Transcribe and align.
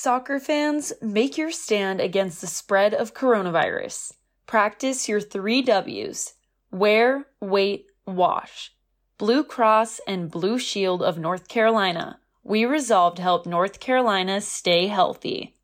Soccer 0.00 0.38
fans, 0.38 0.92
make 1.02 1.36
your 1.36 1.50
stand 1.50 2.00
against 2.00 2.40
the 2.40 2.46
spread 2.46 2.94
of 2.94 3.14
coronavirus. 3.14 4.12
Practice 4.46 5.08
your 5.08 5.20
three 5.20 5.60
W's 5.60 6.34
wear, 6.70 7.26
wait, 7.40 7.86
wash. 8.06 8.72
Blue 9.18 9.42
Cross 9.42 10.00
and 10.06 10.30
Blue 10.30 10.56
Shield 10.56 11.02
of 11.02 11.18
North 11.18 11.48
Carolina. 11.48 12.20
We 12.44 12.64
resolve 12.64 13.16
to 13.16 13.22
help 13.22 13.44
North 13.44 13.80
Carolina 13.80 14.40
stay 14.40 14.86
healthy. 14.86 15.56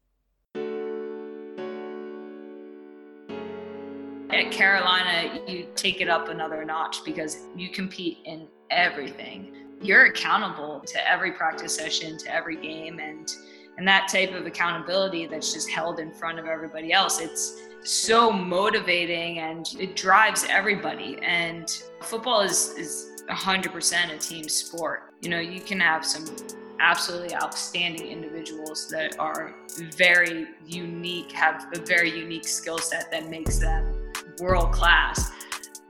At 4.31 4.51
Carolina, 4.51 5.39
you 5.47 5.69
take 5.77 6.01
it 6.01 6.09
up 6.09 6.29
another 6.29 6.65
notch 6.65 7.05
because 7.05 7.39
you 7.55 7.69
compete 7.69 8.19
in 8.25 8.49
everything. 8.73 9.55
You're 9.81 10.07
accountable 10.07 10.81
to 10.87 11.09
every 11.09 11.31
practice 11.31 11.77
session, 11.77 12.19
to 12.19 12.35
every 12.35 12.57
game, 12.57 12.99
and 12.99 13.33
and 13.77 13.87
that 13.89 14.09
type 14.09 14.33
of 14.35 14.47
accountability 14.47 15.27
that's 15.27 15.53
just 15.53 15.69
held 15.69 15.99
in 15.99 16.13
front 16.13 16.39
of 16.39 16.47
everybody 16.47 16.93
else. 16.93 17.21
It's 17.21 17.61
so 17.83 18.31
motivating 18.31 19.41
and 19.41 19.69
it 19.79 19.97
drives 19.97 20.45
everybody. 20.49 21.19
And 21.23 21.71
football 22.01 22.41
is 22.41 22.71
is 22.79 23.23
100% 23.29 24.15
a 24.15 24.19
team 24.19 24.49
sport. 24.49 25.15
You 25.23 25.31
know, 25.31 25.41
you 25.41 25.61
can 25.61 25.81
have 25.81 26.05
some 26.05 26.25
absolutely 26.81 27.35
outstanding 27.35 28.07
individuals 28.07 28.89
that 28.91 29.19
are 29.19 29.55
very 29.97 30.49
unique, 30.67 31.33
have 31.33 31.67
a 31.75 31.81
very 31.81 32.11
unique 32.11 32.47
skill 32.47 32.79
set 32.79 33.11
that 33.11 33.29
makes 33.31 33.59
them 33.59 34.13
world 34.41 34.73
class. 34.73 35.31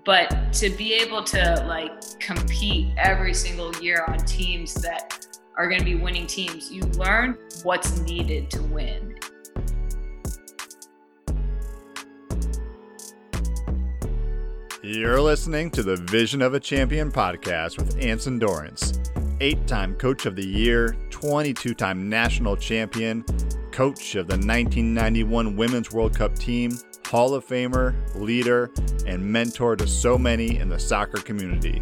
But 0.05 0.53
to 0.55 0.71
be 0.71 0.93
able 0.95 1.25
to 1.25 1.65
like 1.67 2.19
compete 2.19 2.93
every 2.99 3.35
single 3.35 3.75
year 3.77 4.05
on 4.07 4.19
teams 4.19 4.75
that 4.75 5.27
are 5.57 5.69
going 5.69 5.79
to 5.79 5.85
be 5.85 5.95
winning 5.95 6.27
teams, 6.27 6.71
you 6.71 6.83
learn 6.83 7.39
what's 7.63 7.99
needed 8.01 8.51
to 8.51 8.63
win. 8.65 9.17
You're 14.83 15.21
listening 15.21 15.71
to 15.73 15.83
the 15.83 15.97
Vision 15.97 16.43
of 16.43 16.55
a 16.55 16.61
Champion 16.61 17.11
podcast 17.11 17.79
with 17.79 17.99
Anson 18.03 18.39
Dorrance, 18.39 18.99
eight 19.41 19.67
time 19.67 19.95
Coach 19.95 20.27
of 20.27 20.37
the 20.37 20.47
Year, 20.47 20.95
22 21.11 21.73
time 21.75 22.09
national 22.09 22.57
champion, 22.57 23.25
coach 23.73 24.15
of 24.15 24.27
the 24.27 24.35
1991 24.35 25.57
Women's 25.57 25.91
World 25.91 26.15
Cup 26.15 26.35
team, 26.35 26.73
Hall 27.07 27.35
of 27.35 27.47
Famer, 27.47 27.95
leader, 28.15 28.71
and 29.07 29.25
mentor 29.25 29.75
to 29.77 29.87
so 29.87 30.19
many 30.19 30.59
in 30.59 30.69
the 30.69 30.79
soccer 30.79 31.19
community. 31.19 31.81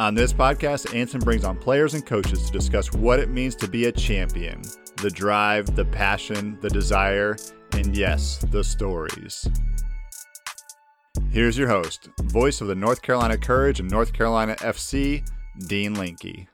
On 0.00 0.14
this 0.14 0.32
podcast, 0.32 0.94
Anson 0.94 1.20
brings 1.20 1.44
on 1.44 1.58
players 1.58 1.92
and 1.92 2.06
coaches 2.06 2.46
to 2.46 2.52
discuss 2.52 2.90
what 2.90 3.20
it 3.20 3.28
means 3.28 3.54
to 3.56 3.68
be 3.68 3.84
a 3.84 3.92
champion 3.92 4.62
the 4.96 5.10
drive, 5.10 5.76
the 5.76 5.84
passion, 5.84 6.56
the 6.62 6.70
desire, 6.70 7.36
and 7.72 7.94
yes, 7.94 8.38
the 8.50 8.64
stories. 8.64 9.46
Here's 11.30 11.58
your 11.58 11.68
host, 11.68 12.08
voice 12.22 12.62
of 12.62 12.68
the 12.68 12.74
North 12.74 13.02
Carolina 13.02 13.36
Courage 13.36 13.78
and 13.78 13.90
North 13.90 14.14
Carolina 14.14 14.56
FC, 14.60 15.22
Dean 15.66 15.92
Linke. 15.92 16.48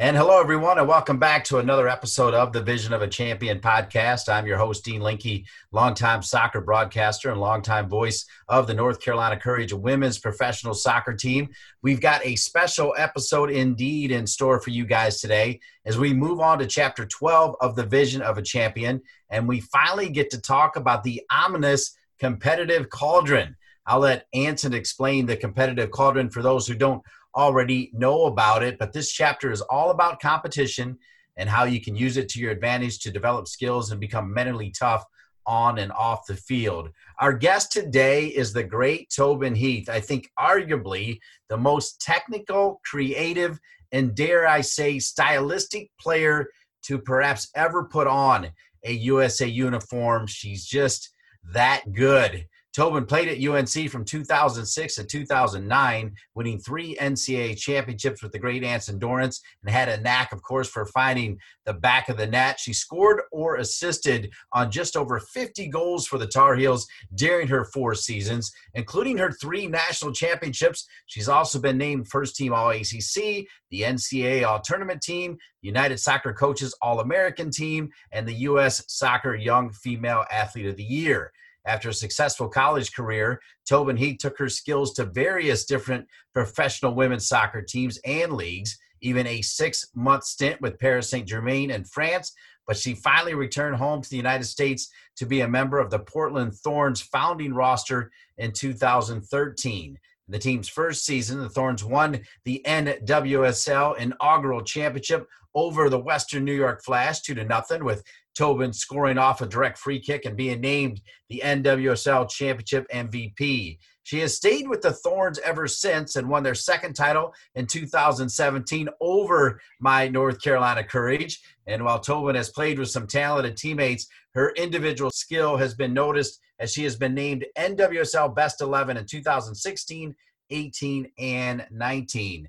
And 0.00 0.16
hello, 0.16 0.40
everyone, 0.40 0.78
and 0.78 0.88
welcome 0.88 1.18
back 1.18 1.44
to 1.44 1.58
another 1.58 1.86
episode 1.86 2.32
of 2.32 2.54
the 2.54 2.62
Vision 2.62 2.94
of 2.94 3.02
a 3.02 3.06
Champion 3.06 3.60
podcast. 3.60 4.32
I'm 4.32 4.46
your 4.46 4.56
host, 4.56 4.82
Dean 4.82 5.02
Linke, 5.02 5.44
longtime 5.72 6.22
soccer 6.22 6.62
broadcaster 6.62 7.30
and 7.30 7.38
longtime 7.38 7.86
voice 7.86 8.24
of 8.48 8.66
the 8.66 8.72
North 8.72 9.02
Carolina 9.02 9.38
Courage 9.38 9.74
women's 9.74 10.16
professional 10.16 10.72
soccer 10.72 11.12
team. 11.12 11.50
We've 11.82 12.00
got 12.00 12.24
a 12.24 12.34
special 12.36 12.94
episode 12.96 13.50
indeed 13.50 14.10
in 14.10 14.26
store 14.26 14.58
for 14.58 14.70
you 14.70 14.86
guys 14.86 15.20
today 15.20 15.60
as 15.84 15.98
we 15.98 16.14
move 16.14 16.40
on 16.40 16.60
to 16.60 16.66
chapter 16.66 17.04
12 17.04 17.56
of 17.60 17.76
the 17.76 17.84
Vision 17.84 18.22
of 18.22 18.38
a 18.38 18.42
Champion. 18.42 19.02
And 19.28 19.46
we 19.46 19.60
finally 19.60 20.08
get 20.08 20.30
to 20.30 20.40
talk 20.40 20.76
about 20.76 21.02
the 21.04 21.20
ominous 21.30 21.94
competitive 22.18 22.88
cauldron. 22.88 23.54
I'll 23.84 24.00
let 24.00 24.26
Anson 24.32 24.72
explain 24.72 25.26
the 25.26 25.36
competitive 25.36 25.90
cauldron 25.90 26.30
for 26.30 26.42
those 26.42 26.66
who 26.66 26.74
don't 26.74 27.02
already 27.34 27.90
know 27.92 28.24
about 28.24 28.62
it. 28.62 28.78
But 28.78 28.92
this 28.92 29.12
chapter 29.12 29.50
is 29.50 29.60
all 29.62 29.90
about 29.90 30.20
competition 30.20 30.98
and 31.36 31.48
how 31.48 31.64
you 31.64 31.80
can 31.80 31.96
use 31.96 32.16
it 32.16 32.28
to 32.30 32.40
your 32.40 32.50
advantage 32.50 32.98
to 33.00 33.10
develop 33.10 33.48
skills 33.48 33.90
and 33.90 34.00
become 34.00 34.32
mentally 34.32 34.70
tough 34.70 35.04
on 35.46 35.78
and 35.78 35.90
off 35.92 36.26
the 36.26 36.36
field. 36.36 36.90
Our 37.18 37.32
guest 37.32 37.72
today 37.72 38.26
is 38.26 38.52
the 38.52 38.62
great 38.62 39.10
Tobin 39.10 39.54
Heath. 39.54 39.88
I 39.88 40.00
think 40.00 40.30
arguably 40.38 41.18
the 41.48 41.56
most 41.56 42.00
technical, 42.00 42.80
creative, 42.84 43.58
and 43.92 44.14
dare 44.14 44.46
I 44.46 44.60
say, 44.60 44.98
stylistic 44.98 45.90
player 46.00 46.48
to 46.82 46.98
perhaps 46.98 47.48
ever 47.54 47.84
put 47.84 48.06
on 48.06 48.50
a 48.84 48.92
USA 48.92 49.46
uniform. 49.46 50.26
She's 50.26 50.64
just 50.64 51.10
that 51.52 51.92
good. 51.92 52.46
Tobin 52.80 53.04
played 53.04 53.28
at 53.28 53.46
UNC 53.46 53.90
from 53.90 54.06
2006 54.06 54.94
to 54.94 55.04
2009, 55.04 56.14
winning 56.34 56.58
three 56.58 56.96
NCAA 56.98 57.58
championships 57.58 58.22
with 58.22 58.32
the 58.32 58.38
great 58.38 58.64
Anson 58.64 58.98
Dorrance, 58.98 59.42
and 59.60 59.70
had 59.70 59.90
a 59.90 60.00
knack, 60.00 60.32
of 60.32 60.40
course, 60.42 60.66
for 60.66 60.86
finding 60.86 61.38
the 61.66 61.74
back 61.74 62.08
of 62.08 62.16
the 62.16 62.26
net. 62.26 62.58
She 62.58 62.72
scored 62.72 63.20
or 63.32 63.56
assisted 63.56 64.32
on 64.54 64.70
just 64.70 64.96
over 64.96 65.20
50 65.20 65.68
goals 65.68 66.06
for 66.06 66.16
the 66.16 66.26
Tar 66.26 66.54
Heels 66.54 66.86
during 67.14 67.48
her 67.48 67.66
four 67.66 67.94
seasons, 67.94 68.50
including 68.72 69.18
her 69.18 69.30
three 69.30 69.66
national 69.66 70.14
championships. 70.14 70.88
She's 71.04 71.28
also 71.28 71.58
been 71.58 71.76
named 71.76 72.08
first 72.08 72.34
team 72.34 72.54
All 72.54 72.70
ACC, 72.70 73.44
the 73.70 73.82
NCAA 73.82 74.46
All 74.46 74.58
Tournament 74.58 75.02
team, 75.02 75.36
United 75.60 76.00
Soccer 76.00 76.32
Coaches 76.32 76.74
All 76.80 77.00
American 77.00 77.50
team, 77.50 77.90
and 78.10 78.26
the 78.26 78.40
U.S. 78.48 78.82
Soccer 78.88 79.34
Young 79.36 79.70
Female 79.70 80.24
Athlete 80.30 80.64
of 80.64 80.76
the 80.78 80.82
Year. 80.82 81.30
After 81.66 81.90
a 81.90 81.94
successful 81.94 82.48
college 82.48 82.92
career, 82.94 83.40
Tobin 83.68 83.96
Heath 83.96 84.18
took 84.18 84.38
her 84.38 84.48
skills 84.48 84.94
to 84.94 85.04
various 85.04 85.64
different 85.64 86.06
professional 86.32 86.94
women's 86.94 87.28
soccer 87.28 87.62
teams 87.62 87.98
and 88.04 88.32
leagues, 88.32 88.78
even 89.02 89.26
a 89.26 89.42
six 89.42 89.86
month 89.94 90.24
stint 90.24 90.60
with 90.60 90.78
Paris 90.78 91.10
Saint 91.10 91.28
Germain 91.28 91.70
in 91.70 91.84
France. 91.84 92.32
But 92.66 92.76
she 92.76 92.94
finally 92.94 93.34
returned 93.34 93.76
home 93.76 94.00
to 94.00 94.08
the 94.08 94.16
United 94.16 94.44
States 94.44 94.90
to 95.16 95.26
be 95.26 95.40
a 95.40 95.48
member 95.48 95.78
of 95.78 95.90
the 95.90 95.98
Portland 95.98 96.54
Thorns 96.54 97.00
founding 97.00 97.52
roster 97.52 98.10
in 98.38 98.52
2013. 98.52 99.98
In 100.30 100.32
the 100.32 100.38
team's 100.38 100.68
first 100.68 101.04
season, 101.04 101.40
the 101.40 101.48
Thorns 101.48 101.84
won 101.84 102.20
the 102.44 102.62
NWSL 102.64 103.98
inaugural 103.98 104.62
championship 104.62 105.26
over 105.54 105.90
the 105.90 105.98
Western 105.98 106.44
New 106.44 106.54
York 106.54 106.84
Flash 106.84 107.22
two 107.22 107.34
to 107.34 107.44
nothing, 107.44 107.84
with 107.84 108.04
Tobin 108.36 108.72
scoring 108.72 109.18
off 109.18 109.40
a 109.40 109.46
direct 109.46 109.78
free 109.78 110.00
kick 110.00 110.24
and 110.24 110.36
being 110.36 110.60
named 110.60 111.00
the 111.28 111.42
NWSL 111.44 112.28
Championship 112.30 112.86
MVP. 112.92 113.78
She 114.02 114.18
has 114.20 114.34
stayed 114.34 114.66
with 114.68 114.82
the 114.82 114.92
Thorns 114.92 115.38
ever 115.40 115.68
since 115.68 116.16
and 116.16 116.28
won 116.28 116.42
their 116.42 116.54
second 116.54 116.94
title 116.94 117.32
in 117.54 117.66
2017 117.66 118.88
over 119.00 119.60
my 119.78 120.08
North 120.08 120.42
Carolina 120.42 120.82
Courage. 120.82 121.40
And 121.66 121.84
while 121.84 122.00
Tobin 122.00 122.34
has 122.34 122.50
played 122.50 122.78
with 122.78 122.90
some 122.90 123.06
talented 123.06 123.56
teammates, 123.56 124.06
her 124.34 124.50
individual 124.56 125.10
skill 125.10 125.56
has 125.56 125.74
been 125.74 125.92
noticed 125.94 126.40
as 126.58 126.72
she 126.72 126.82
has 126.84 126.96
been 126.96 127.14
named 127.14 127.46
NWSL 127.58 128.34
Best 128.34 128.60
11 128.60 128.96
in 128.96 129.06
2016, 129.06 130.14
18, 130.50 131.12
and 131.18 131.66
19. 131.70 132.48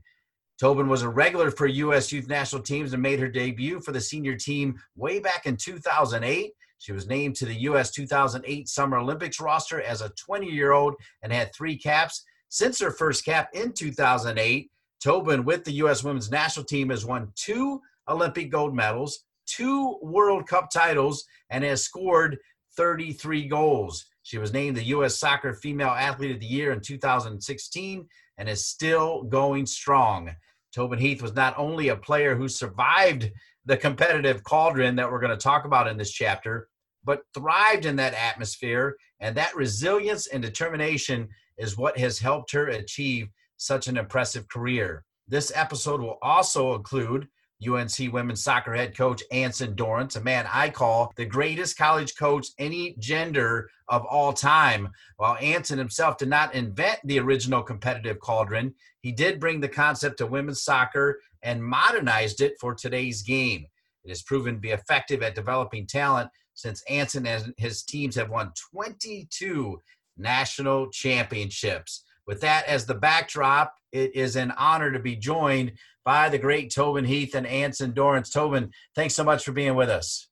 Tobin 0.61 0.87
was 0.87 1.01
a 1.01 1.09
regular 1.09 1.49
for 1.49 1.65
U.S. 1.65 2.11
youth 2.11 2.27
national 2.27 2.61
teams 2.61 2.93
and 2.93 3.01
made 3.01 3.19
her 3.19 3.27
debut 3.27 3.79
for 3.79 3.91
the 3.91 3.99
senior 3.99 4.35
team 4.35 4.79
way 4.95 5.17
back 5.17 5.47
in 5.47 5.57
2008. 5.57 6.51
She 6.77 6.91
was 6.91 7.07
named 7.07 7.35
to 7.37 7.47
the 7.47 7.61
U.S. 7.61 7.89
2008 7.89 8.69
Summer 8.69 8.99
Olympics 8.99 9.39
roster 9.39 9.81
as 9.81 10.01
a 10.01 10.09
20 10.09 10.45
year 10.45 10.73
old 10.73 10.93
and 11.23 11.33
had 11.33 11.51
three 11.51 11.75
caps. 11.75 12.23
Since 12.49 12.79
her 12.79 12.91
first 12.91 13.25
cap 13.25 13.49
in 13.55 13.73
2008, 13.73 14.69
Tobin 15.03 15.45
with 15.45 15.63
the 15.63 15.71
U.S. 15.71 16.03
women's 16.03 16.29
national 16.29 16.67
team 16.67 16.91
has 16.91 17.07
won 17.07 17.33
two 17.35 17.81
Olympic 18.07 18.51
gold 18.51 18.75
medals, 18.75 19.23
two 19.47 19.97
World 20.03 20.47
Cup 20.47 20.69
titles, 20.69 21.25
and 21.49 21.63
has 21.63 21.81
scored 21.81 22.37
33 22.77 23.47
goals. 23.47 24.05
She 24.21 24.37
was 24.37 24.53
named 24.53 24.77
the 24.77 24.83
U.S. 24.83 25.17
Soccer 25.17 25.55
Female 25.55 25.87
Athlete 25.87 26.35
of 26.35 26.39
the 26.39 26.45
Year 26.45 26.71
in 26.71 26.81
2016 26.81 28.07
and 28.37 28.47
is 28.47 28.67
still 28.67 29.23
going 29.23 29.65
strong. 29.65 30.35
Tobin 30.73 30.99
Heath 30.99 31.21
was 31.21 31.33
not 31.33 31.57
only 31.57 31.89
a 31.89 31.95
player 31.95 32.35
who 32.35 32.47
survived 32.47 33.29
the 33.65 33.77
competitive 33.77 34.43
cauldron 34.43 34.95
that 34.95 35.11
we're 35.11 35.19
going 35.19 35.31
to 35.31 35.37
talk 35.37 35.65
about 35.65 35.87
in 35.87 35.97
this 35.97 36.11
chapter, 36.11 36.67
but 37.03 37.21
thrived 37.33 37.85
in 37.85 37.95
that 37.97 38.13
atmosphere. 38.13 38.95
And 39.19 39.35
that 39.37 39.55
resilience 39.55 40.27
and 40.27 40.41
determination 40.41 41.29
is 41.57 41.77
what 41.77 41.97
has 41.97 42.19
helped 42.19 42.51
her 42.53 42.67
achieve 42.67 43.27
such 43.57 43.87
an 43.87 43.97
impressive 43.97 44.47
career. 44.47 45.03
This 45.27 45.51
episode 45.53 46.01
will 46.01 46.17
also 46.21 46.75
include 46.75 47.27
UNC 47.65 48.11
women's 48.11 48.43
soccer 48.43 48.73
head 48.73 48.97
coach 48.97 49.21
Anson 49.31 49.75
Dorrance, 49.75 50.15
a 50.15 50.21
man 50.21 50.47
I 50.51 50.69
call 50.69 51.13
the 51.15 51.25
greatest 51.25 51.77
college 51.77 52.15
coach 52.15 52.47
any 52.57 52.95
gender 52.99 53.69
of 53.87 54.05
all 54.05 54.33
time. 54.33 54.89
While 55.17 55.37
Anson 55.41 55.77
himself 55.77 56.17
did 56.17 56.29
not 56.29 56.55
invent 56.55 56.99
the 57.03 57.19
original 57.19 57.61
competitive 57.61 58.19
cauldron, 58.19 58.73
he 59.01 59.11
did 59.11 59.39
bring 59.39 59.59
the 59.59 59.67
concept 59.67 60.21
of 60.21 60.31
women's 60.31 60.63
soccer 60.63 61.21
and 61.43 61.63
modernized 61.63 62.41
it 62.41 62.53
for 62.59 62.73
today's 62.73 63.21
game. 63.21 63.65
It 64.03 64.09
has 64.09 64.23
proven 64.23 64.55
to 64.55 64.59
be 64.59 64.71
effective 64.71 65.21
at 65.21 65.35
developing 65.35 65.85
talent 65.85 66.29
since 66.53 66.83
Anson 66.89 67.25
and 67.25 67.53
his 67.57 67.83
teams 67.83 68.15
have 68.15 68.29
won 68.29 68.51
22 68.73 69.81
national 70.17 70.89
championships. 70.89 72.03
With 72.31 72.39
that 72.39 72.65
as 72.65 72.85
the 72.85 72.93
backdrop, 72.93 73.75
it 73.91 74.15
is 74.15 74.37
an 74.37 74.51
honor 74.51 74.89
to 74.89 74.99
be 74.99 75.17
joined 75.17 75.73
by 76.05 76.29
the 76.29 76.37
great 76.37 76.73
Tobin 76.73 77.03
Heath 77.03 77.35
and 77.35 77.45
Anson 77.45 77.91
Dorrance. 77.91 78.29
Tobin, 78.29 78.71
thanks 78.95 79.15
so 79.15 79.25
much 79.25 79.43
for 79.43 79.51
being 79.51 79.75
with 79.75 79.89
us. 79.89 80.29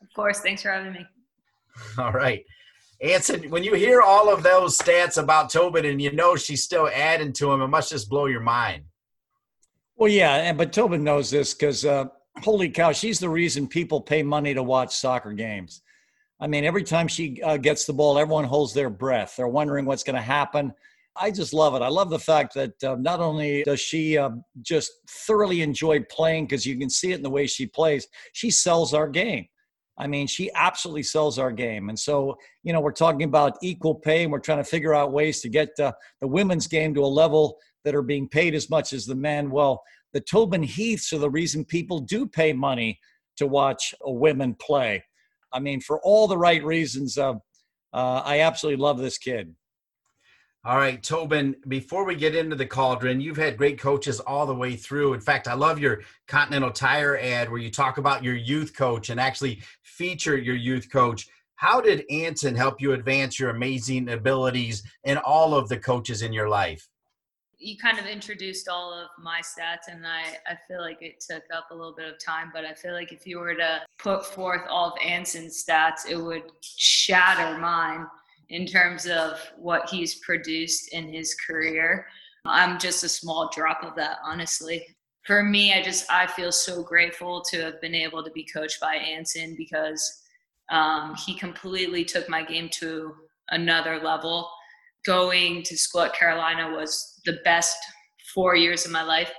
Of 0.00 0.06
course. 0.14 0.38
Thanks 0.38 0.62
for 0.62 0.70
having 0.70 0.92
me. 0.92 1.04
All 1.98 2.12
right. 2.12 2.44
Anson, 3.02 3.50
when 3.50 3.64
you 3.64 3.74
hear 3.74 4.00
all 4.00 4.32
of 4.32 4.44
those 4.44 4.78
stats 4.78 5.20
about 5.20 5.50
Tobin 5.50 5.84
and 5.86 6.00
you 6.00 6.12
know 6.12 6.36
she's 6.36 6.62
still 6.62 6.88
adding 6.94 7.32
to 7.32 7.46
them, 7.46 7.62
it 7.62 7.66
must 7.66 7.90
just 7.90 8.08
blow 8.08 8.26
your 8.26 8.38
mind. 8.38 8.84
Well, 9.96 10.12
yeah, 10.12 10.36
and 10.36 10.56
but 10.56 10.72
Tobin 10.72 11.02
knows 11.02 11.32
this 11.32 11.52
because 11.52 11.84
uh, 11.84 12.04
holy 12.44 12.70
cow, 12.70 12.92
she's 12.92 13.18
the 13.18 13.28
reason 13.28 13.66
people 13.66 14.00
pay 14.00 14.22
money 14.22 14.54
to 14.54 14.62
watch 14.62 14.94
soccer 14.94 15.32
games. 15.32 15.82
I 16.38 16.46
mean, 16.46 16.64
every 16.64 16.84
time 16.84 17.08
she 17.08 17.42
uh, 17.42 17.56
gets 17.56 17.86
the 17.86 17.92
ball, 17.92 18.18
everyone 18.18 18.44
holds 18.44 18.72
their 18.72 18.88
breath. 18.88 19.34
They're 19.36 19.48
wondering 19.48 19.84
what's 19.84 20.04
going 20.04 20.14
to 20.14 20.22
happen. 20.22 20.72
I 21.16 21.30
just 21.30 21.52
love 21.52 21.74
it. 21.74 21.82
I 21.82 21.88
love 21.88 22.10
the 22.10 22.18
fact 22.18 22.54
that 22.54 22.82
uh, 22.82 22.96
not 22.98 23.20
only 23.20 23.62
does 23.62 23.80
she 23.80 24.18
uh, 24.18 24.30
just 24.62 24.92
thoroughly 25.08 25.62
enjoy 25.62 26.00
playing 26.10 26.46
because 26.46 26.66
you 26.66 26.76
can 26.76 26.90
see 26.90 27.12
it 27.12 27.16
in 27.16 27.22
the 27.22 27.30
way 27.30 27.46
she 27.46 27.66
plays, 27.66 28.08
she 28.32 28.50
sells 28.50 28.94
our 28.94 29.08
game. 29.08 29.46
I 29.96 30.08
mean, 30.08 30.26
she 30.26 30.50
absolutely 30.54 31.04
sells 31.04 31.38
our 31.38 31.52
game. 31.52 31.88
And 31.88 31.96
so, 31.98 32.36
you 32.64 32.72
know, 32.72 32.80
we're 32.80 32.90
talking 32.90 33.22
about 33.22 33.58
equal 33.62 33.94
pay 33.94 34.24
and 34.24 34.32
we're 34.32 34.40
trying 34.40 34.58
to 34.58 34.64
figure 34.64 34.92
out 34.92 35.12
ways 35.12 35.40
to 35.42 35.48
get 35.48 35.68
uh, 35.78 35.92
the 36.20 36.26
women's 36.26 36.66
game 36.66 36.94
to 36.94 37.04
a 37.04 37.06
level 37.06 37.58
that 37.84 37.94
are 37.94 38.02
being 38.02 38.28
paid 38.28 38.56
as 38.56 38.68
much 38.68 38.92
as 38.92 39.06
the 39.06 39.14
men. 39.14 39.50
Well, 39.50 39.84
the 40.12 40.20
Tobin 40.20 40.64
Heaths 40.64 41.12
are 41.12 41.18
the 41.18 41.30
reason 41.30 41.64
people 41.64 42.00
do 42.00 42.26
pay 42.26 42.52
money 42.52 42.98
to 43.36 43.46
watch 43.46 43.94
a 44.02 44.10
women 44.10 44.56
play. 44.60 45.04
I 45.52 45.60
mean, 45.60 45.80
for 45.80 46.00
all 46.02 46.26
the 46.26 46.38
right 46.38 46.64
reasons. 46.64 47.16
Uh, 47.16 47.34
uh, 47.92 48.22
I 48.24 48.40
absolutely 48.40 48.82
love 48.82 48.98
this 48.98 49.18
kid. 49.18 49.54
All 50.66 50.78
right, 50.78 51.02
Tobin, 51.02 51.54
before 51.68 52.06
we 52.06 52.14
get 52.14 52.34
into 52.34 52.56
the 52.56 52.64
cauldron, 52.64 53.20
you've 53.20 53.36
had 53.36 53.58
great 53.58 53.78
coaches 53.78 54.18
all 54.20 54.46
the 54.46 54.54
way 54.54 54.76
through. 54.76 55.12
In 55.12 55.20
fact, 55.20 55.46
I 55.46 55.52
love 55.52 55.78
your 55.78 56.00
Continental 56.26 56.70
Tire 56.70 57.18
ad 57.18 57.50
where 57.50 57.60
you 57.60 57.70
talk 57.70 57.98
about 57.98 58.24
your 58.24 58.34
youth 58.34 58.74
coach 58.74 59.10
and 59.10 59.20
actually 59.20 59.60
feature 59.82 60.38
your 60.38 60.54
youth 60.54 60.90
coach. 60.90 61.28
How 61.56 61.82
did 61.82 62.10
Anson 62.10 62.54
help 62.54 62.80
you 62.80 62.94
advance 62.94 63.38
your 63.38 63.50
amazing 63.50 64.08
abilities 64.08 64.82
and 65.04 65.18
all 65.18 65.54
of 65.54 65.68
the 65.68 65.76
coaches 65.76 66.22
in 66.22 66.32
your 66.32 66.48
life? 66.48 66.88
You 67.58 67.76
kind 67.76 67.98
of 67.98 68.06
introduced 68.06 68.66
all 68.66 68.90
of 68.90 69.08
my 69.22 69.42
stats, 69.42 69.92
and 69.92 70.06
I, 70.06 70.38
I 70.50 70.56
feel 70.66 70.80
like 70.80 71.02
it 71.02 71.20
took 71.20 71.42
up 71.54 71.72
a 71.72 71.74
little 71.74 71.94
bit 71.94 72.08
of 72.08 72.18
time, 72.18 72.50
but 72.54 72.64
I 72.64 72.72
feel 72.72 72.94
like 72.94 73.12
if 73.12 73.26
you 73.26 73.38
were 73.38 73.54
to 73.54 73.82
put 73.98 74.24
forth 74.24 74.62
all 74.70 74.92
of 74.92 74.94
Anson's 75.04 75.62
stats, 75.62 76.08
it 76.08 76.16
would 76.16 76.44
shatter 76.62 77.58
mine 77.58 78.06
in 78.48 78.66
terms 78.66 79.06
of 79.06 79.40
what 79.56 79.88
he's 79.88 80.16
produced 80.16 80.92
in 80.92 81.12
his 81.12 81.34
career. 81.34 82.06
I'm 82.46 82.78
just 82.78 83.04
a 83.04 83.08
small 83.08 83.50
drop 83.54 83.82
of 83.82 83.96
that, 83.96 84.18
honestly. 84.24 84.86
For 85.24 85.42
me, 85.42 85.72
I 85.72 85.82
just 85.82 86.10
I 86.10 86.26
feel 86.26 86.52
so 86.52 86.82
grateful 86.82 87.42
to 87.50 87.62
have 87.62 87.80
been 87.80 87.94
able 87.94 88.22
to 88.22 88.30
be 88.32 88.46
coached 88.54 88.80
by 88.80 88.96
Anson 88.96 89.54
because 89.56 90.22
um, 90.70 91.14
he 91.26 91.34
completely 91.34 92.04
took 92.04 92.28
my 92.28 92.44
game 92.44 92.68
to 92.80 93.14
another 93.50 94.00
level. 94.00 94.50
Going 95.06 95.62
to 95.62 95.76
school 95.76 96.02
at 96.02 96.14
Carolina 96.14 96.74
was 96.74 97.20
the 97.24 97.38
best 97.44 97.76
four 98.34 98.56
years 98.56 98.84
of 98.84 98.92
my 98.92 99.02
life. 99.02 99.30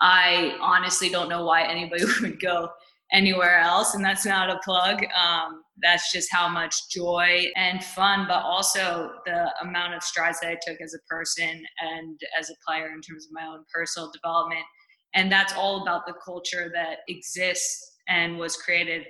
I 0.00 0.56
honestly 0.60 1.08
don't 1.08 1.28
know 1.28 1.44
why 1.44 1.62
anybody 1.62 2.04
would 2.22 2.40
go 2.40 2.70
anywhere 3.12 3.58
else, 3.58 3.94
and 3.94 4.04
that's 4.04 4.26
not 4.26 4.50
a 4.50 4.58
plug. 4.64 5.04
Um, 5.14 5.62
that's 5.82 6.12
just 6.12 6.32
how 6.32 6.48
much 6.48 6.88
joy 6.90 7.46
and 7.54 7.82
fun, 7.82 8.26
but 8.26 8.42
also 8.42 9.10
the 9.26 9.52
amount 9.62 9.94
of 9.94 10.02
strides 10.02 10.40
that 10.40 10.50
I 10.50 10.58
took 10.66 10.80
as 10.80 10.94
a 10.94 11.06
person 11.08 11.62
and 11.80 12.20
as 12.38 12.50
a 12.50 12.54
player 12.66 12.88
in 12.88 13.00
terms 13.00 13.26
of 13.26 13.32
my 13.32 13.46
own 13.46 13.64
personal 13.72 14.10
development. 14.10 14.64
And 15.14 15.30
that's 15.30 15.54
all 15.54 15.82
about 15.82 16.06
the 16.06 16.14
culture 16.24 16.70
that 16.74 16.98
exists 17.08 17.98
and 18.08 18.38
was 18.38 18.56
created 18.56 19.04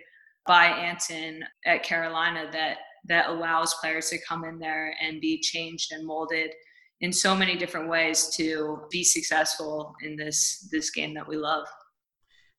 by 0.46 0.66
Anson 0.66 1.42
at 1.64 1.82
Carolina 1.82 2.48
that 2.52 2.78
that 3.08 3.28
allows 3.28 3.74
players 3.74 4.10
to 4.10 4.18
come 4.28 4.44
in 4.44 4.58
there 4.58 4.94
and 5.00 5.20
be 5.20 5.40
changed 5.40 5.92
and 5.92 6.04
molded 6.04 6.50
in 7.00 7.12
so 7.12 7.36
many 7.36 7.56
different 7.56 7.88
ways 7.88 8.34
to 8.36 8.80
be 8.90 9.04
successful 9.04 9.94
in 10.02 10.16
this 10.16 10.68
this 10.70 10.90
game 10.90 11.14
that 11.14 11.26
we 11.26 11.36
love 11.36 11.66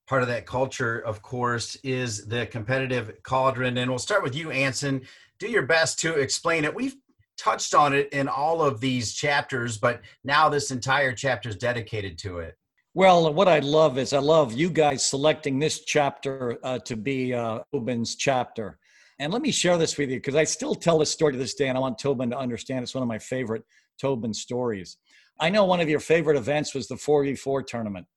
part 0.07 0.21
of 0.21 0.29
that 0.29 0.45
culture, 0.45 0.99
of 0.99 1.21
course, 1.21 1.75
is 1.83 2.25
the 2.25 2.45
competitive 2.47 3.21
cauldron. 3.23 3.77
And 3.77 3.91
we'll 3.91 3.99
start 3.99 4.23
with 4.23 4.35
you, 4.35 4.51
Anson. 4.51 5.01
Do 5.37 5.47
your 5.47 5.65
best 5.65 5.99
to 5.99 6.13
explain 6.13 6.65
it. 6.65 6.73
We've 6.73 6.95
touched 7.37 7.75
on 7.75 7.93
it 7.93 8.11
in 8.13 8.27
all 8.27 8.63
of 8.63 8.79
these 8.79 9.13
chapters, 9.13 9.77
but 9.77 10.01
now 10.23 10.49
this 10.49 10.71
entire 10.71 11.13
chapter 11.13 11.49
is 11.49 11.55
dedicated 11.55 12.17
to 12.19 12.39
it. 12.39 12.55
Well, 12.93 13.31
what 13.31 13.47
I 13.47 13.59
love 13.59 13.99
is 13.99 14.11
I 14.11 14.19
love 14.19 14.53
you 14.53 14.71
guys 14.71 15.05
selecting 15.05 15.59
this 15.59 15.81
chapter 15.85 16.57
uh, 16.63 16.79
to 16.79 16.95
be 16.95 17.33
uh, 17.33 17.59
Tobin's 17.71 18.15
chapter. 18.15 18.79
And 19.19 19.31
let 19.31 19.41
me 19.41 19.51
share 19.51 19.77
this 19.77 19.97
with 19.97 20.09
you 20.09 20.17
because 20.17 20.35
I 20.35 20.45
still 20.45 20.73
tell 20.73 20.97
this 20.97 21.11
story 21.11 21.33
to 21.33 21.37
this 21.37 21.53
day, 21.53 21.67
and 21.67 21.77
I 21.77 21.81
want 21.81 21.99
Tobin 21.99 22.31
to 22.31 22.37
understand 22.37 22.81
it's 22.81 22.95
one 22.95 23.03
of 23.03 23.07
my 23.07 23.19
favorite 23.19 23.63
Tobin 23.99 24.33
stories. 24.33 24.97
I 25.39 25.49
know 25.49 25.65
one 25.65 25.79
of 25.79 25.89
your 25.89 25.99
favorite 25.99 26.37
events 26.37 26.73
was 26.73 26.87
the 26.87 26.95
4v4 26.95 27.67
tournament. 27.67 28.07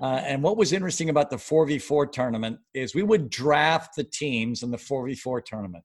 Uh, 0.00 0.22
and 0.24 0.42
what 0.42 0.56
was 0.56 0.72
interesting 0.72 1.10
about 1.10 1.30
the 1.30 1.36
4v4 1.36 2.10
tournament 2.12 2.58
is 2.72 2.94
we 2.94 3.02
would 3.02 3.30
draft 3.30 3.96
the 3.96 4.04
teams 4.04 4.62
in 4.62 4.70
the 4.70 4.76
4v4 4.76 5.44
tournament. 5.44 5.84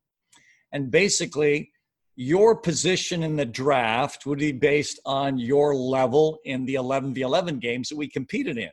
And 0.72 0.92
basically, 0.92 1.72
your 2.16 2.56
position 2.56 3.24
in 3.24 3.36
the 3.36 3.46
draft 3.46 4.26
would 4.26 4.40
be 4.40 4.52
based 4.52 5.00
on 5.06 5.38
your 5.38 5.74
level 5.74 6.40
in 6.44 6.66
the 6.66 6.76
11v11 6.76 7.60
games 7.60 7.90
that 7.90 7.98
we 7.98 8.08
competed 8.08 8.58
in. 8.58 8.72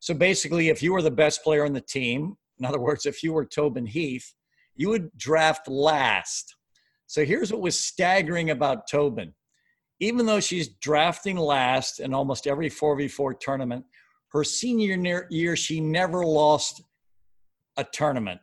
So 0.00 0.14
basically, 0.14 0.68
if 0.68 0.82
you 0.82 0.92
were 0.92 1.02
the 1.02 1.10
best 1.10 1.42
player 1.42 1.64
on 1.64 1.72
the 1.72 1.80
team, 1.80 2.36
in 2.58 2.64
other 2.64 2.78
words, 2.78 3.04
if 3.04 3.22
you 3.22 3.32
were 3.32 3.44
Tobin 3.44 3.86
Heath, 3.86 4.32
you 4.76 4.90
would 4.90 5.10
draft 5.16 5.68
last. 5.68 6.54
So 7.06 7.24
here's 7.24 7.52
what 7.52 7.62
was 7.62 7.78
staggering 7.78 8.50
about 8.50 8.86
Tobin. 8.88 9.34
Even 10.00 10.26
though 10.26 10.40
she's 10.40 10.68
drafting 10.68 11.36
last 11.36 11.98
in 11.98 12.14
almost 12.14 12.46
every 12.46 12.70
4v4 12.70 13.40
tournament, 13.40 13.84
her 14.32 14.44
senior 14.44 15.26
year, 15.30 15.56
she 15.56 15.80
never 15.80 16.24
lost 16.24 16.82
a 17.76 17.84
tournament, 17.84 18.40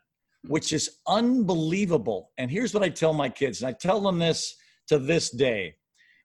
which 0.48 0.74
is 0.74 0.98
unbelievable. 1.08 2.32
And 2.38 2.50
here's 2.50 2.74
what 2.74 2.84
I 2.84 2.90
tell 2.90 3.14
my 3.14 3.30
kids, 3.30 3.62
and 3.62 3.70
I 3.70 3.74
tell 3.74 4.02
them 4.02 4.20
this 4.20 4.56
to 4.88 4.98
this 4.98 5.30
day. 5.30 5.76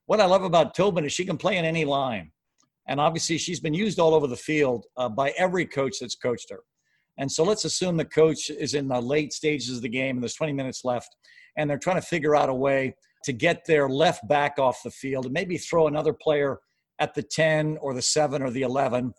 What 0.07 0.21
I 0.21 0.27
love 0.27 0.43
about 0.43 0.75
Tobin 0.75 1.05
is 1.05 1.13
she 1.13 1.25
can 1.25 1.37
play 1.37 1.57
in 1.57 1.65
any 1.65 1.85
line. 1.85 2.33
And 2.89 3.01
obviously, 3.01 3.39
she's 3.39 3.61
been 3.61 3.75
used 3.75 3.99
all 3.99 4.15
over 4.15 4.27
the 4.27 4.37
field 4.37 4.87
uh, 4.97 5.09
by 5.09 5.31
every 5.37 5.67
coach 5.67 5.99
that's 6.01 6.17
coached 6.17 6.51
her. 6.51 6.61
And 7.19 7.31
so 7.31 7.45
let's 7.45 7.65
assume 7.65 7.97
the 7.97 8.05
coach 8.05 8.49
is 8.51 8.75
in 8.75 8.89
the 8.89 9.01
late 9.01 9.33
stages 9.33 9.77
of 9.77 9.83
the 9.83 9.89
game 9.89 10.17
and 10.17 10.23
there's 10.23 10.35
20 10.35 10.55
minutes 10.55 10.85
left, 10.85 11.15
and 11.57 11.69
they're 11.69 11.79
trying 11.79 12.01
to 12.01 12.07
figure 12.07 12.35
out 12.35 12.49
a 12.49 12.55
way 12.55 12.95
to 13.25 13.33
get 13.33 13.67
their 13.67 13.89
left 13.89 14.27
back 14.27 14.59
off 14.59 14.83
the 14.83 14.91
field 14.91 15.27
and 15.27 15.35
maybe 15.35 15.59
throw 15.59 15.87
another 15.87 16.15
player 16.15 16.59
at 16.99 17.15
the 17.15 17.23
10 17.23 17.79
or 17.81 17.93
the 17.93 18.03
7 18.03 18.43
or 18.43 18.51
the 18.51 18.63
11 18.63 19.13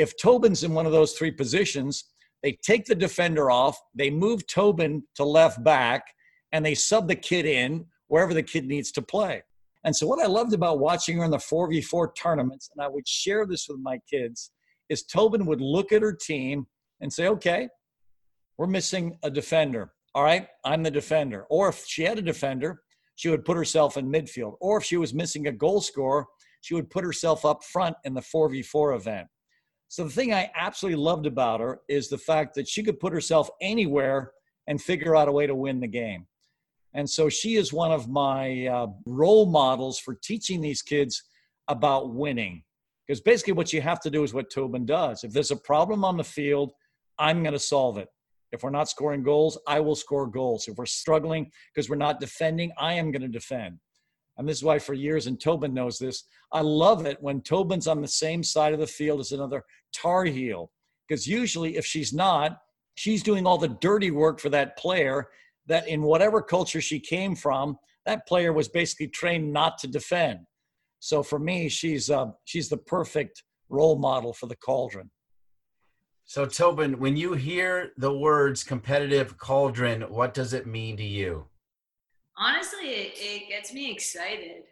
if 0.00 0.16
Tobin's 0.16 0.64
in 0.64 0.74
one 0.74 0.86
of 0.86 0.92
those 0.92 1.12
three 1.12 1.30
positions, 1.30 2.04
they 2.42 2.58
take 2.62 2.86
the 2.86 2.94
defender 2.94 3.50
off, 3.50 3.78
they 3.94 4.10
move 4.10 4.46
Tobin 4.46 5.02
to 5.16 5.24
left 5.24 5.62
back, 5.62 6.04
and 6.52 6.64
they 6.64 6.74
sub 6.74 7.08
the 7.08 7.16
kid 7.16 7.46
in 7.46 7.86
wherever 8.08 8.34
the 8.34 8.42
kid 8.42 8.66
needs 8.66 8.90
to 8.92 9.02
play. 9.02 9.42
And 9.84 9.94
so, 9.94 10.06
what 10.06 10.22
I 10.22 10.26
loved 10.26 10.52
about 10.52 10.78
watching 10.78 11.18
her 11.18 11.24
in 11.24 11.30
the 11.30 11.38
4v4 11.38 12.14
tournaments, 12.14 12.70
and 12.74 12.84
I 12.84 12.88
would 12.88 13.06
share 13.06 13.46
this 13.46 13.66
with 13.68 13.78
my 13.80 13.98
kids, 14.10 14.50
is 14.88 15.04
Tobin 15.04 15.46
would 15.46 15.60
look 15.60 15.92
at 15.92 16.02
her 16.02 16.12
team 16.12 16.66
and 17.00 17.12
say, 17.12 17.28
okay, 17.28 17.68
we're 18.58 18.66
missing 18.66 19.16
a 19.22 19.30
defender. 19.30 19.92
All 20.14 20.24
right, 20.24 20.48
I'm 20.64 20.82
the 20.82 20.90
defender. 20.90 21.46
Or 21.48 21.68
if 21.68 21.84
she 21.86 22.02
had 22.02 22.18
a 22.18 22.22
defender, 22.22 22.82
she 23.14 23.28
would 23.28 23.44
put 23.44 23.56
herself 23.56 23.96
in 23.96 24.10
midfield. 24.10 24.56
Or 24.60 24.78
if 24.78 24.84
she 24.84 24.96
was 24.96 25.14
missing 25.14 25.46
a 25.46 25.52
goal 25.52 25.80
scorer, 25.80 26.26
she 26.60 26.74
would 26.74 26.90
put 26.90 27.04
herself 27.04 27.44
up 27.44 27.64
front 27.64 27.96
in 28.04 28.12
the 28.12 28.20
4v4 28.20 28.96
event. 28.96 29.28
So 29.90 30.04
the 30.04 30.10
thing 30.10 30.32
I 30.32 30.48
absolutely 30.54 31.02
loved 31.02 31.26
about 31.26 31.58
her 31.58 31.80
is 31.88 32.08
the 32.08 32.16
fact 32.16 32.54
that 32.54 32.68
she 32.68 32.84
could 32.84 33.00
put 33.00 33.12
herself 33.12 33.50
anywhere 33.60 34.30
and 34.68 34.80
figure 34.80 35.16
out 35.16 35.26
a 35.26 35.32
way 35.32 35.48
to 35.48 35.54
win 35.56 35.80
the 35.80 35.88
game. 35.88 36.28
And 36.94 37.10
so 37.10 37.28
she 37.28 37.56
is 37.56 37.72
one 37.72 37.90
of 37.90 38.08
my 38.08 38.68
uh, 38.68 38.86
role 39.04 39.46
models 39.46 39.98
for 39.98 40.14
teaching 40.14 40.60
these 40.60 40.80
kids 40.80 41.24
about 41.66 42.14
winning. 42.14 42.62
Because 43.04 43.20
basically, 43.20 43.54
what 43.54 43.72
you 43.72 43.80
have 43.80 43.98
to 44.02 44.10
do 44.10 44.22
is 44.22 44.32
what 44.32 44.48
Tobin 44.48 44.86
does. 44.86 45.24
If 45.24 45.32
there's 45.32 45.50
a 45.50 45.56
problem 45.56 46.04
on 46.04 46.16
the 46.16 46.22
field, 46.22 46.70
I'm 47.18 47.42
going 47.42 47.54
to 47.54 47.58
solve 47.58 47.98
it. 47.98 48.06
If 48.52 48.62
we're 48.62 48.70
not 48.70 48.88
scoring 48.88 49.24
goals, 49.24 49.58
I 49.66 49.80
will 49.80 49.96
score 49.96 50.28
goals. 50.28 50.68
If 50.68 50.76
we're 50.76 50.86
struggling 50.86 51.50
because 51.74 51.90
we're 51.90 51.96
not 51.96 52.20
defending, 52.20 52.70
I 52.78 52.92
am 52.92 53.10
going 53.10 53.22
to 53.22 53.28
defend. 53.28 53.80
And 54.40 54.48
this 54.48 54.56
is 54.56 54.64
why 54.64 54.78
for 54.78 54.94
years, 54.94 55.26
and 55.26 55.38
Tobin 55.38 55.74
knows 55.74 55.98
this, 55.98 56.24
I 56.50 56.62
love 56.62 57.04
it 57.04 57.18
when 57.20 57.42
Tobin's 57.42 57.86
on 57.86 58.00
the 58.00 58.08
same 58.08 58.42
side 58.42 58.72
of 58.72 58.80
the 58.80 58.86
field 58.86 59.20
as 59.20 59.32
another 59.32 59.62
Tar 59.94 60.24
Heel. 60.24 60.72
Because 61.06 61.26
usually, 61.26 61.76
if 61.76 61.84
she's 61.84 62.14
not, 62.14 62.56
she's 62.94 63.22
doing 63.22 63.46
all 63.46 63.58
the 63.58 63.76
dirty 63.82 64.10
work 64.10 64.40
for 64.40 64.48
that 64.48 64.78
player 64.78 65.28
that 65.66 65.86
in 65.88 66.00
whatever 66.00 66.40
culture 66.40 66.80
she 66.80 66.98
came 66.98 67.36
from, 67.36 67.76
that 68.06 68.26
player 68.26 68.54
was 68.54 68.66
basically 68.66 69.08
trained 69.08 69.52
not 69.52 69.76
to 69.76 69.86
defend. 69.86 70.38
So 71.00 71.22
for 71.22 71.38
me, 71.38 71.68
she's 71.68 72.08
uh, 72.08 72.28
she's 72.46 72.70
the 72.70 72.78
perfect 72.78 73.42
role 73.68 73.98
model 73.98 74.32
for 74.32 74.46
the 74.46 74.56
cauldron. 74.56 75.10
So 76.24 76.46
Tobin, 76.46 76.98
when 76.98 77.14
you 77.14 77.34
hear 77.34 77.90
the 77.98 78.16
words 78.16 78.64
competitive 78.64 79.36
cauldron, 79.36 80.00
what 80.02 80.32
does 80.32 80.54
it 80.54 80.66
mean 80.66 80.96
to 80.96 81.04
you? 81.04 81.44
Honestly 82.40 82.88
it, 82.88 83.12
it 83.16 83.48
gets 83.48 83.72
me 83.72 83.92
excited. 83.92 84.64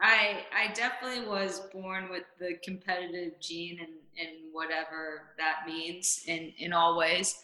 I 0.00 0.40
i 0.52 0.72
definitely 0.72 1.28
was 1.28 1.60
born 1.72 2.08
with 2.10 2.24
the 2.40 2.54
competitive 2.64 3.38
gene 3.40 3.78
and 3.78 3.92
and 4.18 4.52
whatever 4.52 5.34
that 5.38 5.66
means 5.66 6.22
in 6.26 6.52
in 6.58 6.72
all 6.72 6.98
ways. 6.98 7.36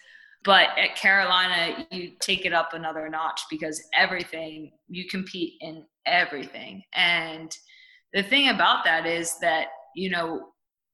But 0.45 0.69
at 0.79 0.97
carolina 0.97 1.87
you 1.91 2.13
take 2.21 2.47
it 2.47 2.53
up 2.53 2.73
another 2.73 3.09
notch 3.09 3.43
because 3.51 3.83
everything 3.95 4.73
you 4.89 5.07
compete 5.09 5.55
in 5.61 5.85
everything. 6.07 6.83
And 6.95 7.55
the 8.13 8.23
thing 8.23 8.49
about 8.49 8.85
that 8.85 9.07
is 9.07 9.39
that 9.41 9.69
you 9.95 10.11
know 10.11 10.49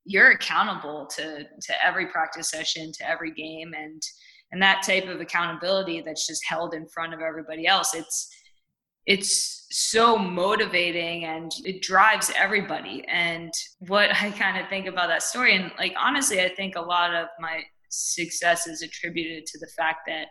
you're 0.05 0.33
accountable 0.33 1.07
to 1.07 1.45
to 1.45 1.85
every 1.85 2.07
practice 2.07 2.51
session 2.51 2.93
to 2.93 3.09
every 3.09 3.31
game 3.31 3.73
and 3.75 4.03
and 4.53 4.63
that 4.63 4.83
type 4.87 5.09
of 5.09 5.21
accountability 5.21 6.03
that's 6.03 6.27
just 6.27 6.45
held 6.47 6.75
in 6.75 6.87
front 6.89 7.15
of 7.15 7.21
everybody 7.21 7.67
else 7.67 7.95
it's 7.95 8.29
it's 9.07 9.67
so 9.71 10.17
motivating 10.17 11.25
and 11.25 11.53
it 11.65 11.83
drives 11.83 12.31
everybody. 12.37 13.05
And 13.09 13.53
what 13.81 14.11
I 14.11 14.31
kind 14.31 14.59
of 14.59 14.69
think 14.69 14.87
about 14.87 15.09
that 15.09 15.23
story, 15.23 15.57
and 15.57 15.71
like 15.79 15.95
honestly, 15.99 16.41
I 16.41 16.49
think 16.49 16.77
a 16.77 16.81
lot 16.81 17.15
of 17.15 17.29
my 17.39 17.63
success 17.91 18.67
is 18.67 18.83
attributed 18.83 19.47
to 19.47 19.59
the 19.59 19.69
fact 19.77 20.01
that, 20.07 20.29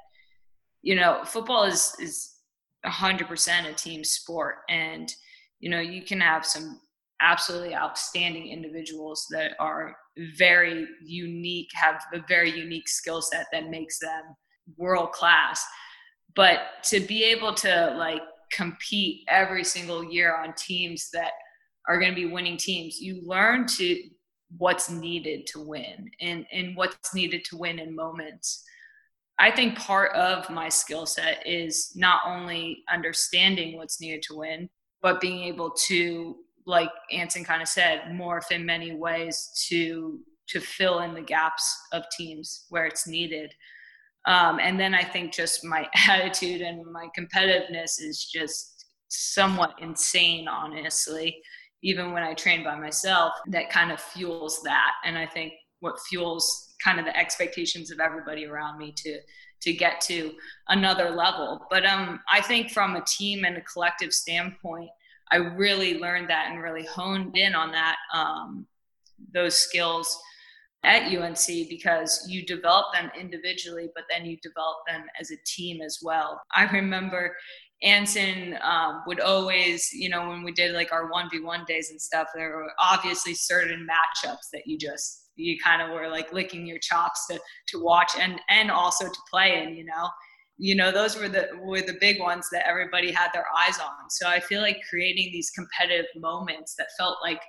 you 0.81 0.95
know, 0.95 1.21
football 1.25 1.63
is 1.63 1.93
is 1.99 2.33
100% 2.85 3.69
a 3.69 3.73
team 3.73 4.03
sport. 4.03 4.55
And, 4.69 5.13
you 5.59 5.69
know, 5.69 5.79
you 5.79 6.03
can 6.03 6.19
have 6.19 6.45
some 6.45 6.81
absolutely 7.21 7.73
outstanding 7.75 8.47
individuals 8.47 9.25
that 9.31 9.51
are 9.59 9.95
very 10.37 10.85
unique, 11.01 11.69
have 11.73 12.03
a 12.13 12.19
very 12.27 12.51
unique 12.51 12.89
skill 12.89 13.21
set 13.21 13.45
that 13.51 13.69
makes 13.69 13.99
them 13.99 14.23
world 14.77 15.11
class. 15.13 15.63
But 16.35 16.59
to 16.85 16.99
be 16.99 17.23
able 17.23 17.53
to 17.55 17.95
like 17.97 18.21
compete 18.55 19.23
every 19.27 19.63
single 19.63 20.03
year 20.03 20.35
on 20.35 20.53
teams 20.55 21.09
that 21.13 21.31
are 21.87 21.99
going 21.99 22.11
to 22.11 22.15
be 22.15 22.31
winning 22.31 22.57
teams. 22.57 22.99
You 22.99 23.21
learn 23.25 23.65
to 23.67 24.01
what's 24.57 24.89
needed 24.89 25.47
to 25.47 25.59
win 25.59 26.09
and 26.21 26.45
and 26.51 26.75
what's 26.75 27.13
needed 27.15 27.43
to 27.45 27.57
win 27.57 27.79
in 27.79 27.95
moments. 27.95 28.63
I 29.39 29.49
think 29.49 29.77
part 29.77 30.13
of 30.13 30.49
my 30.49 30.69
skill 30.69 31.05
set 31.05 31.45
is 31.45 31.91
not 31.95 32.21
only 32.25 32.83
understanding 32.91 33.77
what's 33.77 33.99
needed 33.99 34.21
to 34.23 34.37
win 34.37 34.69
but 35.01 35.21
being 35.21 35.43
able 35.43 35.69
to 35.71 36.37
like 36.65 36.89
anson 37.11 37.43
kind 37.43 37.61
of 37.61 37.67
said 37.67 38.01
morph 38.11 38.51
in 38.51 38.65
many 38.65 38.95
ways 38.95 39.51
to 39.67 40.19
to 40.47 40.59
fill 40.59 40.99
in 40.99 41.13
the 41.13 41.21
gaps 41.21 41.77
of 41.91 42.03
teams 42.15 42.65
where 42.69 42.85
it's 42.85 43.07
needed 43.07 43.53
um, 44.25 44.59
and 44.59 44.79
then 44.79 44.93
I 44.93 45.03
think 45.03 45.33
just 45.33 45.63
my 45.63 45.87
attitude 46.07 46.61
and 46.61 46.85
my 46.91 47.07
competitiveness 47.17 47.99
is 47.99 48.29
just 48.31 48.85
somewhat 49.09 49.75
insane, 49.81 50.47
honestly. 50.47 51.37
Even 51.83 52.13
when 52.13 52.23
I 52.23 52.33
train 52.33 52.63
by 52.63 52.79
myself, 52.79 53.33
that 53.47 53.69
kind 53.69 53.91
of 53.91 53.99
fuels 53.99 54.61
that. 54.63 54.93
And 55.03 55.17
I 55.17 55.27
think 55.27 55.53
what 55.81 55.99
fuels 56.09 56.73
kind 56.81 56.99
of 56.99 57.05
the 57.05 57.15
expectations 57.17 57.91
of 57.91 57.99
everybody 57.99 58.45
around 58.45 58.77
me 58.77 58.93
to 58.97 59.19
to 59.61 59.71
get 59.71 60.01
to 60.01 60.33
another 60.67 61.09
level. 61.09 61.65
But 61.69 61.85
um, 61.85 62.19
I 62.29 62.41
think 62.41 62.71
from 62.71 62.97
a 62.97 63.05
team 63.05 63.45
and 63.45 63.55
a 63.55 63.61
collective 63.61 64.11
standpoint, 64.11 64.89
I 65.31 65.37
really 65.37 65.99
learned 65.99 66.29
that 66.29 66.49
and 66.51 66.61
really 66.61 66.85
honed 66.85 67.37
in 67.37 67.55
on 67.55 67.71
that 67.71 67.95
um, 68.13 68.67
those 69.33 69.55
skills 69.55 70.19
at 70.83 71.03
UNC 71.03 71.69
because 71.69 72.25
you 72.29 72.45
develop 72.45 72.87
them 72.93 73.09
individually, 73.19 73.89
but 73.95 74.03
then 74.09 74.25
you 74.25 74.37
develop 74.41 74.77
them 74.87 75.03
as 75.19 75.31
a 75.31 75.37
team 75.45 75.81
as 75.81 75.99
well. 76.01 76.41
I 76.53 76.65
remember 76.65 77.35
Anson 77.83 78.57
um, 78.61 79.03
would 79.07 79.19
always, 79.19 79.89
you 79.93 80.09
know, 80.09 80.27
when 80.29 80.43
we 80.43 80.51
did 80.53 80.73
like 80.73 80.91
our 80.91 81.09
1v1 81.11 81.65
days 81.67 81.89
and 81.89 82.01
stuff, 82.01 82.27
there 82.33 82.55
were 82.57 82.71
obviously 82.79 83.33
certain 83.33 83.85
matchups 83.89 84.49
that 84.53 84.63
you 84.65 84.77
just, 84.77 85.29
you 85.35 85.57
kind 85.63 85.81
of 85.81 85.89
were 85.89 86.09
like 86.09 86.31
licking 86.31 86.65
your 86.65 86.79
chops 86.79 87.27
to, 87.27 87.39
to 87.67 87.83
watch 87.83 88.11
and, 88.19 88.39
and 88.49 88.71
also 88.71 89.05
to 89.05 89.19
play 89.29 89.61
in, 89.63 89.75
you 89.75 89.85
know. 89.85 90.09
You 90.59 90.75
know, 90.75 90.91
those 90.91 91.17
were 91.17 91.27
the 91.27 91.49
were 91.59 91.81
the 91.81 91.97
big 91.99 92.19
ones 92.19 92.47
that 92.51 92.67
everybody 92.67 93.11
had 93.11 93.29
their 93.33 93.47
eyes 93.57 93.79
on. 93.79 94.09
So 94.11 94.29
I 94.29 94.39
feel 94.39 94.61
like 94.61 94.77
creating 94.87 95.31
these 95.33 95.49
competitive 95.49 96.05
moments 96.15 96.75
that 96.77 96.87
felt 96.97 97.17
like 97.23 97.41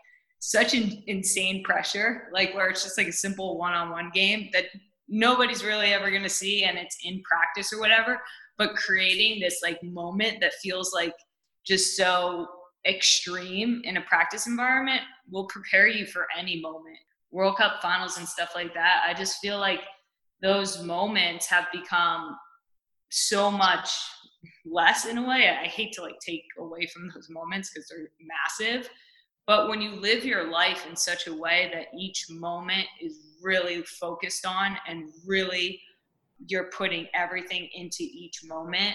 such 0.50 0.74
an 0.74 1.02
insane 1.06 1.62
pressure, 1.64 2.28
like 2.32 2.54
where 2.54 2.68
it's 2.68 2.82
just 2.82 2.98
like 2.98 3.08
a 3.08 3.12
simple 3.12 3.56
one-on-one 3.56 4.10
game 4.12 4.50
that 4.52 4.66
nobody's 5.08 5.64
really 5.64 5.94
ever 5.94 6.10
going 6.10 6.22
to 6.22 6.28
see 6.28 6.64
and 6.64 6.76
it's 6.76 6.98
in 7.04 7.22
practice 7.22 7.72
or 7.72 7.80
whatever, 7.80 8.20
but 8.58 8.74
creating 8.74 9.40
this 9.40 9.60
like 9.62 9.82
moment 9.82 10.40
that 10.40 10.52
feels 10.62 10.92
like 10.92 11.14
just 11.64 11.96
so 11.96 12.46
extreme 12.86 13.80
in 13.84 13.96
a 13.96 14.02
practice 14.02 14.46
environment 14.46 15.00
will 15.30 15.46
prepare 15.46 15.86
you 15.86 16.04
for 16.04 16.26
any 16.38 16.60
moment. 16.60 16.98
World 17.30 17.56
Cup 17.56 17.80
finals 17.80 18.18
and 18.18 18.28
stuff 18.28 18.52
like 18.54 18.74
that. 18.74 19.02
I 19.08 19.14
just 19.14 19.38
feel 19.38 19.58
like 19.58 19.80
those 20.42 20.82
moments 20.82 21.46
have 21.46 21.66
become 21.72 22.36
so 23.08 23.50
much 23.50 23.90
less 24.66 25.06
in 25.06 25.16
a 25.16 25.26
way. 25.26 25.48
I 25.48 25.66
hate 25.66 25.94
to 25.94 26.02
like 26.02 26.18
take 26.24 26.44
away 26.58 26.86
from 26.86 27.10
those 27.14 27.28
moments 27.30 27.70
because 27.70 27.88
they're 27.88 28.10
massive, 28.20 28.90
but 29.46 29.68
when 29.68 29.80
you 29.80 29.94
live 29.96 30.24
your 30.24 30.50
life 30.50 30.86
in 30.88 30.96
such 30.96 31.26
a 31.26 31.34
way 31.34 31.70
that 31.74 31.86
each 31.98 32.26
moment 32.30 32.86
is 33.00 33.18
really 33.42 33.82
focused 33.82 34.46
on 34.46 34.76
and 34.88 35.10
really 35.26 35.80
you're 36.46 36.70
putting 36.70 37.06
everything 37.14 37.68
into 37.74 38.02
each 38.02 38.42
moment, 38.44 38.94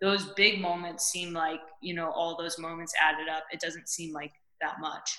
those 0.00 0.26
big 0.36 0.60
moments 0.60 1.06
seem 1.06 1.32
like, 1.32 1.60
you 1.82 1.94
know, 1.94 2.10
all 2.10 2.36
those 2.36 2.58
moments 2.58 2.94
added 3.00 3.28
up. 3.28 3.44
It 3.52 3.60
doesn't 3.60 3.88
seem 3.88 4.12
like 4.12 4.32
that 4.60 4.80
much. 4.80 5.18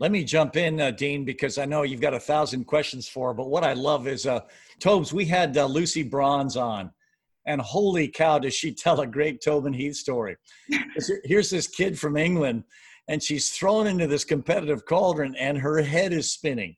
Let 0.00 0.10
me 0.10 0.24
jump 0.24 0.56
in, 0.56 0.80
uh, 0.80 0.90
Dean, 0.92 1.24
because 1.24 1.58
I 1.58 1.66
know 1.66 1.82
you've 1.82 2.00
got 2.00 2.14
a 2.14 2.20
thousand 2.20 2.64
questions 2.64 3.06
for 3.06 3.28
her. 3.28 3.34
But 3.34 3.50
what 3.50 3.64
I 3.64 3.74
love 3.74 4.08
is, 4.08 4.26
uh, 4.26 4.40
Tobes, 4.78 5.12
we 5.12 5.26
had 5.26 5.56
uh, 5.56 5.66
Lucy 5.66 6.02
Bronze 6.02 6.56
on, 6.56 6.90
and 7.46 7.60
holy 7.60 8.08
cow, 8.08 8.38
does 8.38 8.54
she 8.54 8.72
tell 8.72 9.00
a 9.00 9.06
great 9.06 9.42
Tobin 9.42 9.74
Heath 9.74 9.96
story? 9.96 10.36
Here's 11.24 11.50
this 11.50 11.66
kid 11.66 11.98
from 11.98 12.16
England 12.16 12.64
and 13.10 13.20
she's 13.20 13.50
thrown 13.50 13.88
into 13.88 14.06
this 14.06 14.22
competitive 14.22 14.86
cauldron 14.86 15.34
and 15.34 15.58
her 15.58 15.82
head 15.82 16.12
is 16.12 16.32
spinning. 16.32 16.76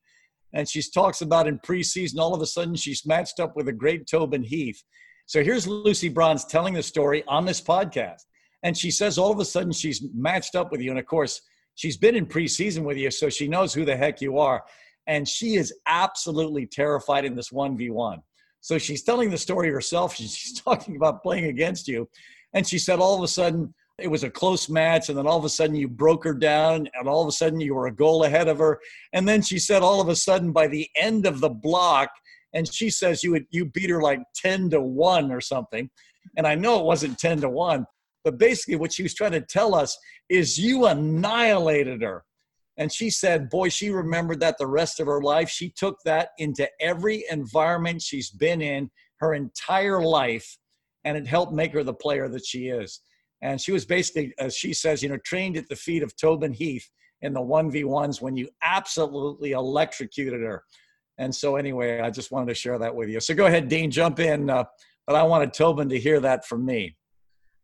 And 0.54 0.66
she 0.66 0.82
talks 0.82 1.20
about 1.20 1.46
in 1.46 1.58
preseason, 1.58 2.18
all 2.18 2.34
of 2.34 2.40
a 2.40 2.46
sudden 2.46 2.74
she's 2.74 3.04
matched 3.04 3.38
up 3.38 3.54
with 3.54 3.68
a 3.68 3.72
great 3.72 4.06
Tobin 4.06 4.42
Heath. 4.42 4.82
So 5.26 5.44
here's 5.44 5.66
Lucy 5.66 6.08
Bronze 6.08 6.46
telling 6.46 6.72
the 6.72 6.82
story 6.82 7.22
on 7.28 7.44
this 7.44 7.60
podcast. 7.60 8.22
And 8.62 8.74
she 8.74 8.90
says 8.90 9.18
all 9.18 9.30
of 9.30 9.40
a 9.40 9.44
sudden 9.44 9.72
she's 9.72 10.02
matched 10.14 10.54
up 10.54 10.72
with 10.72 10.80
you. 10.80 10.88
And 10.88 10.98
of 10.98 11.04
course, 11.04 11.42
she's 11.74 11.98
been 11.98 12.16
in 12.16 12.24
preseason 12.24 12.82
with 12.82 12.96
you, 12.96 13.10
so 13.10 13.28
she 13.28 13.46
knows 13.46 13.74
who 13.74 13.84
the 13.84 13.96
heck 13.96 14.22
you 14.22 14.38
are. 14.38 14.64
And 15.06 15.28
she 15.28 15.56
is 15.56 15.74
absolutely 15.86 16.64
terrified 16.64 17.26
in 17.26 17.34
this 17.34 17.50
1v1. 17.50 18.22
So 18.62 18.78
she's 18.78 19.02
telling 19.02 19.28
the 19.28 19.36
story 19.36 19.68
herself. 19.68 20.16
She's 20.16 20.62
talking 20.62 20.96
about 20.96 21.22
playing 21.22 21.44
against 21.44 21.88
you. 21.88 22.08
And 22.54 22.66
she 22.66 22.78
said 22.78 23.00
all 23.00 23.16
of 23.16 23.22
a 23.22 23.28
sudden, 23.28 23.74
it 24.02 24.10
was 24.10 24.24
a 24.24 24.30
close 24.30 24.68
match 24.68 25.08
and 25.08 25.16
then 25.16 25.26
all 25.26 25.38
of 25.38 25.44
a 25.44 25.48
sudden 25.48 25.76
you 25.76 25.86
broke 25.86 26.24
her 26.24 26.34
down 26.34 26.88
and 26.94 27.08
all 27.08 27.22
of 27.22 27.28
a 27.28 27.32
sudden 27.32 27.60
you 27.60 27.74
were 27.74 27.86
a 27.86 27.94
goal 27.94 28.24
ahead 28.24 28.48
of 28.48 28.58
her. 28.58 28.80
And 29.12 29.28
then 29.28 29.42
she 29.42 29.58
said 29.58 29.82
all 29.82 30.00
of 30.00 30.08
a 30.08 30.16
sudden 30.16 30.52
by 30.52 30.66
the 30.66 30.88
end 30.96 31.24
of 31.24 31.40
the 31.40 31.48
block 31.48 32.10
and 32.52 32.70
she 32.70 32.90
says 32.90 33.22
you 33.22 33.30
would 33.30 33.46
you 33.50 33.64
beat 33.64 33.90
her 33.90 34.02
like 34.02 34.20
10 34.34 34.70
to 34.70 34.80
1 34.80 35.30
or 35.30 35.40
something. 35.40 35.88
And 36.36 36.46
i 36.46 36.54
know 36.54 36.80
it 36.80 36.84
wasn't 36.84 37.18
10 37.18 37.42
to 37.42 37.48
1 37.48 37.86
but 38.24 38.38
basically 38.38 38.76
what 38.76 38.92
she 38.92 39.02
was 39.02 39.14
trying 39.14 39.32
to 39.32 39.40
tell 39.40 39.74
us 39.74 39.96
is 40.28 40.58
you 40.58 40.86
annihilated 40.86 42.02
her. 42.02 42.24
And 42.76 42.92
she 42.92 43.08
said 43.08 43.50
boy 43.50 43.68
she 43.68 43.90
remembered 43.90 44.40
that 44.40 44.58
the 44.58 44.66
rest 44.66 44.98
of 44.98 45.06
her 45.06 45.22
life. 45.22 45.48
She 45.48 45.70
took 45.70 45.98
that 46.04 46.30
into 46.38 46.68
every 46.80 47.24
environment 47.30 48.02
she's 48.02 48.30
been 48.30 48.60
in 48.60 48.90
her 49.20 49.34
entire 49.34 50.02
life 50.02 50.58
and 51.04 51.16
it 51.16 51.26
helped 51.26 51.52
make 51.52 51.72
her 51.72 51.84
the 51.84 51.94
player 51.94 52.28
that 52.28 52.44
she 52.44 52.66
is 52.66 53.00
and 53.42 53.60
she 53.60 53.72
was 53.72 53.84
basically, 53.84 54.32
as 54.38 54.56
she 54.56 54.72
says, 54.72 55.02
you 55.02 55.08
know, 55.08 55.18
trained 55.18 55.56
at 55.56 55.68
the 55.68 55.76
feet 55.76 56.02
of 56.02 56.16
Tobin 56.16 56.52
Heath 56.52 56.88
in 57.20 57.32
the 57.32 57.40
1v1s 57.40 58.22
when 58.22 58.36
you 58.36 58.48
absolutely 58.62 59.52
electrocuted 59.52 60.40
her. 60.40 60.64
And 61.18 61.34
so, 61.34 61.56
anyway, 61.56 62.00
I 62.00 62.10
just 62.10 62.30
wanted 62.30 62.48
to 62.48 62.54
share 62.54 62.78
that 62.78 62.94
with 62.94 63.08
you. 63.08 63.20
So 63.20 63.34
go 63.34 63.46
ahead, 63.46 63.68
Dean, 63.68 63.90
jump 63.90 64.20
in. 64.20 64.48
Uh, 64.48 64.64
but 65.06 65.16
I 65.16 65.24
wanted 65.24 65.52
Tobin 65.52 65.88
to 65.88 65.98
hear 65.98 66.20
that 66.20 66.46
from 66.46 66.64
me. 66.64 66.96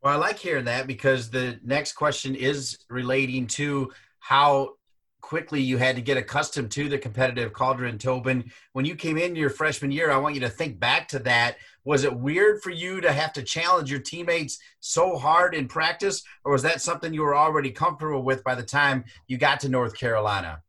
Well, 0.03 0.13
I 0.13 0.17
like 0.17 0.39
hearing 0.39 0.67
that 0.67 0.87
because 0.87 1.31
the 1.31 1.59
next 1.65 1.93
question 1.93 2.35
is 2.35 2.79
relating 2.91 3.47
to 3.49 3.91
how 4.21 4.75
quickly 5.21 5.61
you 5.61 5.79
had 5.79 5.97
to 5.97 6.03
get 6.03 6.17
accustomed 6.17 6.71
to 6.71 6.89
the 6.89 6.99
competitive 6.99 7.53
cauldron 7.53 7.99
tobin. 7.99 8.51
When 8.73 8.85
you 8.85 8.95
came 8.95 9.19
in 9.19 9.37
your 9.37 9.51
freshman 9.51 9.91
year 9.91 10.11
i 10.11 10.17
want 10.17 10.35
you 10.35 10.41
to 10.43 10.49
think 10.49 10.79
back 10.79 11.09
to 11.09 11.19
that. 11.21 11.57
Was 11.85 12.05
it 12.05 12.15
weird 12.15 12.63
for 12.63 12.71
you 12.71 13.01
to 13.01 13.13
have 13.13 13.33
to 13.35 13.43
challenge 13.43 13.91
your 13.91 14.01
teammates 14.01 14.59
so 14.81 15.17
hard 15.17 15.55
in 15.55 15.69
practice 15.69 16.23
or 16.45 16.53
was 16.53 16.63
that 16.63 16.83
something 16.83 17.13
you 17.13 17.23
were 17.23 17.37
already 17.37 17.71
comfortable 17.71 18.23
with 18.23 18.45
by 18.45 18.55
the 18.55 18.63
time 18.63 19.05
you 19.27 19.39
got 19.39 19.61
to 19.61 19.69
north 19.69 19.97
carolina? 19.97 20.63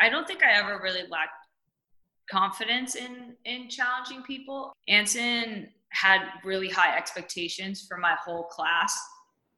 I 0.00 0.08
don't 0.08 0.26
think 0.26 0.42
i 0.42 0.52
ever 0.52 0.80
really 0.82 1.06
lacked 1.08 1.32
confidence 2.30 2.94
in 2.94 3.34
in 3.44 3.68
challenging 3.68 4.22
people. 4.22 4.72
Anson 4.88 5.68
had 5.90 6.22
really 6.44 6.68
high 6.68 6.96
expectations 6.96 7.84
for 7.86 7.98
my 7.98 8.16
whole 8.24 8.44
class 8.44 8.98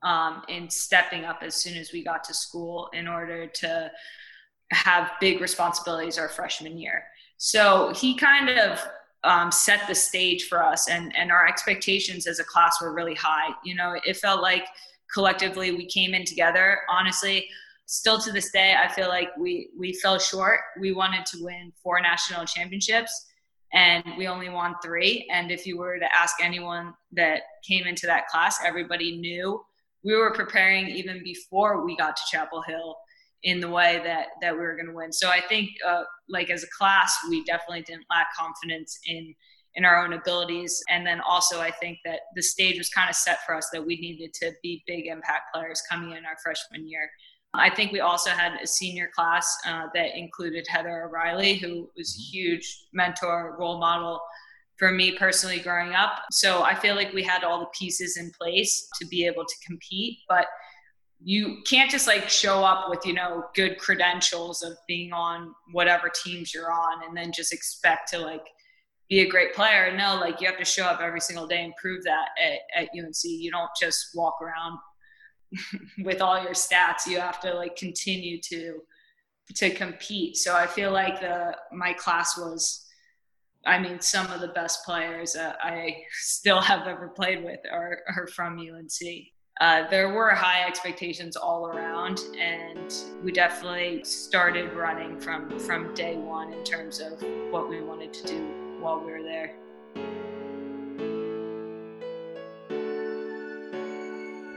um, 0.04 0.42
in 0.48 0.70
stepping 0.70 1.24
up 1.24 1.38
as 1.42 1.56
soon 1.56 1.76
as 1.76 1.92
we 1.92 2.04
got 2.04 2.22
to 2.24 2.34
school 2.34 2.90
in 2.92 3.08
order 3.08 3.46
to 3.46 3.90
have 4.70 5.10
big 5.20 5.40
responsibilities 5.40 6.18
our 6.18 6.28
freshman 6.28 6.78
year. 6.78 7.04
So 7.38 7.92
he 7.94 8.14
kind 8.14 8.50
of 8.50 8.80
um, 9.24 9.50
set 9.50 9.88
the 9.88 9.94
stage 9.94 10.44
for 10.48 10.62
us, 10.62 10.88
and 10.88 11.16
and 11.16 11.32
our 11.32 11.46
expectations 11.46 12.26
as 12.26 12.38
a 12.38 12.44
class 12.44 12.80
were 12.80 12.92
really 12.92 13.14
high. 13.14 13.54
You 13.64 13.74
know, 13.74 13.98
it 14.04 14.16
felt 14.18 14.42
like 14.42 14.66
collectively 15.12 15.72
we 15.72 15.86
came 15.86 16.14
in 16.14 16.24
together. 16.24 16.78
Honestly, 16.90 17.48
still 17.86 18.18
to 18.20 18.32
this 18.32 18.50
day, 18.52 18.76
I 18.78 18.88
feel 18.92 19.08
like 19.08 19.30
we 19.38 19.70
we 19.78 19.94
fell 19.94 20.18
short. 20.18 20.60
We 20.78 20.92
wanted 20.92 21.24
to 21.26 21.38
win 21.42 21.72
four 21.82 22.00
national 22.00 22.44
championships, 22.44 23.26
and 23.72 24.04
we 24.18 24.26
only 24.26 24.50
won 24.50 24.74
three. 24.82 25.26
And 25.32 25.50
if 25.50 25.66
you 25.66 25.78
were 25.78 25.98
to 25.98 26.16
ask 26.16 26.36
anyone 26.42 26.92
that 27.12 27.42
came 27.66 27.86
into 27.86 28.06
that 28.06 28.28
class, 28.28 28.58
everybody 28.62 29.16
knew 29.16 29.64
we 30.04 30.14
were 30.14 30.32
preparing 30.32 30.88
even 30.88 31.22
before 31.22 31.84
we 31.84 31.96
got 31.96 32.16
to 32.16 32.22
Chapel 32.30 32.62
Hill 32.62 32.96
in 33.42 33.60
the 33.60 33.68
way 33.68 34.00
that 34.04 34.28
that 34.40 34.52
we 34.52 34.60
were 34.60 34.74
going 34.74 34.88
to 34.88 34.94
win. 34.94 35.12
So 35.12 35.28
I 35.28 35.40
think, 35.40 35.70
uh, 35.86 36.04
like 36.28 36.50
as 36.50 36.62
a 36.62 36.68
class, 36.76 37.16
we 37.28 37.44
definitely 37.44 37.82
didn't 37.82 38.06
lack 38.10 38.28
confidence 38.36 38.98
in 39.06 39.34
in 39.76 39.84
our 39.84 40.04
own 40.04 40.12
abilities. 40.12 40.80
And 40.88 41.06
then 41.06 41.20
also, 41.20 41.60
I 41.60 41.70
think 41.70 41.98
that 42.04 42.20
the 42.36 42.42
stage 42.42 42.78
was 42.78 42.88
kind 42.90 43.10
of 43.10 43.16
set 43.16 43.44
for 43.44 43.54
us 43.54 43.68
that 43.72 43.84
we 43.84 43.96
needed 43.96 44.32
to 44.34 44.52
be 44.62 44.84
big 44.86 45.06
impact 45.06 45.52
players 45.52 45.82
coming 45.90 46.16
in 46.16 46.24
our 46.24 46.36
freshman 46.42 46.88
year. 46.88 47.10
I 47.56 47.70
think 47.70 47.92
we 47.92 48.00
also 48.00 48.30
had 48.30 48.60
a 48.60 48.66
senior 48.66 49.10
class 49.14 49.56
uh, 49.66 49.86
that 49.94 50.16
included 50.18 50.66
Heather 50.68 51.04
O'Reilly, 51.04 51.54
who 51.54 51.88
was 51.96 52.16
a 52.16 52.22
huge 52.36 52.86
mentor, 52.92 53.56
role 53.58 53.78
model 53.78 54.20
for 54.84 54.90
me 54.90 55.16
personally 55.16 55.60
growing 55.60 55.94
up. 55.94 56.24
So 56.30 56.62
I 56.62 56.74
feel 56.74 56.94
like 56.94 57.14
we 57.14 57.22
had 57.22 57.42
all 57.42 57.58
the 57.58 57.70
pieces 57.78 58.18
in 58.18 58.30
place 58.38 58.86
to 59.00 59.06
be 59.06 59.24
able 59.24 59.46
to 59.46 59.54
compete, 59.66 60.18
but 60.28 60.44
you 61.22 61.62
can't 61.66 61.90
just 61.90 62.06
like 62.06 62.28
show 62.28 62.62
up 62.62 62.90
with, 62.90 63.06
you 63.06 63.14
know, 63.14 63.44
good 63.54 63.78
credentials 63.78 64.62
of 64.62 64.76
being 64.86 65.14
on 65.14 65.54
whatever 65.72 66.10
teams 66.22 66.52
you're 66.52 66.70
on 66.70 67.02
and 67.02 67.16
then 67.16 67.32
just 67.32 67.50
expect 67.50 68.10
to 68.10 68.18
like 68.18 68.44
be 69.08 69.20
a 69.20 69.26
great 69.26 69.54
player. 69.54 69.96
No, 69.96 70.16
like 70.16 70.42
you 70.42 70.46
have 70.48 70.58
to 70.58 70.66
show 70.66 70.84
up 70.84 71.00
every 71.00 71.20
single 71.20 71.46
day 71.46 71.64
and 71.64 71.72
prove 71.80 72.04
that 72.04 72.28
at, 72.38 72.82
at 72.82 72.88
UNC. 72.94 73.24
You 73.24 73.50
don't 73.50 73.70
just 73.80 74.08
walk 74.14 74.36
around 74.42 74.78
with 76.04 76.20
all 76.20 76.42
your 76.42 76.52
stats. 76.52 77.06
You 77.06 77.20
have 77.20 77.40
to 77.40 77.54
like 77.54 77.74
continue 77.76 78.38
to 78.50 78.80
to 79.56 79.70
compete. 79.70 80.36
So 80.36 80.54
I 80.54 80.66
feel 80.66 80.92
like 80.92 81.22
the 81.22 81.56
my 81.72 81.94
class 81.94 82.36
was 82.36 82.83
I 83.66 83.78
mean, 83.78 84.00
some 84.00 84.30
of 84.30 84.40
the 84.40 84.48
best 84.48 84.84
players 84.84 85.36
uh, 85.36 85.54
I 85.62 86.02
still 86.12 86.60
have 86.60 86.86
ever 86.86 87.08
played 87.08 87.42
with 87.42 87.60
are, 87.72 88.00
are 88.14 88.26
from 88.26 88.58
UNC. 88.58 89.28
Uh, 89.60 89.88
there 89.88 90.12
were 90.12 90.30
high 90.30 90.66
expectations 90.66 91.36
all 91.36 91.68
around, 91.68 92.20
and 92.38 92.92
we 93.22 93.32
definitely 93.32 94.02
started 94.04 94.72
running 94.74 95.18
from 95.20 95.58
from 95.60 95.94
day 95.94 96.16
one 96.16 96.52
in 96.52 96.64
terms 96.64 97.00
of 97.00 97.22
what 97.50 97.70
we 97.70 97.80
wanted 97.80 98.12
to 98.12 98.26
do 98.26 98.78
while 98.80 98.98
we 98.98 99.12
were 99.12 99.22
there. 99.22 99.54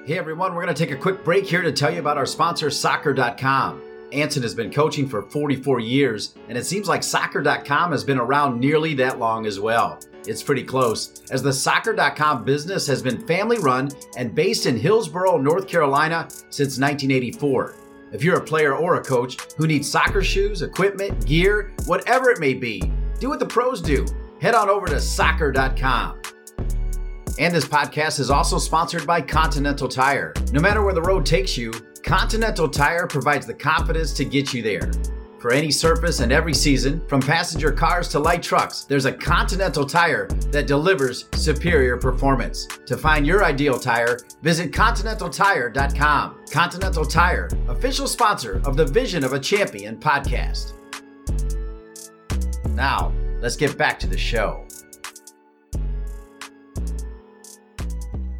Hey 0.05 0.17
everyone, 0.17 0.55
we're 0.55 0.63
going 0.63 0.73
to 0.73 0.85
take 0.85 0.95
a 0.95 0.99
quick 0.99 1.23
break 1.23 1.45
here 1.45 1.61
to 1.61 1.71
tell 1.71 1.93
you 1.93 1.99
about 1.99 2.17
our 2.17 2.25
sponsor, 2.25 2.69
Soccer.com. 2.71 3.86
Anson 4.13 4.41
has 4.43 4.55
been 4.55 4.71
coaching 4.71 5.07
for 5.07 5.23
44 5.23 5.79
years, 5.79 6.35
and 6.47 6.57
it 6.57 6.65
seems 6.65 6.87
like 6.87 7.03
soccer.com 7.03 7.91
has 7.91 8.03
been 8.03 8.17
around 8.17 8.59
nearly 8.59 8.93
that 8.95 9.19
long 9.19 9.45
as 9.45 9.59
well. 9.59 9.99
It's 10.25 10.43
pretty 10.43 10.63
close, 10.63 11.21
as 11.31 11.41
the 11.41 11.53
soccer.com 11.53 12.43
business 12.43 12.87
has 12.87 13.01
been 13.01 13.25
family 13.25 13.57
run 13.59 13.89
and 14.17 14.33
based 14.35 14.65
in 14.65 14.77
Hillsborough, 14.77 15.37
North 15.37 15.67
Carolina 15.67 16.27
since 16.49 16.79
1984. 16.79 17.75
If 18.13 18.23
you're 18.23 18.37
a 18.37 18.43
player 18.43 18.75
or 18.75 18.95
a 18.95 19.03
coach 19.03 19.37
who 19.57 19.67
needs 19.67 19.89
soccer 19.89 20.23
shoes, 20.23 20.61
equipment, 20.61 21.25
gear, 21.25 21.73
whatever 21.85 22.29
it 22.29 22.39
may 22.39 22.53
be, 22.53 22.81
do 23.19 23.29
what 23.29 23.39
the 23.39 23.45
pros 23.45 23.81
do. 23.81 24.05
Head 24.39 24.55
on 24.55 24.69
over 24.69 24.87
to 24.87 24.99
soccer.com. 24.99 26.21
And 27.39 27.53
this 27.53 27.65
podcast 27.65 28.19
is 28.19 28.29
also 28.29 28.57
sponsored 28.57 29.05
by 29.05 29.21
Continental 29.21 29.87
Tire. 29.87 30.33
No 30.51 30.59
matter 30.59 30.83
where 30.83 30.93
the 30.93 31.01
road 31.01 31.25
takes 31.25 31.57
you, 31.57 31.71
Continental 32.07 32.69
Tire 32.69 33.05
provides 33.05 33.45
the 33.45 33.53
confidence 33.53 34.13
to 34.13 34.23
get 34.23 34.53
you 34.53 34.63
there. 34.63 34.89
For 35.39 35.51
any 35.51 35.69
surface 35.69 36.21
and 36.21 36.31
every 36.31 36.53
season, 36.53 37.05
from 37.09 37.19
passenger 37.19 37.69
cars 37.69 38.07
to 38.09 38.19
light 38.19 38.41
trucks, 38.41 38.85
there's 38.85 39.03
a 39.03 39.11
Continental 39.11 39.85
Tire 39.85 40.27
that 40.51 40.67
delivers 40.67 41.27
superior 41.33 41.97
performance. 41.97 42.65
To 42.85 42.95
find 42.95 43.27
your 43.27 43.43
ideal 43.43 43.77
tire, 43.77 44.19
visit 44.41 44.71
ContinentalTire.com. 44.71 46.45
Continental 46.49 47.03
Tire, 47.03 47.49
official 47.67 48.07
sponsor 48.07 48.61
of 48.65 48.77
the 48.77 48.85
Vision 48.85 49.25
of 49.25 49.33
a 49.33 49.39
Champion 49.39 49.97
podcast. 49.97 50.75
Now, 52.69 53.11
let's 53.41 53.57
get 53.57 53.77
back 53.77 53.99
to 53.99 54.07
the 54.07 54.17
show. 54.17 54.66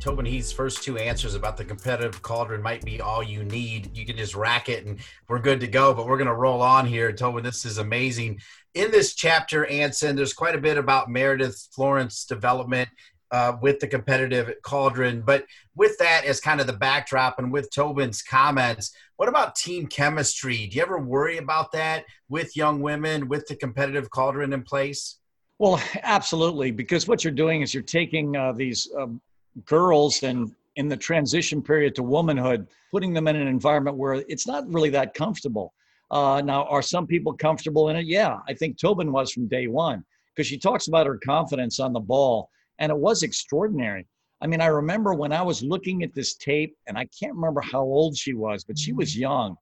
Tobin 0.08 0.26
Heath's 0.26 0.54
first 0.54 0.84
two 0.84 0.98
answers 0.98 1.36
about 1.36 1.58
the 1.58 1.65
competitive 1.65 2.22
cauldron 2.22 2.62
might 2.62 2.82
be 2.86 3.02
all 3.02 3.22
you 3.22 3.43
need. 3.43 3.91
You 3.93 4.06
can 4.06 4.15
just 4.15 4.36
rack 4.36 4.70
it 4.70 4.86
and 4.86 5.00
we're 5.28 5.38
good 5.38 5.60
to 5.60 5.67
go. 5.67 5.93
But 5.93 6.08
we're 6.08 6.15
going 6.15 6.30
to 6.30 6.34
roll 6.34 6.62
on 6.62 6.86
here. 6.86 7.12
Tobin, 7.12 7.43
this 7.43 7.65
is 7.65 7.78
amazing. 7.78 8.39
In 8.74 8.89
this 8.89 9.15
chapter, 9.15 9.65
Anson, 9.65 10.15
there's 10.15 10.32
quite 10.32 10.56
a 10.56 10.62
bit 10.62 10.78
about 10.78 11.10
Meredith 11.10 11.67
Florance 11.78 12.26
development 12.26 12.88
uh, 13.32 13.58
with 13.62 13.82
the 13.82 13.88
competitive 13.88 14.50
cauldron. 14.62 15.24
But 15.24 15.43
with 15.76 15.98
that 15.98 16.24
as 16.24 16.39
kind 16.39 16.62
of 16.62 16.67
the 16.67 16.74
backdrop 16.74 17.38
and 17.38 17.52
with 17.52 17.70
Tobin's 17.70 18.22
comments, 18.22 18.96
what 19.17 19.28
about 19.28 19.58
team 19.58 19.88
chemistry? 19.88 20.67
Do 20.67 20.78
you 20.78 20.84
ever 20.84 21.00
worry 21.00 21.38
about 21.38 21.74
that 21.74 22.06
with 22.30 22.56
young 22.56 22.80
women 22.80 23.28
with 23.28 23.46
the 23.48 23.58
competitive 23.58 24.10
cauldron 24.10 24.54
in 24.54 24.63
place? 24.63 25.17
Well, 25.60 25.82
absolutely, 26.02 26.72
because 26.72 27.10
what 27.10 27.26
you're 27.26 27.34
doing 27.34 27.62
is 27.62 27.74
you're 27.74 27.84
taking 27.84 28.38
uh, 28.38 28.54
these 28.54 28.89
um, 28.98 29.20
girls 29.65 30.24
and 30.24 30.52
in 30.76 30.88
the 30.88 30.98
transition 30.98 31.62
period 31.62 31.96
to 31.96 32.04
womanhood, 32.04 32.67
putting 32.91 33.13
them 33.13 33.28
in 33.28 33.36
an 33.36 33.48
environment 33.48 33.98
where 33.98 34.13
it's 34.28 34.48
not 34.48 34.72
really 34.72 34.89
that 34.91 35.13
comfortable. 35.13 35.74
Uh, 36.12 36.41
now, 36.43 36.63
are 36.65 36.82
some 36.82 37.06
people 37.06 37.34
comfortable 37.34 37.89
in 37.89 37.96
it? 37.96 38.06
Yeah, 38.06 38.38
I 38.48 38.54
think 38.54 38.78
Tobin 38.78 39.12
was 39.12 39.32
from 39.32 39.48
day 39.48 39.67
one 39.67 40.06
because 40.34 40.48
she 40.48 40.58
talks 40.58 40.88
about 40.88 41.08
her 41.08 41.20
confidence 41.26 41.80
on 41.80 41.93
the 41.93 42.00
ball, 42.00 42.50
and 42.80 42.91
it 42.91 42.98
was 42.98 43.24
extraordinary. 43.24 44.06
I 44.39 44.48
mean, 44.48 44.62
I 44.62 44.67
remember 44.67 45.15
when 45.15 45.34
I 45.34 45.41
was 45.41 45.63
looking 45.63 46.04
at 46.04 46.13
this 46.13 46.36
tape, 46.36 46.76
and 46.88 46.98
I 46.98 47.08
can't 47.20 47.34
remember 47.34 47.62
how 47.62 47.82
old 47.82 48.15
she 48.15 48.34
was, 48.34 48.63
but 48.63 48.78
she 48.78 48.93
was 48.93 49.17
young, 49.17 49.56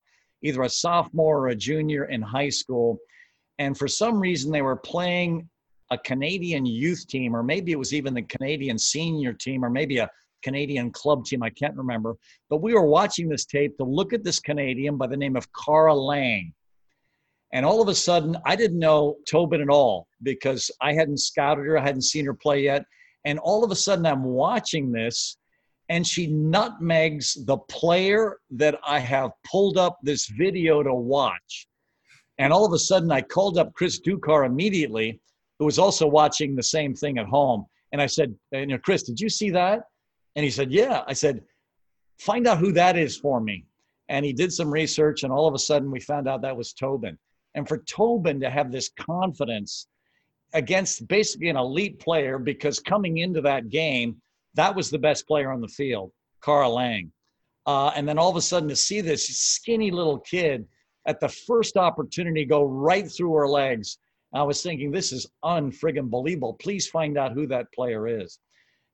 either 0.43 0.63
a 0.63 0.69
sophomore 0.69 1.39
or 1.39 1.47
a 1.47 1.55
junior 1.55 2.05
in 2.05 2.21
high 2.21 2.49
school. 2.49 2.99
And 3.57 3.77
for 3.77 3.87
some 3.87 4.19
reason, 4.19 4.51
they 4.51 4.61
were 4.61 4.75
playing 4.75 5.49
a 5.91 5.97
Canadian 5.97 6.65
youth 6.65 7.07
team, 7.07 7.35
or 7.35 7.43
maybe 7.43 7.71
it 7.71 7.79
was 7.79 7.93
even 7.93 8.13
the 8.13 8.21
Canadian 8.23 8.77
senior 8.77 9.33
team, 9.33 9.63
or 9.63 9.69
maybe 9.69 9.99
a 9.99 10.09
Canadian 10.43 10.91
club 10.91 11.25
team. 11.25 11.43
I 11.43 11.49
can't 11.49 11.75
remember. 11.75 12.15
But 12.49 12.61
we 12.61 12.73
were 12.73 12.85
watching 12.85 13.27
this 13.27 13.45
tape 13.45 13.77
to 13.77 13.83
look 13.83 14.13
at 14.13 14.23
this 14.23 14.39
Canadian 14.39 14.97
by 14.97 15.07
the 15.07 15.17
name 15.17 15.35
of 15.35 15.47
Kara 15.53 15.93
Lang. 15.93 16.53
And 17.53 17.65
all 17.65 17.81
of 17.81 17.87
a 17.87 17.95
sudden, 17.95 18.37
I 18.45 18.55
didn't 18.55 18.79
know 18.79 19.17
Tobin 19.29 19.61
at 19.61 19.69
all 19.69 20.07
because 20.23 20.69
I 20.81 20.93
hadn't 20.93 21.19
scouted 21.19 21.65
her, 21.65 21.77
I 21.77 21.83
hadn't 21.83 22.01
seen 22.01 22.25
her 22.25 22.33
play 22.33 22.63
yet. 22.63 22.85
And 23.25 23.39
all 23.39 23.63
of 23.63 23.71
a 23.71 23.75
sudden, 23.75 24.05
I'm 24.05 24.23
watching 24.23 24.91
this, 24.91 25.37
and 25.89 26.05
she 26.05 26.27
nutmegs 26.27 27.45
the 27.45 27.57
player 27.57 28.37
that 28.51 28.77
I 28.85 28.99
have 28.99 29.31
pulled 29.49 29.77
up 29.77 29.97
this 30.03 30.27
video 30.27 30.83
to 30.83 30.93
watch. 30.93 31.67
And 32.37 32.51
all 32.51 32.65
of 32.65 32.73
a 32.73 32.79
sudden, 32.79 33.11
I 33.11 33.21
called 33.21 33.57
up 33.57 33.73
Chris 33.73 33.99
Ducar 34.01 34.45
immediately 34.45 35.19
who 35.59 35.65
was 35.65 35.79
also 35.79 36.07
watching 36.07 36.55
the 36.55 36.63
same 36.63 36.93
thing 36.93 37.17
at 37.17 37.25
home. 37.25 37.65
And 37.91 38.01
I 38.01 38.07
said, 38.07 38.35
you 38.51 38.65
know, 38.65 38.77
Chris, 38.77 39.03
did 39.03 39.19
you 39.19 39.29
see 39.29 39.49
that? 39.51 39.83
And 40.35 40.43
he 40.43 40.51
said, 40.51 40.71
yeah. 40.71 41.03
I 41.07 41.13
said, 41.13 41.43
find 42.19 42.47
out 42.47 42.57
who 42.57 42.71
that 42.73 42.97
is 42.97 43.15
for 43.15 43.39
me. 43.39 43.65
And 44.09 44.25
he 44.25 44.33
did 44.33 44.53
some 44.53 44.69
research, 44.69 45.23
and 45.23 45.31
all 45.31 45.47
of 45.47 45.55
a 45.55 45.59
sudden 45.59 45.89
we 45.89 45.99
found 45.99 46.27
out 46.27 46.41
that 46.41 46.55
was 46.55 46.73
Tobin. 46.73 47.17
And 47.55 47.67
for 47.67 47.79
Tobin 47.79 48.39
to 48.41 48.49
have 48.49 48.71
this 48.71 48.91
confidence 48.99 49.87
against 50.53 51.07
basically 51.07 51.49
an 51.49 51.57
elite 51.57 51.99
player, 51.99 52.37
because 52.37 52.79
coming 52.79 53.17
into 53.19 53.41
that 53.41 53.69
game, 53.69 54.21
that 54.53 54.75
was 54.75 54.89
the 54.89 54.99
best 54.99 55.27
player 55.27 55.51
on 55.51 55.61
the 55.61 55.67
field, 55.67 56.11
Kara 56.43 56.69
Lang. 56.69 57.11
Uh, 57.65 57.91
and 57.95 58.07
then 58.07 58.19
all 58.19 58.29
of 58.29 58.35
a 58.35 58.41
sudden 58.41 58.69
to 58.69 58.75
see 58.75 59.01
this 59.01 59.27
skinny 59.27 59.89
little 59.89 60.19
kid 60.19 60.67
at 61.07 61.19
the 61.19 61.29
first 61.29 61.77
opportunity 61.77 62.45
go 62.45 62.63
right 62.63 63.09
through 63.09 63.33
her 63.33 63.47
legs, 63.47 63.97
I 64.35 64.43
was 64.43 64.61
thinking, 64.61 64.91
this 64.91 65.11
is 65.11 65.27
unfriggin' 65.43 66.09
believable. 66.09 66.53
Please 66.53 66.87
find 66.87 67.17
out 67.17 67.33
who 67.33 67.47
that 67.47 67.71
player 67.73 68.07
is. 68.07 68.39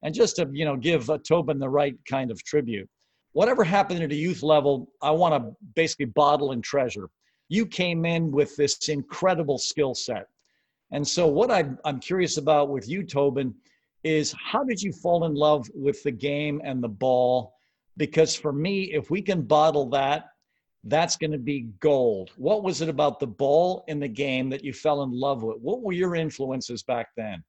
And 0.04 0.13
just 0.13 0.36
to, 0.38 0.49
you 0.51 0.65
know, 0.65 0.75
give 0.75 1.10
uh, 1.10 1.17
Tobin 1.27 1.60
the 1.60 1.69
right 1.69 1.95
kind 2.08 2.32
of 2.32 2.43
tribute. 2.43 2.89
Whatever 3.34 3.63
happened 3.63 4.04
at 4.04 4.12
a 4.12 4.15
youth 4.15 4.43
level, 4.43 4.91
I 5.01 5.12
want 5.12 5.36
to 5.36 5.56
basically 5.75 6.06
bottle 6.06 6.51
and 6.51 6.63
treasure. 6.63 7.10
You 7.49 7.65
came 7.65 8.06
in 8.06 8.32
with 8.32 8.56
this 8.56 8.89
incredible 8.89 9.58
skill 9.58 9.93
set. 9.93 10.27
And 10.91 11.08
so, 11.08 11.27
what 11.27 11.49
I'm, 11.49 11.77
I'm 11.86 11.99
curious 11.99 12.38
about 12.38 12.69
with 12.69 12.89
you, 12.89 13.04
Tobin, 13.04 13.54
is 14.04 14.36
how 14.43 14.63
did 14.63 14.82
you 14.82 14.91
fall 14.91 15.25
in 15.25 15.36
love 15.36 15.69
with 15.73 16.04
the 16.04 16.12
game 16.12 16.62
and 16.63 16.84
the 16.84 16.89
ball? 16.89 17.54
Because 17.97 18.36
for 18.36 18.51
me, 18.51 18.93
if 18.93 19.10
we 19.10 19.21
can 19.21 19.43
bottle 19.43 19.89
that, 19.91 20.31
that's 20.84 21.15
going 21.15 21.32
to 21.32 21.38
be 21.38 21.70
gold. 21.80 22.32
What 22.38 22.63
was 22.63 22.82
it 22.82 22.89
about 22.89 23.20
the 23.20 23.28
ball 23.28 23.84
in 23.88 24.00
the 24.00 24.08
game 24.08 24.50
that 24.50 24.63
you 24.63 24.74
fell 24.74 25.04
in 25.04 25.12
love 25.12 25.44
with? 25.44 25.58
What 25.58 25.82
were 25.82 25.94
your 25.94 26.15
influences 26.15 26.84
back 26.84 27.10
then? 27.15 27.44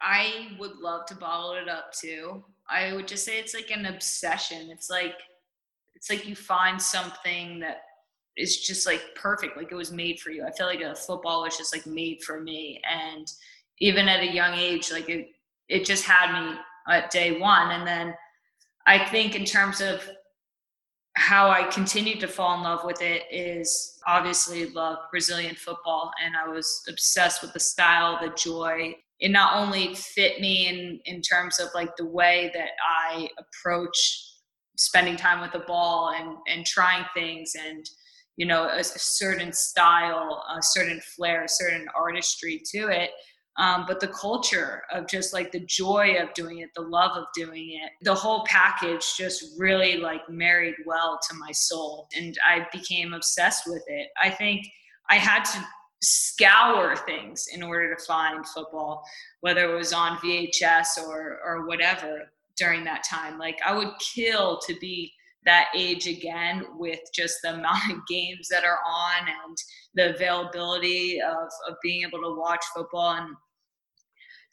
I 0.00 0.48
would 0.58 0.76
love 0.76 1.06
to 1.06 1.14
bottle 1.14 1.52
it 1.52 1.68
up 1.68 1.92
too. 1.92 2.44
I 2.68 2.92
would 2.92 3.08
just 3.08 3.24
say 3.24 3.38
it's 3.38 3.54
like 3.54 3.70
an 3.70 3.86
obsession. 3.86 4.70
It's 4.70 4.90
like 4.90 5.16
it's 5.94 6.10
like 6.10 6.26
you 6.26 6.34
find 6.34 6.80
something 6.80 7.60
that 7.60 7.78
is 8.36 8.60
just 8.60 8.86
like 8.86 9.02
perfect, 9.14 9.56
like 9.56 9.70
it 9.70 9.76
was 9.76 9.92
made 9.92 10.20
for 10.20 10.30
you. 10.30 10.44
I 10.44 10.50
feel 10.50 10.66
like 10.66 10.80
a 10.80 10.94
football 10.94 11.42
was 11.42 11.56
just 11.56 11.74
like 11.74 11.86
made 11.86 12.22
for 12.22 12.40
me. 12.40 12.80
And 12.90 13.26
even 13.78 14.08
at 14.08 14.20
a 14.20 14.32
young 14.32 14.54
age, 14.54 14.90
like 14.92 15.08
it 15.08 15.28
it 15.68 15.84
just 15.84 16.04
had 16.04 16.32
me 16.32 16.56
at 16.88 17.10
day 17.10 17.38
one. 17.38 17.70
And 17.70 17.86
then 17.86 18.14
I 18.86 19.06
think 19.06 19.34
in 19.34 19.44
terms 19.44 19.80
of 19.80 20.06
how 21.16 21.48
I 21.48 21.62
continued 21.64 22.20
to 22.20 22.28
fall 22.28 22.56
in 22.56 22.64
love 22.64 22.84
with 22.84 23.00
it 23.00 23.22
is 23.30 24.00
obviously 24.06 24.66
love 24.70 24.98
Brazilian 25.10 25.54
football. 25.54 26.10
And 26.24 26.34
I 26.36 26.48
was 26.48 26.82
obsessed 26.88 27.40
with 27.40 27.52
the 27.52 27.60
style, 27.60 28.18
the 28.20 28.34
joy. 28.36 28.96
It 29.20 29.30
not 29.30 29.56
only 29.56 29.94
fit 29.94 30.40
me 30.40 30.68
in, 30.68 31.00
in 31.04 31.22
terms 31.22 31.60
of 31.60 31.68
like 31.74 31.96
the 31.96 32.06
way 32.06 32.50
that 32.54 32.70
I 32.82 33.28
approach 33.38 34.32
spending 34.76 35.16
time 35.16 35.40
with 35.40 35.52
the 35.52 35.60
ball 35.60 36.10
and, 36.10 36.36
and 36.48 36.66
trying 36.66 37.04
things 37.14 37.52
and, 37.54 37.88
you 38.36 38.44
know, 38.44 38.64
a, 38.64 38.80
a 38.80 38.84
certain 38.84 39.52
style, 39.52 40.42
a 40.52 40.60
certain 40.60 41.00
flair, 41.00 41.44
a 41.44 41.48
certain 41.48 41.86
artistry 41.96 42.60
to 42.72 42.88
it, 42.88 43.10
um, 43.56 43.84
but 43.86 44.00
the 44.00 44.08
culture 44.08 44.82
of 44.92 45.06
just 45.06 45.32
like 45.32 45.52
the 45.52 45.60
joy 45.60 46.16
of 46.20 46.32
doing 46.34 46.58
it 46.58 46.70
the 46.74 46.82
love 46.82 47.16
of 47.16 47.24
doing 47.34 47.78
it 47.82 47.90
the 48.02 48.14
whole 48.14 48.44
package 48.46 49.16
just 49.16 49.58
really 49.58 49.96
like 49.96 50.28
married 50.28 50.74
well 50.86 51.18
to 51.28 51.36
my 51.36 51.52
soul 51.52 52.08
and 52.16 52.36
i 52.46 52.66
became 52.72 53.12
obsessed 53.12 53.64
with 53.66 53.82
it. 53.86 54.08
I 54.22 54.30
think 54.30 54.66
i 55.10 55.16
had 55.16 55.44
to 55.44 55.64
scour 56.02 56.96
things 56.96 57.46
in 57.54 57.62
order 57.62 57.94
to 57.94 58.04
find 58.04 58.46
football 58.46 59.02
whether 59.40 59.72
it 59.72 59.76
was 59.76 59.92
on 59.92 60.18
vhs 60.18 60.98
or 60.98 61.38
or 61.44 61.66
whatever 61.66 62.30
during 62.56 62.84
that 62.84 63.04
time. 63.08 63.38
Like 63.38 63.58
i 63.64 63.76
would 63.76 63.92
kill 64.14 64.58
to 64.66 64.78
be 64.80 65.12
that 65.44 65.68
age 65.76 66.06
again 66.06 66.64
with 66.76 67.00
just 67.14 67.38
the 67.42 67.50
amount 67.54 67.90
of 67.90 68.06
games 68.08 68.48
that 68.48 68.64
are 68.64 68.80
on 68.86 69.28
and 69.28 69.56
the 69.94 70.14
availability 70.14 71.20
of, 71.20 71.48
of 71.68 71.76
being 71.82 72.02
able 72.02 72.20
to 72.20 72.38
watch 72.38 72.64
football 72.74 73.12
and 73.12 73.34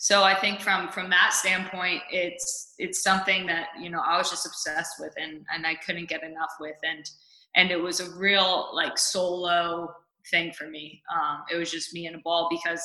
so 0.02 0.24
I 0.24 0.34
think 0.34 0.62
from 0.62 0.90
from 0.90 1.12
that 1.12 1.32
standpoint, 1.32 2.02
it's 2.10 2.74
it's 2.80 3.04
something 3.04 3.46
that 3.46 3.68
you 3.80 3.92
know 3.92 4.02
I 4.04 4.18
was 4.18 4.32
just 4.32 4.48
obsessed 4.48 4.96
with 5.00 5.14
and 5.16 5.46
and 5.54 5.68
I 5.68 5.76
couldn't 5.76 6.10
get 6.10 6.24
enough 6.24 6.50
with 6.60 6.78
and 6.82 7.08
and 7.56 7.70
it 7.70 7.80
was 7.80 8.00
a 8.00 8.10
real 8.18 8.72
like 8.74 8.98
solo 8.98 9.94
thing 10.32 10.54
for 10.54 10.68
me. 10.68 11.04
Um, 11.16 11.44
it 11.54 11.56
was 11.56 11.70
just 11.70 11.94
me 11.94 12.08
and 12.08 12.16
a 12.16 12.20
ball 12.24 12.50
because 12.50 12.82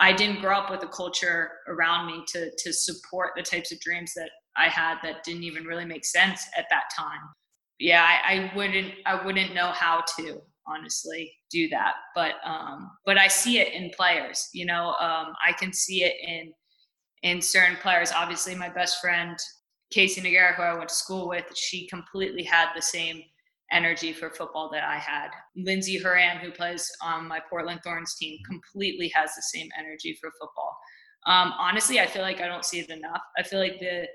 I 0.00 0.12
didn't 0.12 0.40
grow 0.40 0.58
up 0.58 0.68
with 0.68 0.82
a 0.82 0.88
culture 0.88 1.52
around 1.68 2.08
me 2.08 2.24
to 2.32 2.50
to 2.50 2.72
support 2.72 3.34
the 3.36 3.42
types 3.44 3.70
of 3.70 3.78
dreams 3.78 4.12
that 4.16 4.30
I 4.56 4.68
had 4.68 4.96
that 5.04 5.22
didn't 5.22 5.44
even 5.44 5.62
really 5.62 5.84
make 5.84 6.04
sense 6.04 6.44
at 6.56 6.66
that 6.70 6.90
time. 6.98 7.20
Yeah, 7.78 8.04
I, 8.04 8.34
I 8.34 8.56
wouldn't 8.56 8.94
I 9.06 9.24
wouldn't 9.24 9.54
know 9.54 9.68
how 9.68 10.02
to 10.18 10.42
honestly 10.68 11.32
do 11.50 11.68
that. 11.68 11.94
But 12.14 12.34
um 12.44 12.90
but 13.06 13.18
i 13.18 13.28
see 13.28 13.58
it 13.58 13.72
in 13.72 13.90
players 13.90 14.48
you 14.52 14.66
know 14.66 14.94
um 15.00 15.34
i 15.46 15.52
can 15.58 15.72
see 15.72 16.04
it 16.04 16.14
in 16.26 16.52
in 17.22 17.42
certain 17.42 17.76
players. 17.76 18.12
Obviously 18.12 18.54
my 18.54 18.68
best 18.68 19.00
friend 19.00 19.36
casey 19.90 20.20
Nogueira, 20.20 20.54
who 20.54 20.62
i 20.62 20.74
went 20.74 20.88
to 20.88 20.94
school 20.94 21.28
with 21.28 21.44
she 21.56 21.86
completely 21.88 22.42
had 22.44 22.68
the 22.74 22.82
same 22.82 23.22
energy 23.72 24.12
for 24.12 24.30
football 24.30 24.70
that 24.72 24.84
i 24.84 24.96
had. 24.96 25.28
Lindsey 25.56 25.98
horan 25.98 26.38
who 26.38 26.50
plays 26.50 26.90
on 27.02 27.26
my 27.28 27.40
portland 27.50 27.80
thorns 27.84 28.14
team 28.16 28.38
completely 28.46 29.08
has 29.14 29.34
the 29.34 29.42
same 29.42 29.68
energy 29.78 30.16
for 30.20 30.30
football. 30.40 30.76
Um, 31.26 31.52
honestly 31.58 32.00
i 32.00 32.06
feel 32.06 32.22
like 32.22 32.40
i 32.40 32.46
don't 32.46 32.64
see 32.64 32.80
it 32.80 32.90
enough. 32.90 33.22
I 33.36 33.42
feel 33.42 33.58
like 33.60 33.78
the 33.80 34.06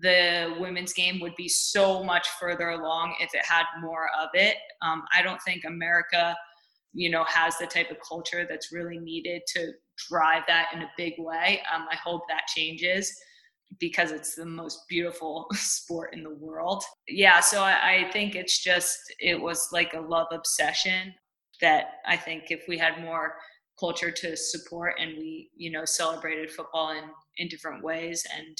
the 0.00 0.54
women's 0.58 0.92
game 0.92 1.20
would 1.20 1.34
be 1.36 1.48
so 1.48 2.02
much 2.02 2.28
further 2.40 2.70
along 2.70 3.14
if 3.20 3.34
it 3.34 3.44
had 3.44 3.64
more 3.80 4.08
of 4.20 4.28
it. 4.34 4.56
Um, 4.82 5.04
I 5.12 5.22
don't 5.22 5.40
think 5.42 5.64
America, 5.64 6.36
you 6.92 7.10
know, 7.10 7.24
has 7.24 7.56
the 7.58 7.66
type 7.66 7.90
of 7.90 7.98
culture 8.06 8.46
that's 8.48 8.72
really 8.72 8.98
needed 8.98 9.42
to 9.54 9.72
drive 10.08 10.42
that 10.48 10.70
in 10.74 10.82
a 10.82 10.90
big 10.96 11.14
way. 11.18 11.62
Um, 11.72 11.86
I 11.90 11.96
hope 11.96 12.22
that 12.28 12.46
changes 12.48 13.14
because 13.80 14.10
it's 14.10 14.34
the 14.34 14.46
most 14.46 14.80
beautiful 14.88 15.46
sport 15.52 16.14
in 16.14 16.22
the 16.22 16.34
world. 16.34 16.82
Yeah, 17.08 17.40
so 17.40 17.62
I, 17.62 18.06
I 18.06 18.10
think 18.12 18.34
it's 18.34 18.62
just, 18.62 18.98
it 19.20 19.40
was 19.40 19.68
like 19.72 19.94
a 19.94 20.00
love 20.00 20.28
obsession 20.32 21.14
that 21.60 21.84
I 22.06 22.16
think 22.16 22.44
if 22.48 22.64
we 22.68 22.78
had 22.78 23.00
more 23.00 23.34
culture 23.78 24.10
to 24.10 24.36
support 24.36 24.94
and 25.00 25.16
we, 25.16 25.50
you 25.56 25.70
know, 25.70 25.84
celebrated 25.84 26.50
football 26.50 26.90
in, 26.90 27.04
in 27.38 27.48
different 27.48 27.82
ways 27.82 28.24
and 28.36 28.56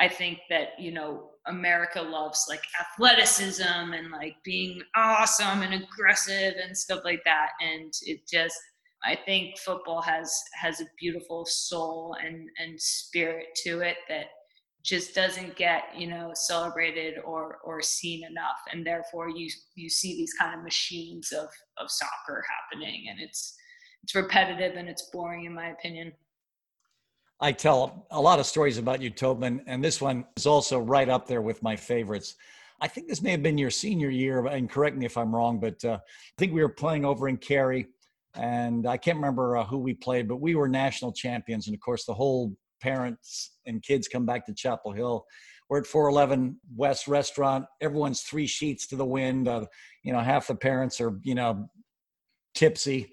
I 0.00 0.08
think 0.08 0.38
that, 0.50 0.70
you 0.78 0.92
know, 0.92 1.30
America 1.46 2.00
loves 2.00 2.46
like 2.48 2.62
athleticism 2.80 3.62
and 3.62 4.10
like 4.10 4.36
being 4.44 4.80
awesome 4.96 5.62
and 5.62 5.74
aggressive 5.74 6.54
and 6.62 6.76
stuff 6.76 7.02
like 7.04 7.22
that. 7.24 7.50
And 7.60 7.92
it 8.02 8.20
just, 8.30 8.56
I 9.04 9.18
think 9.26 9.58
football 9.58 10.00
has 10.02 10.32
has 10.54 10.80
a 10.80 10.86
beautiful 10.98 11.44
soul 11.44 12.16
and 12.24 12.48
and 12.58 12.80
spirit 12.80 13.46
to 13.64 13.80
it 13.80 13.96
that 14.08 14.26
just 14.84 15.14
doesn't 15.14 15.56
get 15.56 15.84
you 15.96 16.06
know 16.06 16.30
celebrated 16.34 17.14
or 17.24 17.58
or 17.64 17.82
seen 17.82 18.24
enough. 18.24 18.60
And 18.72 18.86
therefore 18.86 19.28
you 19.28 19.50
you 19.74 19.88
see 19.88 20.14
these 20.14 20.32
kind 20.34 20.56
of 20.56 20.64
machines 20.64 21.32
of 21.32 21.48
of 21.78 21.90
soccer 21.90 22.44
happening. 22.70 23.06
And 23.10 23.20
it's 23.20 23.56
it's 24.04 24.14
repetitive 24.14 24.76
and 24.76 24.88
it's 24.88 25.10
boring 25.12 25.44
in 25.44 25.54
my 25.54 25.70
opinion 25.70 26.12
I 27.42 27.50
tell 27.50 28.06
a 28.12 28.20
lot 28.20 28.38
of 28.38 28.46
stories 28.46 28.78
about 28.78 29.02
you, 29.02 29.10
Tobin, 29.10 29.64
and 29.66 29.82
this 29.82 30.00
one 30.00 30.24
is 30.36 30.46
also 30.46 30.78
right 30.78 31.08
up 31.08 31.26
there 31.26 31.42
with 31.42 31.60
my 31.60 31.74
favorites. 31.74 32.36
I 32.80 32.86
think 32.86 33.08
this 33.08 33.20
may 33.20 33.32
have 33.32 33.42
been 33.42 33.58
your 33.58 33.68
senior 33.68 34.10
year, 34.10 34.46
and 34.46 34.70
correct 34.70 34.96
me 34.96 35.06
if 35.06 35.18
I'm 35.18 35.34
wrong, 35.34 35.58
but 35.58 35.84
uh, 35.84 35.94
I 35.94 36.34
think 36.38 36.52
we 36.52 36.62
were 36.62 36.68
playing 36.68 37.04
over 37.04 37.28
in 37.28 37.36
Cary, 37.36 37.88
and 38.34 38.86
I 38.86 38.96
can't 38.96 39.16
remember 39.16 39.56
uh, 39.56 39.64
who 39.64 39.78
we 39.78 39.92
played, 39.92 40.28
but 40.28 40.36
we 40.36 40.54
were 40.54 40.68
national 40.68 41.12
champions. 41.12 41.66
And 41.66 41.74
of 41.74 41.80
course, 41.80 42.04
the 42.04 42.14
whole 42.14 42.54
parents 42.80 43.56
and 43.66 43.82
kids 43.82 44.06
come 44.06 44.24
back 44.24 44.46
to 44.46 44.54
Chapel 44.54 44.92
Hill. 44.92 45.26
We're 45.68 45.80
at 45.80 45.86
411 45.86 46.60
West 46.76 47.08
Restaurant. 47.08 47.64
Everyone's 47.80 48.20
three 48.20 48.46
sheets 48.46 48.86
to 48.86 48.96
the 48.96 49.04
wind. 49.04 49.48
Uh, 49.48 49.66
you 50.04 50.12
know, 50.12 50.20
half 50.20 50.46
the 50.46 50.54
parents 50.54 51.00
are, 51.00 51.18
you 51.24 51.34
know, 51.34 51.68
tipsy 52.54 53.12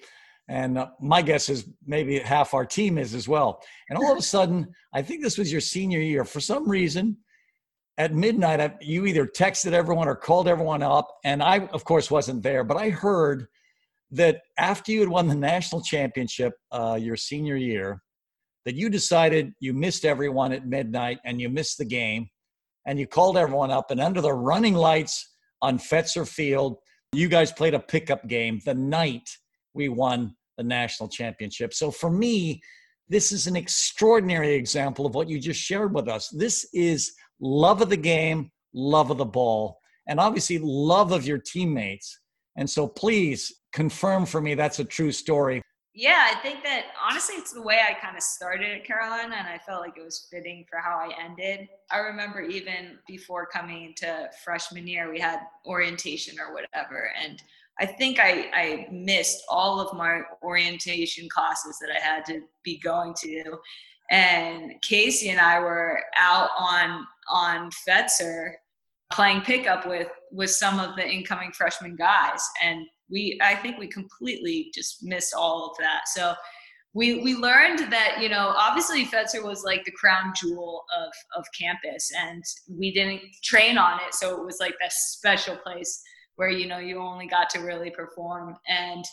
and 0.49 0.79
uh, 0.79 0.87
my 0.99 1.21
guess 1.21 1.47
is 1.47 1.69
maybe 1.85 2.17
half 2.17 2.55
our 2.55 2.65
team 2.65 2.97
is 2.97 3.13
as 3.13 3.27
well. 3.27 3.61
And 3.87 3.97
all 3.97 4.11
of 4.11 4.17
a 4.17 4.21
sudden, 4.21 4.67
I 4.93 5.03
think 5.03 5.21
this 5.21 5.37
was 5.37 5.51
your 5.51 5.61
senior 5.61 5.99
year. 5.99 6.25
For 6.25 6.39
some 6.39 6.67
reason, 6.67 7.17
at 7.99 8.15
midnight, 8.15 8.75
you 8.81 9.05
either 9.05 9.27
texted 9.27 9.73
everyone 9.73 10.07
or 10.07 10.15
called 10.15 10.47
everyone 10.47 10.81
up. 10.81 11.07
And 11.23 11.43
I, 11.43 11.67
of 11.67 11.85
course, 11.85 12.09
wasn't 12.09 12.41
there, 12.41 12.63
but 12.63 12.77
I 12.77 12.89
heard 12.89 13.45
that 14.11 14.41
after 14.57 14.91
you 14.91 15.01
had 15.01 15.09
won 15.09 15.27
the 15.27 15.35
national 15.35 15.83
championship 15.83 16.53
uh, 16.71 16.97
your 16.99 17.15
senior 17.15 17.55
year, 17.55 18.01
that 18.65 18.73
you 18.73 18.89
decided 18.89 19.53
you 19.59 19.73
missed 19.73 20.03
everyone 20.03 20.51
at 20.51 20.65
midnight 20.65 21.19
and 21.25 21.39
you 21.39 21.49
missed 21.49 21.77
the 21.77 21.85
game. 21.85 22.27
And 22.87 22.97
you 22.97 23.05
called 23.05 23.37
everyone 23.37 23.69
up, 23.69 23.91
and 23.91 23.99
under 23.99 24.19
the 24.19 24.33
running 24.33 24.73
lights 24.73 25.35
on 25.61 25.77
Fetzer 25.77 26.27
Field, 26.27 26.77
you 27.13 27.27
guys 27.27 27.51
played 27.51 27.75
a 27.75 27.79
pickup 27.79 28.27
game 28.27 28.61
the 28.65 28.73
night 28.73 29.29
we 29.75 29.89
won 29.89 30.35
national 30.63 31.09
championship. 31.09 31.73
So 31.73 31.91
for 31.91 32.09
me, 32.09 32.61
this 33.07 33.31
is 33.31 33.47
an 33.47 33.55
extraordinary 33.55 34.53
example 34.53 35.05
of 35.05 35.15
what 35.15 35.29
you 35.29 35.39
just 35.39 35.59
shared 35.59 35.93
with 35.93 36.07
us. 36.07 36.29
This 36.29 36.67
is 36.73 37.13
love 37.39 37.81
of 37.81 37.89
the 37.89 37.97
game, 37.97 38.51
love 38.73 39.09
of 39.09 39.17
the 39.17 39.25
ball, 39.25 39.79
and 40.07 40.19
obviously 40.19 40.59
love 40.59 41.11
of 41.11 41.25
your 41.25 41.39
teammates. 41.39 42.19
And 42.55 42.69
so 42.69 42.87
please 42.87 43.51
confirm 43.73 44.25
for 44.25 44.41
me 44.41 44.55
that's 44.55 44.79
a 44.79 44.85
true 44.85 45.11
story. 45.11 45.61
Yeah, 45.95 46.31
I 46.31 46.39
think 46.41 46.63
that 46.63 46.85
honestly, 47.03 47.35
it's 47.35 47.51
the 47.51 47.61
way 47.61 47.79
I 47.85 47.93
kind 47.93 48.15
of 48.15 48.23
started 48.23 48.71
at 48.71 48.85
Carolina, 48.85 49.35
and 49.37 49.47
I 49.47 49.57
felt 49.57 49.81
like 49.81 49.97
it 49.97 50.03
was 50.03 50.27
fitting 50.31 50.65
for 50.69 50.79
how 50.79 50.97
I 50.97 51.11
ended. 51.21 51.67
I 51.91 51.97
remember 51.97 52.41
even 52.41 52.99
before 53.07 53.47
coming 53.47 53.93
to 53.97 54.29
freshman 54.43 54.87
year, 54.87 55.11
we 55.11 55.19
had 55.19 55.39
orientation 55.65 56.39
or 56.39 56.53
whatever, 56.53 57.11
and 57.21 57.41
I 57.79 57.85
think 57.85 58.19
I, 58.19 58.49
I 58.53 58.87
missed 58.91 59.43
all 59.49 59.79
of 59.79 59.95
my 59.97 60.21
orientation 60.43 61.29
classes 61.29 61.77
that 61.79 61.89
I 61.95 61.99
had 61.99 62.25
to 62.25 62.41
be 62.63 62.77
going 62.79 63.13
to. 63.21 63.57
And 64.11 64.73
Casey 64.81 65.29
and 65.29 65.39
I 65.39 65.59
were 65.59 66.01
out 66.17 66.49
on 66.57 67.05
on 67.31 67.69
Fetzer 67.87 68.53
playing 69.11 69.41
pickup 69.41 69.87
with 69.87 70.09
with 70.31 70.49
some 70.49 70.79
of 70.79 70.95
the 70.95 71.07
incoming 71.07 71.51
freshman 71.51 71.95
guys. 71.95 72.41
And 72.63 72.85
we 73.09 73.39
i 73.41 73.55
think 73.55 73.79
we 73.79 73.87
completely 73.87 74.71
just 74.73 75.03
missed 75.03 75.33
all 75.33 75.69
of 75.69 75.77
that. 75.79 76.07
So 76.07 76.33
we 76.93 77.21
we 77.21 77.35
learned 77.35 77.91
that 77.91 78.17
you 78.19 78.29
know 78.29 78.53
obviously 78.57 79.05
Fetzer 79.05 79.43
was 79.43 79.63
like 79.63 79.85
the 79.85 79.91
crown 79.91 80.33
jewel 80.35 80.83
of 80.99 81.11
of 81.37 81.45
campus 81.57 82.11
and 82.17 82.43
we 82.67 82.91
didn't 82.91 83.21
train 83.43 83.77
on 83.77 83.99
it. 84.07 84.13
So 84.15 84.35
it 84.35 84.43
was 84.43 84.57
like 84.59 84.73
that 84.81 84.91
special 84.91 85.55
place 85.57 86.01
where 86.39 86.49
you 86.49 86.65
know 86.65 86.77
you 86.77 86.99
only 86.99 87.27
got 87.27 87.49
to 87.49 87.59
really 87.59 87.91
perform. 87.91 88.55
And 88.69 89.03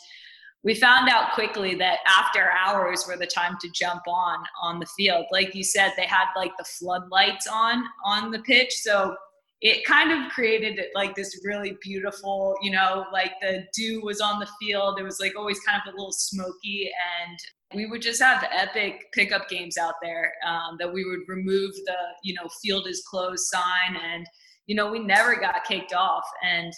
we 0.63 0.73
found 0.73 1.09
out 1.09 1.33
quickly 1.33 1.75
that 1.75 1.99
after 2.07 2.49
hours 2.51 3.03
were 3.05 3.17
the 3.17 3.27
time 3.27 3.57
to 3.59 3.69
jump 3.71 4.03
on 4.07 4.39
on 4.61 4.79
the 4.79 4.85
field. 4.97 5.25
Like 5.29 5.53
you 5.53 5.63
said 5.63 5.91
they 5.97 6.05
had 6.05 6.27
like 6.37 6.55
the 6.57 6.63
floodlights 6.63 7.45
on 7.45 7.83
on 8.05 8.31
the 8.31 8.39
pitch. 8.39 8.73
So 8.75 9.13
it 9.59 9.85
kind 9.85 10.13
of 10.13 10.31
created 10.31 10.79
like 10.95 11.15
this 11.15 11.41
really 11.43 11.77
beautiful, 11.81 12.55
you 12.61 12.71
know, 12.71 13.05
like 13.11 13.33
the 13.41 13.65
dew 13.75 14.01
was 14.03 14.21
on 14.21 14.39
the 14.39 14.47
field. 14.61 14.97
It 14.97 15.03
was 15.03 15.19
like 15.19 15.35
always 15.35 15.59
kind 15.59 15.81
of 15.85 15.93
a 15.93 15.97
little 15.97 16.13
smoky. 16.13 16.89
And 17.19 17.37
we 17.75 17.87
would 17.87 18.01
just 18.01 18.21
have 18.21 18.47
epic 18.53 19.11
pickup 19.13 19.49
games 19.49 19.77
out 19.77 19.95
there 20.01 20.31
um, 20.47 20.77
that 20.79 20.93
we 20.93 21.03
would 21.03 21.27
remove 21.27 21.73
the, 21.85 21.97
you 22.23 22.35
know, 22.35 22.47
field 22.61 22.87
is 22.87 23.03
closed 23.05 23.47
sign. 23.47 23.97
And, 24.01 24.25
you 24.67 24.75
know, 24.75 24.89
we 24.89 24.99
never 24.99 25.35
got 25.35 25.65
kicked 25.65 25.93
off. 25.93 26.23
And 26.41 26.71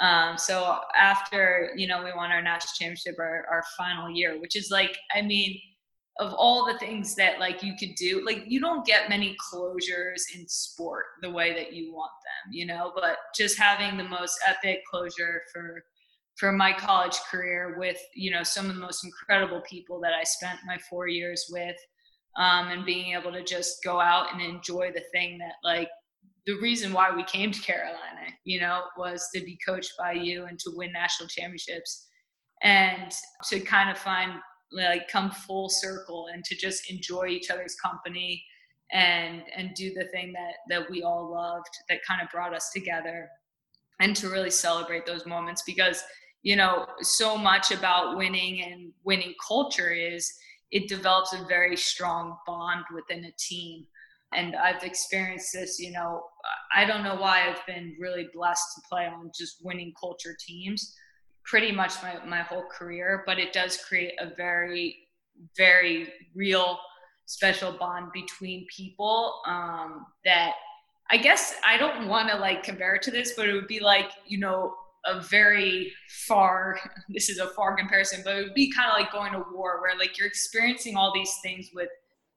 um, 0.00 0.38
so 0.38 0.78
after, 0.98 1.70
you 1.76 1.86
know, 1.86 2.02
we 2.02 2.12
won 2.14 2.30
our 2.30 2.42
national 2.42 2.72
championship 2.78 3.16
our, 3.18 3.46
our 3.50 3.62
final 3.76 4.10
year, 4.10 4.40
which 4.40 4.56
is 4.56 4.70
like, 4.70 4.96
I 5.14 5.22
mean, 5.22 5.60
of 6.18 6.34
all 6.34 6.66
the 6.66 6.78
things 6.78 7.14
that 7.14 7.38
like 7.38 7.62
you 7.62 7.74
could 7.78 7.94
do 7.96 8.22
like 8.26 8.44
you 8.46 8.60
don't 8.60 8.84
get 8.84 9.08
many 9.08 9.34
closures 9.52 10.22
in 10.34 10.46
sport 10.48 11.06
the 11.22 11.30
way 11.30 11.54
that 11.54 11.72
you 11.72 11.94
want 11.94 12.10
them 12.24 12.52
you 12.52 12.66
know? 12.66 12.92
But 12.94 13.16
just 13.34 13.58
having 13.58 13.96
the 13.96 14.04
most 14.04 14.38
epic 14.46 14.82
closure 14.90 15.42
for 15.52 15.82
for 16.36 16.52
my 16.52 16.72
college 16.72 17.18
career 17.30 17.76
with 17.78 17.98
you 18.14 18.30
know 18.30 18.42
some 18.42 18.68
of 18.68 18.74
the 18.74 18.80
most 18.80 19.04
incredible 19.04 19.60
people 19.68 20.00
that 20.00 20.14
i 20.14 20.24
spent 20.24 20.58
my 20.66 20.78
four 20.88 21.06
years 21.06 21.46
with 21.50 21.76
um, 22.36 22.68
and 22.68 22.86
being 22.86 23.14
able 23.14 23.32
to 23.32 23.42
just 23.42 23.82
go 23.84 24.00
out 24.00 24.32
and 24.32 24.40
enjoy 24.40 24.90
the 24.92 25.02
thing 25.12 25.36
that 25.38 25.54
like 25.62 25.90
the 26.46 26.58
reason 26.60 26.92
why 26.92 27.14
we 27.14 27.22
came 27.24 27.50
to 27.50 27.60
carolina 27.60 28.26
you 28.44 28.60
know 28.60 28.82
was 28.96 29.28
to 29.34 29.40
be 29.40 29.58
coached 29.66 29.92
by 29.98 30.12
you 30.12 30.44
and 30.46 30.58
to 30.58 30.70
win 30.74 30.92
national 30.92 31.28
championships 31.28 32.06
and 32.62 33.12
to 33.48 33.60
kind 33.60 33.90
of 33.90 33.98
find 33.98 34.32
like 34.72 35.08
come 35.08 35.30
full 35.30 35.68
circle 35.68 36.28
and 36.32 36.44
to 36.44 36.54
just 36.54 36.90
enjoy 36.90 37.26
each 37.26 37.50
other's 37.50 37.74
company 37.76 38.42
and 38.92 39.42
and 39.56 39.74
do 39.74 39.92
the 39.94 40.06
thing 40.06 40.32
that 40.32 40.54
that 40.68 40.90
we 40.90 41.02
all 41.02 41.30
loved 41.30 41.70
that 41.88 42.00
kind 42.06 42.20
of 42.20 42.28
brought 42.30 42.54
us 42.54 42.70
together 42.74 43.28
and 44.00 44.16
to 44.16 44.28
really 44.28 44.50
celebrate 44.50 45.06
those 45.06 45.26
moments 45.26 45.62
because 45.66 46.02
you 46.42 46.56
know 46.56 46.86
so 47.00 47.36
much 47.36 47.70
about 47.70 48.16
winning 48.16 48.62
and 48.62 48.92
winning 49.04 49.34
culture 49.46 49.90
is 49.90 50.32
it 50.70 50.88
develops 50.88 51.32
a 51.32 51.44
very 51.48 51.76
strong 51.76 52.36
bond 52.46 52.84
within 52.94 53.24
a 53.24 53.32
team 53.38 53.86
and 54.32 54.54
i've 54.56 54.82
experienced 54.82 55.52
this 55.52 55.78
you 55.78 55.90
know 55.90 56.22
i 56.74 56.84
don't 56.84 57.02
know 57.02 57.16
why 57.16 57.48
i've 57.48 57.64
been 57.66 57.96
really 57.98 58.28
blessed 58.32 58.64
to 58.74 58.82
play 58.88 59.06
on 59.06 59.30
just 59.36 59.56
winning 59.64 59.92
culture 60.00 60.36
teams 60.46 60.94
pretty 61.44 61.72
much 61.72 61.94
my, 62.02 62.24
my 62.24 62.40
whole 62.40 62.64
career, 62.70 63.22
but 63.26 63.38
it 63.38 63.52
does 63.52 63.76
create 63.76 64.12
a 64.20 64.34
very, 64.36 64.96
very 65.56 66.12
real 66.34 66.78
special 67.26 67.72
bond 67.72 68.10
between 68.12 68.66
people 68.74 69.40
um, 69.46 70.06
that 70.24 70.52
I 71.10 71.16
guess 71.16 71.54
I 71.66 71.76
don't 71.76 72.06
want 72.06 72.28
to 72.30 72.36
like 72.36 72.62
compare 72.62 72.94
it 72.94 73.02
to 73.02 73.10
this, 73.10 73.32
but 73.36 73.48
it 73.48 73.52
would 73.52 73.66
be 73.66 73.80
like, 73.80 74.10
you 74.26 74.38
know, 74.38 74.74
a 75.06 75.20
very 75.20 75.92
far, 76.28 76.78
this 77.08 77.28
is 77.28 77.38
a 77.38 77.48
far 77.48 77.76
comparison, 77.76 78.20
but 78.24 78.36
it 78.36 78.44
would 78.44 78.54
be 78.54 78.72
kind 78.72 78.90
of 78.90 78.98
like 78.98 79.12
going 79.12 79.32
to 79.32 79.44
war 79.52 79.80
where 79.80 79.98
like 79.98 80.18
you're 80.18 80.28
experiencing 80.28 80.96
all 80.96 81.12
these 81.12 81.34
things 81.42 81.70
with, 81.74 81.88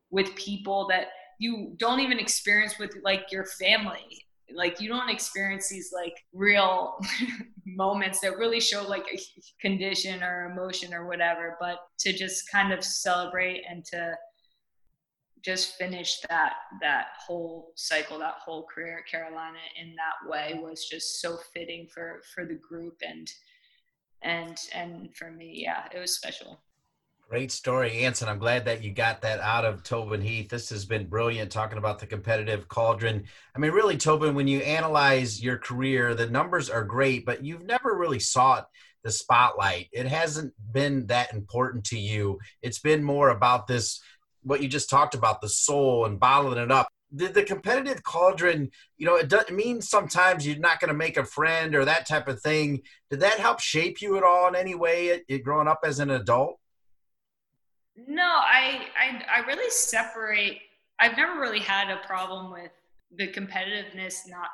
with 0.10 0.34
people 0.36 0.88
that 0.90 1.08
you 1.40 1.74
don't 1.78 2.00
even 2.00 2.20
experience 2.20 2.78
with 2.80 2.96
like 3.04 3.32
your 3.32 3.46
family. 3.46 4.26
Like 4.54 4.80
you 4.80 4.88
don't 4.88 5.10
experience 5.10 5.70
these 5.70 5.92
like 5.94 6.16
real 6.32 7.00
moments 7.66 8.20
that 8.22 8.38
really 8.38 8.60
show 8.60 8.88
like 8.88 9.06
a 9.12 9.20
condition 9.62 10.22
or 10.24 10.52
emotion 10.52 10.94
or 10.94 11.08
whatever 11.08 11.58
but 11.60 11.78
to 12.00 12.14
just 12.14 12.50
kind 12.52 12.72
of 12.72 12.84
celebrate 12.84 13.64
and 13.70 13.84
to 13.86 14.14
just 15.44 15.76
finish 15.76 16.20
that 16.30 16.54
that 16.82 17.08
whole 17.26 17.72
cycle 17.76 18.20
that 18.20 18.36
whole 18.44 18.66
career 18.74 19.00
at 19.00 19.12
carolina 19.12 19.58
in 19.82 19.96
that 19.96 20.30
way 20.30 20.60
was 20.62 20.88
just 20.88 21.22
so 21.22 21.38
fitting 21.54 21.88
for 21.94 22.22
for 22.34 22.46
the 22.46 22.56
group 22.56 22.96
and 23.08 23.32
and 24.22 24.58
and 24.74 25.16
for 25.16 25.32
me. 25.32 25.64
Yeah 25.66 25.86
it 25.94 26.00
was 26.00 26.16
special 26.16 26.62
Great 27.30 27.52
story, 27.52 28.04
Anson. 28.04 28.30
I'm 28.30 28.38
glad 28.38 28.66
that 28.66 28.84
you 28.84 28.92
got 28.92 29.22
that 29.22 29.40
out 29.40 29.66
of 29.66 29.82
Tobin 29.82 30.22
Heath. 30.22 30.50
This 30.50 30.70
has 30.70 30.86
been 30.86 31.08
brilliant 31.08 31.52
talking 31.52 31.80
about 31.80 31.98
the 31.98 32.06
competitive 32.06 32.68
cauldron. 32.68 33.24
I 33.56 33.60
mean, 33.60 33.72
really, 33.72 33.98
Tobin, 33.98 34.36
when 34.36 34.48
you 34.48 34.60
analyze 34.60 35.42
your 35.42 35.58
career, 35.58 36.14
the 36.14 36.30
numbers 36.30 36.70
are 36.70 36.84
great, 36.84 37.26
but 37.26 37.44
you've 37.44 37.66
never 37.66 37.98
really 37.98 38.20
sought 38.20 38.68
the 39.04 39.10
spotlight. 39.10 39.88
It 39.92 40.06
hasn't 40.06 40.54
been 40.72 41.08
that 41.08 41.34
important 41.34 41.86
to 41.86 41.98
you. 41.98 42.40
It's 42.62 42.80
been 42.80 43.04
more 43.04 43.30
about 43.30 43.66
this, 43.66 44.00
what 44.44 44.62
you 44.62 44.68
just 44.68 44.90
talked 44.90 45.16
about, 45.16 45.42
the 45.42 45.50
soul 45.50 46.06
and 46.06 46.20
bottling 46.20 46.60
it 46.60 46.72
up. 46.72 46.88
Did 47.16 47.34
the 47.34 47.44
competitive 47.44 48.04
cauldron, 48.04 48.70
you 48.98 49.08
know, 49.08 49.16
it 49.16 49.30
doesn't 49.30 49.56
mean 49.56 49.82
sometimes 49.82 50.46
you're 50.46 50.60
not 50.60 50.80
going 50.80 50.90
to 50.90 50.94
make 50.94 51.18
a 51.18 51.26
friend 51.26 51.74
or 51.74 51.86
that 51.86 52.08
type 52.08 52.28
of 52.28 52.42
thing. 52.42 52.82
Did 53.10 53.22
that 53.22 53.40
help 53.40 53.60
shape 53.60 54.02
you 54.02 54.18
at 54.18 54.24
all 54.24 54.48
in 54.50 54.56
any 54.56 54.76
way 54.76 55.08
it, 55.08 55.24
it 55.28 55.44
growing 55.44 55.68
up 55.68 55.80
as 55.84 56.00
an 56.00 56.12
adult? 56.12 56.60
No, 57.96 58.24
I, 58.24 58.88
I 59.00 59.24
I 59.38 59.46
really 59.46 59.70
separate. 59.70 60.60
I've 61.00 61.16
never 61.18 61.40
really 61.40 61.60
had 61.60 61.90
a 61.90 62.06
problem 62.08 62.52
with 62.52 62.72
the 63.16 63.28
competitiveness 63.28 64.28
not 64.28 64.50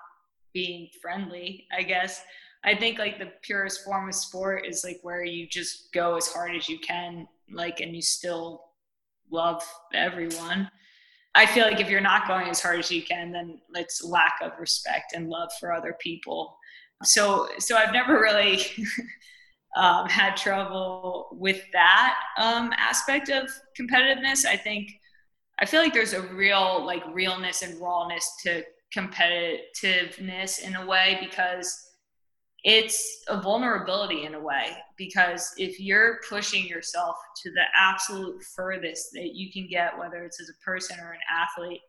being 0.54 0.90
friendly. 1.02 1.68
I 1.76 1.84
guess 1.84 2.22
I 2.64 2.76
think 2.76 3.00
like 3.00 3.20
the 3.20 3.32
purest 3.42 3.84
form 3.86 4.10
of 4.10 4.16
sport 4.16 4.66
is 4.66 4.84
like 4.84 5.00
where 5.04 5.24
you 5.24 5.48
just 5.48 5.94
go 5.94 6.16
as 6.16 6.28
hard 6.28 6.56
as 6.56 6.68
you 6.68 6.80
can, 6.80 7.28
like, 7.52 7.80
and 7.80 7.96
you 7.96 8.02
still 8.02 8.66
love 9.32 9.64
everyone. 9.94 10.70
I 11.36 11.46
feel 11.46 11.66
like 11.66 11.80
if 11.80 11.90
you're 11.90 12.02
not 12.02 12.28
going 12.28 12.48
as 12.50 12.62
hard 12.62 12.80
as 12.80 12.92
you 12.92 13.04
can, 13.04 13.32
then 13.32 13.62
it's 13.76 14.04
lack 14.04 14.36
of 14.42 14.52
respect 14.60 15.14
and 15.14 15.30
love 15.30 15.52
for 15.60 15.72
other 15.72 15.96
people. 16.00 16.58
So, 17.04 17.48
so 17.60 17.78
I've 17.78 17.94
never 17.94 18.20
really 18.20 18.60
um, 19.76 20.08
had 20.08 20.36
trouble 20.36 21.30
with 21.32 21.62
that 21.74 22.16
um, 22.38 22.74
aspect 22.78 23.30
of 23.30 23.50
competitiveness. 23.80 24.46
I 24.46 24.58
think 24.58 24.92
I 25.60 25.66
feel 25.66 25.82
like 25.82 25.94
there's 25.94 26.14
a 26.14 26.22
real 26.22 26.84
like 26.86 27.04
realness 27.14 27.62
and 27.62 27.80
rawness 27.80 28.30
to 28.44 28.64
competitiveness 28.96 30.62
in 30.62 30.76
a 30.76 30.86
way 30.86 31.18
because 31.22 31.90
it's 32.64 33.24
a 33.28 33.40
vulnerability 33.40 34.26
in 34.26 34.34
a 34.34 34.40
way 34.40 34.76
because 34.98 35.54
if 35.58 35.80
you're 35.80 36.20
pushing 36.28 36.66
yourself 36.68 37.16
to 37.42 37.52
the 37.52 37.64
absolute 37.78 38.42
furthest 38.44 39.10
that 39.14 39.34
you 39.34 39.52
can 39.52 39.68
get 39.68 39.98
whether 39.98 40.24
it's 40.26 40.42
as 40.42 40.50
a 40.50 40.66
person 40.66 41.00
or 41.00 41.14
an 41.14 41.20
athlete 41.32 41.80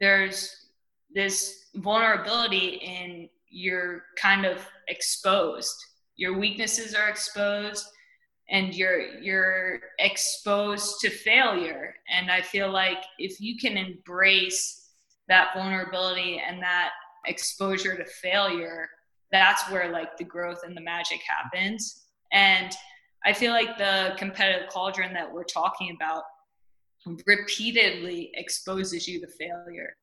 there's 0.00 0.68
this 1.14 1.66
vulnerability 1.76 2.80
in 2.82 3.28
you're 3.50 4.04
kind 4.20 4.46
of 4.46 4.66
exposed 4.88 5.76
your 6.16 6.38
weaknesses 6.38 6.94
are 6.94 7.08
exposed 7.08 7.86
and 8.48 8.74
you're 8.74 9.18
you're 9.20 9.80
exposed 9.98 11.00
to 11.00 11.10
failure. 11.10 11.94
And 12.08 12.30
i 12.30 12.40
feel 12.40 12.70
like 12.70 13.02
if 13.18 13.40
you 13.40 13.58
can 13.58 13.76
embrace 13.76 14.90
that 15.28 15.50
vulnerability 15.54 16.40
and 16.46 16.62
that 16.62 16.90
exposure 17.26 17.96
to 17.96 18.04
failure 18.04 18.88
that's 19.32 19.68
where 19.70 19.90
like 19.90 20.16
the 20.16 20.24
growth 20.24 20.60
and 20.64 20.76
the 20.76 20.80
magic 20.80 21.20
happens. 21.26 22.04
And 22.32 22.72
i 23.24 23.32
feel 23.32 23.52
like 23.52 23.76
the 23.76 24.14
competitive 24.18 24.68
cauldron 24.68 25.12
that 25.14 25.32
we're 25.32 25.44
talking 25.44 25.96
about 25.96 26.22
repeatedly 27.26 28.30
exposes 28.34 29.06
you 29.06 29.20
to 29.20 29.28
failure. 29.28 29.94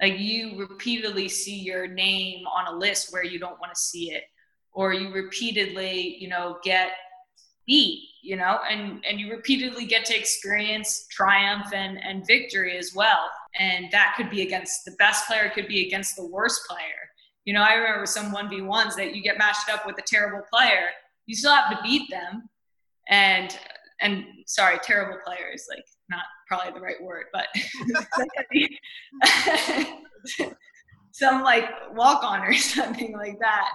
Like 0.00 0.18
you 0.18 0.58
repeatedly 0.58 1.28
see 1.28 1.58
your 1.58 1.86
name 1.86 2.46
on 2.46 2.74
a 2.74 2.76
list 2.76 3.12
where 3.12 3.24
you 3.24 3.38
don't 3.38 3.58
want 3.58 3.74
to 3.74 3.80
see 3.80 4.12
it 4.12 4.24
or 4.76 4.92
you 4.92 5.12
repeatedly, 5.12 6.16
you 6.20 6.28
know, 6.28 6.58
get 6.62 6.90
beat, 7.66 8.10
you 8.26 8.36
know 8.36 8.58
and 8.68 9.04
and 9.08 9.20
you 9.20 9.30
repeatedly 9.30 9.86
get 9.86 10.04
to 10.04 10.18
experience 10.18 11.06
triumph 11.10 11.72
and 11.72 12.02
and 12.02 12.26
victory 12.26 12.76
as 12.76 12.92
well. 12.94 13.30
And 13.58 13.86
that 13.92 14.14
could 14.16 14.30
be 14.30 14.42
against 14.42 14.84
the 14.84 14.90
best 14.98 15.26
player 15.26 15.50
could 15.54 15.68
be 15.68 15.86
against 15.86 16.16
the 16.16 16.26
worst 16.26 16.62
player. 16.68 17.00
You 17.44 17.54
know 17.54 17.62
i 17.62 17.74
remember 17.74 18.06
some 18.06 18.32
1v1s 18.32 18.96
that 18.96 19.14
you 19.14 19.22
get 19.22 19.38
matched 19.38 19.68
up 19.72 19.86
with 19.86 19.96
a 19.98 20.02
terrible 20.02 20.44
player 20.52 20.88
you 21.26 21.34
still 21.34 21.54
have 21.54 21.70
to 21.70 21.82
beat 21.82 22.10
them. 22.10 22.48
And 23.08 23.56
and 24.00 24.24
sorry 24.46 24.78
terrible 24.82 25.18
players 25.24 25.66
like 25.70 25.84
not 26.10 26.24
probably 26.48 26.72
the 26.72 26.80
right 26.80 27.02
word 27.02 27.26
but 27.32 27.46
some 31.12 31.42
like 31.42 31.70
walk 31.94 32.22
on 32.24 32.40
or 32.42 32.52
something 32.76 33.12
like 33.16 33.38
that 33.40 33.70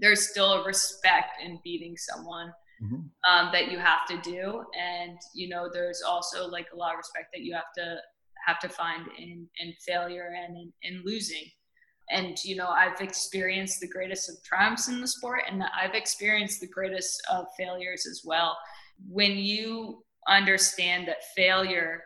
there's 0.00 0.28
still 0.30 0.54
a 0.54 0.64
respect 0.64 1.42
in 1.44 1.60
beating 1.62 1.96
someone 1.96 2.52
mm-hmm. 2.82 2.96
um, 3.30 3.50
that 3.52 3.70
you 3.70 3.78
have 3.78 4.06
to 4.08 4.20
do. 4.22 4.64
And 4.78 5.18
you 5.34 5.48
know 5.48 5.68
there's 5.72 6.02
also 6.02 6.48
like 6.48 6.66
a 6.72 6.76
lot 6.76 6.92
of 6.92 6.98
respect 6.98 7.28
that 7.34 7.42
you 7.42 7.54
have 7.54 7.72
to 7.76 7.96
have 8.46 8.58
to 8.60 8.68
find 8.68 9.06
in 9.18 9.46
in 9.60 9.74
failure 9.86 10.32
and 10.36 10.56
in, 10.56 10.72
in 10.82 11.02
losing. 11.04 11.44
And 12.12 12.36
you 12.42 12.56
know 12.56 12.68
i've 12.68 13.00
experienced 13.00 13.80
the 13.80 13.86
greatest 13.86 14.28
of 14.28 14.42
triumphs 14.42 14.88
in 14.88 15.00
the 15.00 15.06
sport 15.06 15.42
and 15.48 15.62
i've 15.80 15.94
experienced 15.94 16.60
the 16.60 16.66
greatest 16.66 17.22
of 17.30 17.46
failures 17.56 18.06
as 18.10 18.22
well. 18.24 18.56
When 19.08 19.32
you 19.36 20.02
understand 20.28 21.08
that 21.08 21.24
failure 21.36 22.02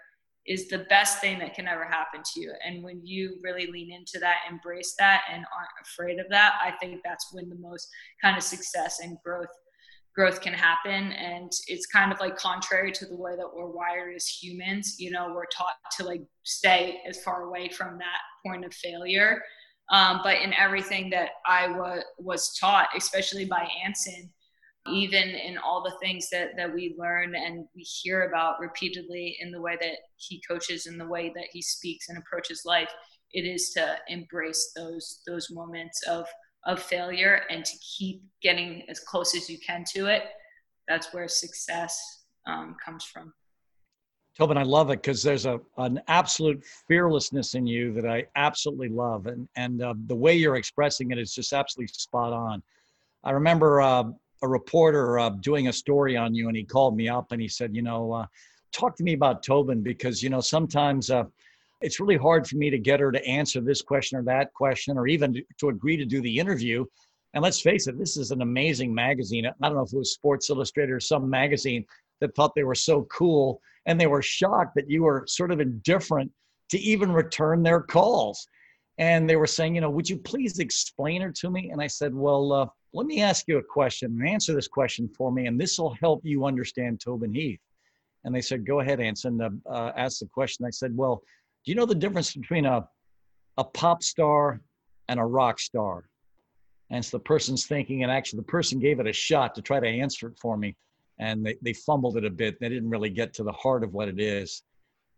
is 0.46 0.68
the 0.68 0.86
best 0.90 1.20
thing 1.20 1.38
that 1.38 1.54
can 1.54 1.66
ever 1.66 1.84
happen 1.84 2.20
to 2.34 2.40
you. 2.40 2.52
And 2.66 2.82
when 2.82 3.04
you 3.04 3.38
really 3.42 3.66
lean 3.66 3.90
into 3.92 4.18
that, 4.20 4.38
embrace 4.50 4.94
that, 4.98 5.22
and 5.32 5.44
aren't 5.56 5.70
afraid 5.82 6.18
of 6.18 6.26
that, 6.30 6.54
I 6.62 6.72
think 6.80 7.00
that's 7.04 7.28
when 7.32 7.48
the 7.48 7.56
most 7.56 7.88
kind 8.22 8.36
of 8.36 8.42
success 8.42 9.00
and 9.00 9.16
growth 9.24 9.48
growth 10.14 10.40
can 10.40 10.52
happen 10.52 11.12
and 11.12 11.50
it's 11.66 11.86
kind 11.86 12.12
of 12.12 12.20
like 12.20 12.36
contrary 12.36 12.92
to 12.92 13.04
the 13.06 13.16
way 13.16 13.34
that 13.36 13.48
we're 13.52 13.66
wired 13.66 14.14
as 14.14 14.28
humans 14.28 14.96
you 14.98 15.10
know 15.10 15.32
we're 15.34 15.44
taught 15.46 15.74
to 15.90 16.04
like 16.04 16.22
stay 16.44 17.00
as 17.08 17.20
far 17.24 17.42
away 17.42 17.68
from 17.68 17.98
that 17.98 18.20
point 18.46 18.64
of 18.64 18.72
failure 18.72 19.42
um, 19.90 20.20
but 20.22 20.36
in 20.40 20.54
everything 20.54 21.10
that 21.10 21.30
i 21.46 21.66
wa- 21.66 21.98
was 22.18 22.56
taught 22.60 22.86
especially 22.96 23.44
by 23.44 23.68
anson 23.84 24.30
even 24.88 25.30
in 25.30 25.56
all 25.56 25.82
the 25.82 25.96
things 26.02 26.28
that, 26.30 26.50
that 26.56 26.72
we 26.72 26.94
learn 26.98 27.34
and 27.34 27.64
we 27.74 27.82
hear 27.82 28.28
about 28.28 28.60
repeatedly 28.60 29.36
in 29.40 29.50
the 29.50 29.60
way 29.60 29.76
that 29.80 29.96
he 30.16 30.42
coaches 30.46 30.86
in 30.86 30.98
the 30.98 31.06
way 31.06 31.32
that 31.34 31.46
he 31.52 31.62
speaks 31.62 32.08
and 32.08 32.18
approaches 32.18 32.62
life 32.64 32.90
it 33.32 33.42
is 33.42 33.70
to 33.70 33.96
embrace 34.08 34.72
those 34.76 35.22
those 35.26 35.48
moments 35.50 36.02
of 36.08 36.26
of 36.66 36.82
failure 36.82 37.42
and 37.50 37.64
to 37.64 37.76
keep 37.78 38.22
getting 38.42 38.82
as 38.88 39.00
close 39.00 39.34
as 39.34 39.48
you 39.48 39.58
can 39.66 39.84
to 39.84 40.06
it 40.06 40.24
that's 40.86 41.12
where 41.14 41.28
success 41.28 41.98
um, 42.46 42.76
comes 42.84 43.04
from 43.04 43.32
Tobin, 44.36 44.58
I 44.58 44.64
love 44.64 44.90
it 44.90 45.00
because 45.00 45.22
there's 45.22 45.46
a 45.46 45.60
an 45.78 46.00
absolute 46.08 46.64
fearlessness 46.88 47.54
in 47.54 47.68
you 47.68 47.92
that 47.92 48.04
I 48.04 48.26
absolutely 48.34 48.88
love, 48.88 49.26
and 49.28 49.48
and 49.54 49.80
uh, 49.80 49.94
the 50.06 50.16
way 50.16 50.34
you're 50.34 50.56
expressing 50.56 51.12
it 51.12 51.18
is 51.18 51.32
just 51.32 51.52
absolutely 51.52 51.92
spot 51.94 52.32
on. 52.32 52.60
I 53.22 53.30
remember 53.30 53.80
uh, 53.80 54.04
a 54.44 54.48
reporter 54.48 55.18
uh, 55.18 55.30
doing 55.30 55.68
a 55.68 55.72
story 55.72 56.16
on 56.16 56.34
you, 56.34 56.48
and 56.48 56.56
he 56.56 56.64
called 56.64 56.96
me 56.96 57.08
up 57.08 57.32
and 57.32 57.40
he 57.40 57.48
said, 57.48 57.74
you 57.74 57.82
know, 57.82 58.12
uh, 58.12 58.26
talk 58.72 58.96
to 58.96 59.02
me 59.02 59.14
about 59.14 59.42
Tobin 59.42 59.82
because 59.82 60.22
you 60.22 60.28
know 60.28 60.40
sometimes 60.40 61.10
uh, 61.10 61.24
it's 61.80 61.98
really 61.98 62.16
hard 62.16 62.46
for 62.46 62.56
me 62.56 62.70
to 62.70 62.78
get 62.78 63.00
her 63.00 63.10
to 63.10 63.26
answer 63.26 63.60
this 63.60 63.82
question 63.82 64.18
or 64.18 64.22
that 64.24 64.52
question, 64.52 64.98
or 64.98 65.06
even 65.06 65.42
to, 65.58 65.68
agree 65.68 65.96
to 65.96 66.04
do 66.04 66.20
the 66.20 66.38
interview. 66.38 66.84
And 67.32 67.42
let's 67.42 67.60
face 67.60 67.88
it, 67.88 67.98
this 67.98 68.16
is 68.16 68.30
an 68.30 68.42
amazing 68.42 68.94
magazine. 68.94 69.46
I 69.46 69.68
don't 69.68 69.76
know 69.76 69.82
if 69.82 69.92
it 69.92 69.98
was 69.98 70.12
Sports 70.12 70.50
Illustrated 70.50 70.92
or 70.92 71.00
some 71.00 71.28
magazine 71.28 71.84
that 72.20 72.34
thought 72.34 72.54
they 72.54 72.64
were 72.64 72.74
so 72.74 73.02
cool, 73.10 73.60
and 73.86 74.00
they 74.00 74.06
were 74.06 74.22
shocked 74.22 74.74
that 74.76 74.90
you 74.90 75.02
were 75.02 75.24
sort 75.26 75.50
of 75.50 75.60
indifferent 75.60 76.30
to 76.70 76.78
even 76.78 77.10
return 77.10 77.62
their 77.62 77.80
calls. 77.80 78.46
And 78.98 79.28
they 79.28 79.36
were 79.36 79.46
saying, 79.46 79.74
you 79.74 79.80
know, 79.80 79.90
would 79.90 80.08
you 80.08 80.16
please 80.16 80.58
explain 80.60 81.20
her 81.22 81.32
to 81.32 81.50
me? 81.50 81.70
And 81.70 81.80
I 81.80 81.88
said, 81.88 82.14
well, 82.14 82.52
uh, 82.52 82.66
let 82.92 83.06
me 83.06 83.22
ask 83.22 83.48
you 83.48 83.58
a 83.58 83.62
question 83.62 84.12
and 84.12 84.28
answer 84.28 84.54
this 84.54 84.68
question 84.68 85.08
for 85.08 85.32
me, 85.32 85.46
and 85.46 85.60
this 85.60 85.78
will 85.78 85.94
help 85.94 86.24
you 86.24 86.44
understand 86.44 87.00
Tobin 87.00 87.34
Heath. 87.34 87.58
And 88.24 88.34
they 88.34 88.40
said, 88.40 88.64
go 88.64 88.80
ahead, 88.80 89.00
Anson, 89.00 89.40
uh, 89.40 89.50
uh, 89.68 89.92
ask 89.96 90.20
the 90.20 90.26
question. 90.26 90.64
I 90.64 90.70
said, 90.70 90.96
well, 90.96 91.22
do 91.64 91.72
you 91.72 91.74
know 91.74 91.86
the 91.86 91.94
difference 91.94 92.34
between 92.34 92.66
a, 92.66 92.88
a 93.58 93.64
pop 93.64 94.02
star 94.02 94.60
and 95.08 95.18
a 95.18 95.24
rock 95.24 95.58
star? 95.58 96.08
And 96.90 97.04
so 97.04 97.16
the 97.16 97.24
person's 97.24 97.66
thinking, 97.66 98.02
and 98.02 98.12
actually 98.12 98.38
the 98.38 98.44
person 98.44 98.78
gave 98.78 99.00
it 99.00 99.06
a 99.06 99.12
shot 99.12 99.54
to 99.56 99.62
try 99.62 99.80
to 99.80 99.88
answer 99.88 100.28
it 100.28 100.38
for 100.38 100.56
me. 100.56 100.76
And 101.18 101.44
they, 101.44 101.56
they 101.62 101.72
fumbled 101.72 102.16
it 102.16 102.24
a 102.24 102.30
bit. 102.30 102.60
They 102.60 102.68
didn't 102.68 102.90
really 102.90 103.10
get 103.10 103.34
to 103.34 103.42
the 103.42 103.52
heart 103.52 103.82
of 103.82 103.92
what 103.92 104.08
it 104.08 104.20
is. 104.20 104.62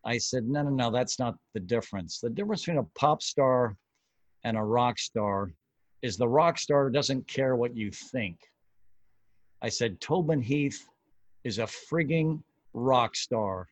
I 0.06 0.18
said, 0.18 0.44
no, 0.46 0.62
no, 0.62 0.70
no, 0.70 0.90
that's 0.90 1.18
not 1.18 1.34
the 1.52 1.60
difference. 1.60 2.20
The 2.20 2.30
difference 2.30 2.62
between 2.62 2.78
a 2.78 2.98
pop 2.98 3.20
star 3.20 3.76
and 4.44 4.56
a 4.56 4.62
rock 4.62 5.00
star 5.00 5.50
is 6.02 6.16
the 6.16 6.28
rock 6.28 6.58
star 6.58 6.88
doesn't 6.90 7.26
care 7.26 7.56
what 7.56 7.76
you 7.76 7.90
think. 7.90 8.38
I 9.62 9.68
said, 9.68 10.00
Tobin 10.00 10.40
Heath 10.40 10.86
is 11.42 11.58
a 11.58 11.64
frigging 11.64 12.40
rock 12.72 13.16
star. 13.16 13.66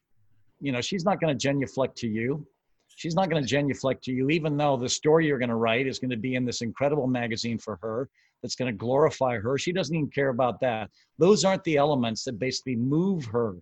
You 0.61 0.73
know, 0.73 0.81
she's 0.81 1.05
not 1.05 1.21
going 1.21 1.33
to 1.33 1.39
genuflect 1.41 1.97
to 1.99 2.09
you. 2.09 2.45
She's 2.89 3.15
not 3.15 3.31
going 3.31 3.43
to 3.43 3.49
genuflect 3.49 4.03
to 4.05 4.13
you, 4.13 4.31
even 4.31 4.57
though 4.57 4.77
the 4.77 4.89
story 4.89 5.27
you're 5.27 5.39
going 5.39 5.49
to 5.51 5.57
write 5.57 5.87
is 5.87 6.01
going 6.01 6.11
to 6.11 6.17
be 6.17 6.35
in 6.35 6.45
this 6.45 6.63
incredible 6.63 7.07
magazine 7.07 7.59
for 7.59 7.79
her 7.81 8.09
that's 8.43 8.57
going 8.57 8.73
to 8.73 8.77
glorify 8.77 9.39
her. 9.39 9.57
She 9.57 9.73
doesn't 9.73 9.95
even 9.95 10.11
care 10.11 10.31
about 10.31 10.59
that. 10.61 10.91
Those 11.19 11.45
aren't 11.45 11.65
the 11.65 11.77
elements 11.77 12.25
that 12.25 12.41
basically 12.41 12.77
move 12.77 13.25
her. 13.27 13.57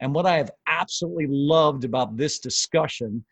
And 0.00 0.14
what 0.14 0.26
I 0.26 0.36
have 0.36 0.50
absolutely 0.66 1.26
loved 1.28 1.84
about 1.84 2.16
this 2.16 2.38
discussion 2.38 3.24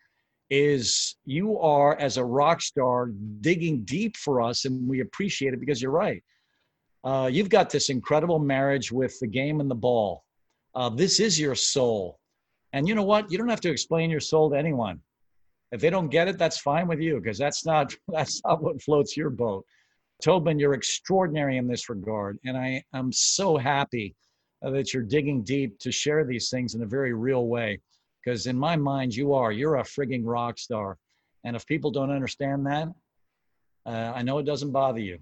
is 0.50 1.16
you 1.24 1.58
are 1.58 1.96
as 1.96 2.16
a 2.16 2.24
rock 2.24 2.60
star 2.60 3.08
digging 3.40 3.84
deep 3.84 4.16
for 4.16 4.40
us 4.40 4.64
and 4.64 4.86
we 4.86 5.00
appreciate 5.00 5.54
it 5.54 5.60
because 5.60 5.80
you're 5.80 5.90
right. 5.90 6.22
Uh, 7.04 7.28
you've 7.32 7.48
got 7.48 7.70
this 7.70 7.88
incredible 7.88 8.38
marriage 8.38 8.92
with 8.92 9.18
the 9.20 9.26
game 9.26 9.60
and 9.60 9.70
the 9.70 9.74
ball. 9.74 10.24
Uh, 10.74 10.88
this 10.88 11.20
is 11.20 11.40
your 11.40 11.54
soul. 11.54 12.18
And 12.72 12.86
you 12.86 12.94
know 12.94 13.02
what? 13.02 13.30
You 13.30 13.38
don't 13.38 13.48
have 13.48 13.60
to 13.62 13.70
explain 13.70 14.10
your 14.10 14.20
soul 14.20 14.50
to 14.50 14.56
anyone. 14.56 15.00
If 15.72 15.80
they 15.80 15.90
don't 15.90 16.10
get 16.10 16.28
it 16.28 16.38
that's 16.38 16.58
fine 16.58 16.86
with 16.86 17.00
you 17.00 17.18
because 17.18 17.38
that's 17.38 17.64
not 17.64 17.94
that's 18.08 18.42
not 18.44 18.62
what 18.62 18.82
floats 18.82 19.16
your 19.16 19.30
boat. 19.30 19.64
Tobin 20.22 20.58
you're 20.58 20.74
extraordinary 20.74 21.56
in 21.56 21.66
this 21.66 21.88
regard 21.88 22.38
and 22.44 22.56
i 22.56 22.82
am 22.94 23.10
so 23.10 23.56
happy 23.56 24.14
that 24.70 24.94
you're 24.94 25.02
digging 25.02 25.42
deep 25.42 25.78
to 25.80 25.90
share 25.90 26.24
these 26.24 26.50
things 26.50 26.74
in 26.74 26.82
a 26.82 26.86
very 26.86 27.12
real 27.14 27.46
way 27.46 27.80
because 28.22 28.46
in 28.46 28.56
my 28.56 28.76
mind, 28.76 29.14
you 29.14 29.34
are. 29.34 29.52
You're 29.52 29.76
a 29.76 29.82
frigging 29.82 30.22
rock 30.24 30.58
star. 30.58 30.98
And 31.44 31.56
if 31.56 31.66
people 31.66 31.90
don't 31.90 32.10
understand 32.10 32.66
that, 32.66 32.88
uh, 33.84 34.12
I 34.14 34.22
know 34.22 34.38
it 34.38 34.44
doesn't 34.44 34.70
bother 34.70 35.00
you. 35.00 35.18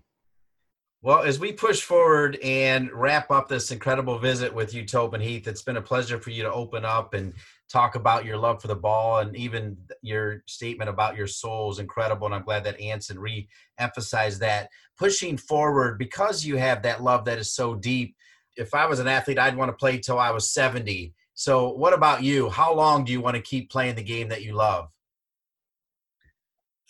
Well, 1.02 1.22
as 1.22 1.38
we 1.38 1.52
push 1.52 1.80
forward 1.80 2.36
and 2.42 2.92
wrap 2.92 3.30
up 3.30 3.48
this 3.48 3.70
incredible 3.70 4.18
visit 4.18 4.54
with 4.54 4.74
you, 4.74 4.84
Tobin 4.84 5.22
Heath, 5.22 5.48
it's 5.48 5.62
been 5.62 5.78
a 5.78 5.82
pleasure 5.82 6.18
for 6.18 6.28
you 6.28 6.42
to 6.42 6.52
open 6.52 6.84
up 6.84 7.14
and 7.14 7.32
talk 7.70 7.94
about 7.94 8.26
your 8.26 8.36
love 8.36 8.60
for 8.60 8.68
the 8.68 8.74
ball 8.74 9.20
and 9.20 9.34
even 9.34 9.78
your 10.02 10.42
statement 10.46 10.90
about 10.90 11.16
your 11.16 11.26
soul 11.26 11.70
is 11.70 11.78
incredible. 11.78 12.26
And 12.26 12.34
I'm 12.34 12.42
glad 12.42 12.64
that 12.64 12.78
Anson 12.78 13.18
re 13.18 13.48
emphasized 13.78 14.40
that. 14.40 14.68
Pushing 14.98 15.38
forward, 15.38 15.98
because 15.98 16.44
you 16.44 16.56
have 16.56 16.82
that 16.82 17.02
love 17.02 17.24
that 17.24 17.38
is 17.38 17.50
so 17.50 17.74
deep, 17.74 18.14
if 18.60 18.74
I 18.74 18.86
was 18.86 19.00
an 19.00 19.08
athlete, 19.08 19.38
I'd 19.38 19.56
want 19.56 19.70
to 19.70 19.76
play 19.76 19.98
till 19.98 20.18
I 20.18 20.30
was 20.30 20.50
70 20.50 21.14
so, 21.40 21.70
what 21.70 21.94
about 21.94 22.22
you? 22.22 22.50
How 22.50 22.74
long 22.74 23.02
do 23.02 23.12
you 23.12 23.22
want 23.22 23.34
to 23.34 23.40
keep 23.40 23.70
playing 23.70 23.94
the 23.94 24.02
game 24.02 24.28
that 24.28 24.42
you 24.42 24.52
love? 24.52 24.90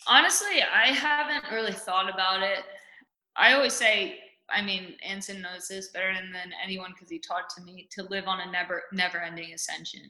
Honestly, 0.07 0.61
I 0.61 0.87
haven't 0.87 1.49
really 1.53 1.71
thought 1.71 2.13
about 2.13 2.43
it. 2.43 2.59
I 3.37 3.53
always 3.53 3.71
say, 3.71 4.19
I 4.49 4.61
mean, 4.61 4.95
Anson 5.07 5.41
knows 5.41 5.69
this 5.69 5.91
better 5.93 6.13
than 6.13 6.51
anyone 6.61 6.91
because 6.93 7.09
he 7.09 7.17
taught 7.17 7.49
to 7.55 7.63
me 7.63 7.87
to 7.91 8.03
live 8.09 8.27
on 8.27 8.41
a 8.41 8.51
never 8.51 8.83
never 8.91 9.21
ending 9.21 9.53
ascension. 9.53 10.01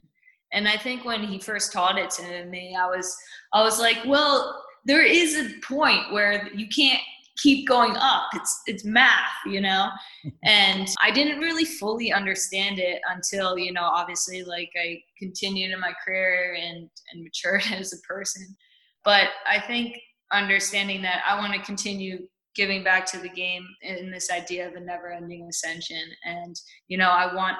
And 0.52 0.66
I 0.66 0.76
think 0.76 1.04
when 1.04 1.22
he 1.22 1.38
first 1.38 1.72
taught 1.72 1.96
it 1.96 2.10
to 2.10 2.44
me, 2.46 2.76
I 2.76 2.86
was 2.86 3.16
I 3.52 3.62
was 3.62 3.78
like, 3.78 3.98
well, 4.04 4.64
there 4.84 5.06
is 5.06 5.36
a 5.36 5.52
point 5.60 6.12
where 6.12 6.52
you 6.52 6.66
can't 6.66 7.00
keep 7.42 7.66
going 7.66 7.96
up. 7.96 8.28
It's 8.34 8.60
it's 8.66 8.84
math 8.84 9.32
you 9.46 9.60
know? 9.60 9.88
And 10.44 10.88
i 11.02 11.10
didn't 11.10 11.40
really 11.40 11.64
fully 11.64 12.12
understand 12.12 12.78
it 12.78 13.00
until 13.10 13.58
you 13.58 13.72
know 13.72 13.82
obviously 13.82 14.42
like 14.44 14.70
i 14.80 14.98
continued 15.18 15.72
in 15.72 15.80
my 15.80 15.92
career 16.04 16.56
and 16.60 16.88
and 17.12 17.22
matured 17.22 17.62
as 17.72 17.92
a 17.92 18.00
person. 18.06 18.56
But 19.04 19.28
i 19.46 19.60
think 19.60 19.98
understanding 20.32 21.02
that 21.02 21.22
i 21.26 21.38
want 21.38 21.52
to 21.52 21.60
continue 21.60 22.26
giving 22.54 22.84
back 22.84 23.06
to 23.06 23.18
the 23.18 23.28
game 23.28 23.66
in 23.80 24.10
this 24.10 24.30
idea 24.30 24.68
of 24.68 24.74
a 24.74 24.80
never 24.80 25.10
ending 25.10 25.46
ascension. 25.48 26.04
And 26.24 26.54
you 26.88 26.98
know 26.98 27.10
i 27.10 27.34
want 27.34 27.56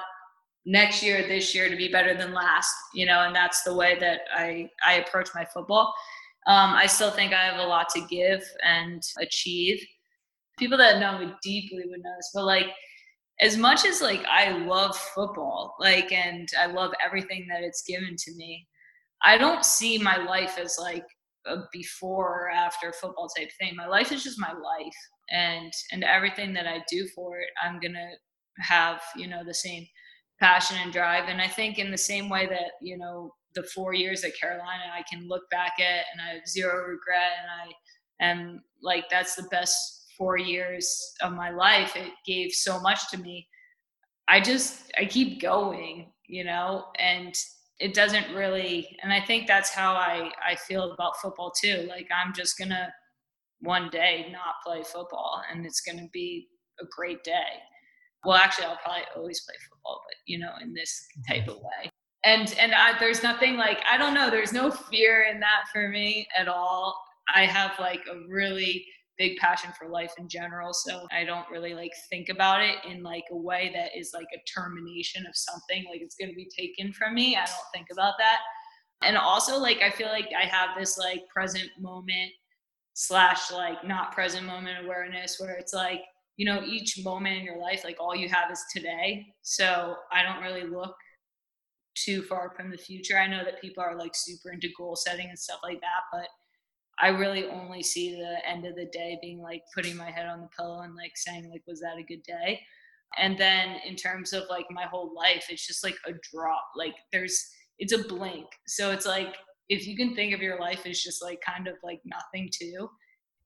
next 0.65 1.03
year 1.03 1.27
this 1.27 1.53
year 1.53 1.69
to 1.69 1.75
be 1.75 1.89
better 1.89 2.15
than 2.15 2.33
last 2.33 2.73
you 2.93 3.05
know 3.05 3.23
and 3.23 3.35
that's 3.35 3.63
the 3.63 3.73
way 3.73 3.97
that 3.99 4.21
i 4.33 4.69
i 4.85 4.93
approach 4.93 5.27
my 5.35 5.43
football 5.43 5.93
um, 6.47 6.73
I 6.73 6.87
still 6.87 7.11
think 7.11 7.33
I 7.33 7.45
have 7.45 7.59
a 7.59 7.67
lot 7.67 7.89
to 7.89 8.05
give 8.09 8.43
and 8.63 9.01
achieve. 9.19 9.85
People 10.57 10.77
that 10.77 10.99
know 10.99 11.17
me 11.17 11.33
deeply 11.41 11.83
would 11.87 12.03
know 12.03 12.13
this, 12.17 12.31
but 12.33 12.45
like 12.45 12.67
as 13.41 13.57
much 13.57 13.85
as 13.85 14.01
like 14.01 14.23
I 14.25 14.49
love 14.65 14.95
football, 14.97 15.75
like, 15.79 16.11
and 16.11 16.47
I 16.59 16.67
love 16.67 16.91
everything 17.03 17.47
that 17.49 17.63
it's 17.63 17.83
given 17.83 18.15
to 18.17 18.35
me, 18.35 18.67
I 19.23 19.37
don't 19.37 19.65
see 19.65 19.97
my 19.97 20.17
life 20.17 20.57
as 20.57 20.77
like 20.79 21.05
a 21.45 21.57
before 21.71 22.45
or 22.45 22.49
after 22.51 22.93
football 22.93 23.27
type 23.29 23.49
thing. 23.59 23.75
My 23.75 23.87
life 23.87 24.11
is 24.11 24.23
just 24.23 24.39
my 24.39 24.51
life, 24.51 24.95
and 25.29 25.71
and 25.91 26.03
everything 26.03 26.53
that 26.53 26.67
I 26.67 26.83
do 26.89 27.07
for 27.15 27.39
it, 27.39 27.49
I'm 27.61 27.79
gonna 27.79 28.11
have 28.59 29.01
you 29.17 29.27
know 29.27 29.43
the 29.43 29.53
same 29.53 29.85
passion 30.39 30.77
and 30.81 30.91
drive. 30.91 31.29
And 31.29 31.41
I 31.41 31.47
think 31.47 31.79
in 31.79 31.91
the 31.91 31.97
same 31.97 32.29
way 32.29 32.45
that 32.47 32.71
you 32.81 32.97
know 32.97 33.33
the 33.55 33.63
four 33.63 33.93
years 33.93 34.23
at 34.23 34.37
Carolina, 34.39 34.83
I 34.93 35.03
can 35.03 35.27
look 35.27 35.49
back 35.49 35.73
at 35.79 36.05
and 36.11 36.21
I 36.21 36.35
have 36.35 36.47
zero 36.47 36.87
regret, 36.87 37.31
and 37.41 37.71
I 37.71 38.25
am 38.25 38.63
like 38.81 39.09
that's 39.09 39.35
the 39.35 39.47
best 39.51 40.05
four 40.17 40.37
years 40.37 41.13
of 41.21 41.33
my 41.33 41.49
life. 41.49 41.95
It 41.95 42.11
gave 42.25 42.51
so 42.51 42.79
much 42.79 43.09
to 43.11 43.17
me. 43.17 43.47
I 44.27 44.39
just 44.39 44.91
I 44.97 45.05
keep 45.05 45.41
going, 45.41 46.11
you 46.27 46.43
know, 46.43 46.85
and 46.97 47.35
it 47.79 47.93
doesn't 47.93 48.33
really 48.33 48.97
and 49.01 49.11
I 49.11 49.19
think 49.19 49.47
that's 49.47 49.69
how 49.69 49.93
I 49.93 50.31
I 50.45 50.55
feel 50.55 50.91
about 50.91 51.17
football 51.17 51.51
too. 51.51 51.87
Like 51.89 52.07
I'm 52.13 52.33
just 52.33 52.57
going 52.57 52.69
to 52.69 52.93
one 53.59 53.89
day 53.89 54.27
not 54.31 54.55
play 54.65 54.83
football 54.83 55.41
and 55.51 55.65
it's 55.65 55.81
going 55.81 55.97
to 55.97 56.09
be 56.13 56.47
a 56.81 56.85
great 56.95 57.23
day. 57.23 57.61
Well, 58.25 58.37
actually 58.37 58.65
I'll 58.65 58.79
probably 58.83 59.03
always 59.15 59.41
play 59.41 59.55
football, 59.69 60.01
but 60.07 60.15
you 60.25 60.39
know, 60.39 60.51
in 60.61 60.73
this 60.73 61.05
type 61.27 61.47
of 61.47 61.55
mm-hmm. 61.55 61.65
way. 61.65 61.89
And 62.25 62.55
and 62.59 62.73
I, 62.73 62.97
there's 62.99 63.21
nothing 63.21 63.57
like 63.57 63.79
I 63.89 63.97
don't 63.97 64.13
know, 64.13 64.29
there's 64.29 64.53
no 64.53 64.71
fear 64.71 65.27
in 65.31 65.39
that 65.41 65.63
for 65.71 65.89
me 65.89 66.27
at 66.37 66.47
all. 66.47 66.97
I 67.33 67.45
have 67.45 67.71
like 67.79 68.01
a 68.11 68.27
really 68.29 68.85
big 69.17 69.37
passion 69.37 69.71
for 69.77 69.87
life 69.87 70.13
in 70.17 70.27
general 70.27 70.73
so 70.73 71.07
i 71.11 71.23
don't 71.23 71.49
really 71.51 71.73
like 71.73 71.91
think 72.09 72.29
about 72.29 72.61
it 72.61 72.77
in 72.89 73.03
like 73.03 73.23
a 73.31 73.37
way 73.37 73.71
that 73.73 73.97
is 73.97 74.11
like 74.13 74.27
a 74.33 74.59
termination 74.59 75.25
of 75.27 75.35
something 75.35 75.85
like 75.89 76.01
it's 76.01 76.15
going 76.15 76.29
to 76.29 76.35
be 76.35 76.49
taken 76.57 76.91
from 76.91 77.13
me 77.13 77.35
i 77.35 77.45
don't 77.45 77.71
think 77.73 77.87
about 77.91 78.15
that 78.17 78.39
and 79.03 79.15
also 79.17 79.57
like 79.57 79.81
i 79.81 79.89
feel 79.89 80.07
like 80.07 80.29
i 80.39 80.45
have 80.45 80.69
this 80.77 80.97
like 80.97 81.21
present 81.31 81.69
moment 81.79 82.31
slash 82.93 83.51
like 83.51 83.85
not 83.85 84.11
present 84.11 84.45
moment 84.45 84.83
awareness 84.83 85.39
where 85.39 85.53
it's 85.53 85.73
like 85.73 86.01
you 86.37 86.45
know 86.45 86.63
each 86.63 86.99
moment 87.03 87.37
in 87.37 87.43
your 87.43 87.57
life 87.57 87.83
like 87.83 87.97
all 87.99 88.15
you 88.15 88.27
have 88.27 88.51
is 88.51 88.63
today 88.73 89.25
so 89.41 89.95
i 90.11 90.23
don't 90.23 90.41
really 90.41 90.67
look 90.67 90.95
too 91.95 92.23
far 92.23 92.51
from 92.55 92.71
the 92.71 92.77
future 92.77 93.17
i 93.17 93.27
know 93.27 93.43
that 93.43 93.61
people 93.61 93.83
are 93.83 93.97
like 93.97 94.15
super 94.15 94.51
into 94.51 94.69
goal 94.77 94.95
setting 94.95 95.29
and 95.29 95.37
stuff 95.37 95.59
like 95.63 95.79
that 95.81 96.01
but 96.11 96.27
I 96.99 97.07
really 97.07 97.45
only 97.47 97.81
see 97.81 98.15
the 98.15 98.47
end 98.47 98.65
of 98.65 98.75
the 98.75 98.85
day 98.85 99.17
being 99.21 99.41
like 99.41 99.63
putting 99.73 99.97
my 99.97 100.11
head 100.11 100.27
on 100.27 100.41
the 100.41 100.49
pillow 100.55 100.81
and 100.81 100.95
like 100.95 101.13
saying 101.15 101.49
like 101.49 101.63
was 101.67 101.79
that 101.81 101.97
a 101.97 102.03
good 102.03 102.23
day? 102.23 102.61
And 103.17 103.37
then 103.37 103.77
in 103.85 103.95
terms 103.95 104.33
of 104.33 104.43
like 104.49 104.65
my 104.71 104.85
whole 104.85 105.13
life, 105.13 105.45
it's 105.49 105.65
just 105.65 105.83
like 105.83 105.97
a 106.07 106.13
drop. 106.31 106.65
Like 106.75 106.95
there's 107.11 107.49
it's 107.79 107.93
a 107.93 108.07
blink. 108.07 108.45
So 108.67 108.91
it's 108.91 109.05
like 109.05 109.35
if 109.69 109.87
you 109.87 109.95
can 109.97 110.15
think 110.15 110.33
of 110.33 110.41
your 110.41 110.59
life 110.59 110.85
as 110.85 111.01
just 111.01 111.23
like 111.23 111.41
kind 111.41 111.67
of 111.67 111.75
like 111.83 112.01
nothing 112.05 112.49
too, 112.51 112.89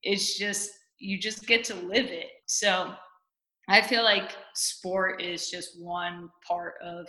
it's 0.04 0.38
just 0.38 0.72
you 1.00 1.20
just 1.20 1.48
get 1.48 1.64
to 1.66 1.76
live 1.76 2.08
it. 2.08 2.30
So 2.48 2.94
I 3.70 3.82
feel 3.82 4.04
like 4.04 4.36
sport 4.56 5.22
is 5.22 5.50
just 5.50 5.82
one 5.82 6.30
part 6.48 6.76
of 6.84 7.08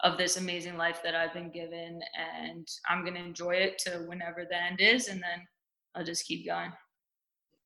of 0.00 0.18
this 0.18 0.36
amazing 0.36 0.76
life 0.76 1.00
that 1.02 1.14
I've 1.14 1.32
been 1.32 1.50
given 1.50 2.00
and 2.18 2.68
I'm 2.90 3.06
to 3.06 3.14
enjoy 3.14 3.52
it 3.52 3.78
to 3.86 4.04
whenever 4.06 4.44
the 4.44 4.60
end 4.60 4.80
is 4.80 5.08
and 5.08 5.22
then 5.22 5.46
I'll 5.94 6.04
just 6.04 6.26
keep 6.26 6.44
going. 6.44 6.72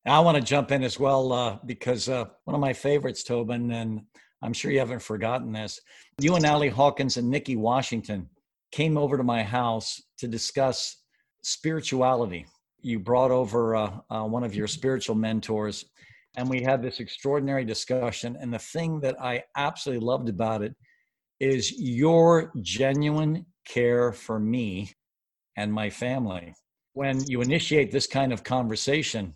I 0.05 0.19
want 0.19 0.37
to 0.37 0.43
jump 0.43 0.71
in 0.71 0.83
as 0.83 0.99
well 0.99 1.33
uh, 1.33 1.57
because 1.65 2.07
uh, 2.07 2.25
one 2.45 2.55
of 2.55 2.61
my 2.61 2.71
favorites, 2.71 3.23
Tobin, 3.23 3.71
and 3.71 4.01
I'm 4.41 4.53
sure 4.53 4.71
you 4.71 4.79
haven't 4.79 5.01
forgotten 5.01 5.51
this. 5.51 5.81
You 6.19 6.35
and 6.35 6.45
Allie 6.45 6.69
Hawkins 6.69 7.17
and 7.17 7.29
Nikki 7.29 7.57
Washington 7.57 8.29
came 8.71 8.97
over 8.97 9.17
to 9.17 9.23
my 9.23 9.43
house 9.43 10.01
to 10.19 10.27
discuss 10.27 10.95
spirituality. 11.41 12.45
You 12.81 12.99
brought 12.99 13.31
over 13.31 13.75
uh, 13.75 13.91
uh 14.09 14.23
one 14.23 14.43
of 14.43 14.55
your 14.55 14.67
spiritual 14.67 15.15
mentors, 15.15 15.85
and 16.39 16.49
we 16.49 16.61
had 16.63 16.81
this 16.81 16.99
extraordinary 16.99 17.65
discussion. 17.65 18.37
And 18.39 18.53
the 18.53 18.59
thing 18.59 19.01
that 19.01 19.21
I 19.21 19.43
absolutely 19.57 20.05
loved 20.05 20.29
about 20.29 20.63
it 20.63 20.73
is 21.39 21.79
your 21.79 22.51
genuine 22.61 23.45
care 23.67 24.11
for 24.13 24.39
me 24.39 24.91
and 25.57 25.71
my 25.71 25.89
family 25.89 26.55
when 26.93 27.23
you 27.27 27.41
initiate 27.41 27.91
this 27.91 28.07
kind 28.07 28.33
of 28.33 28.43
conversation, 28.43 29.33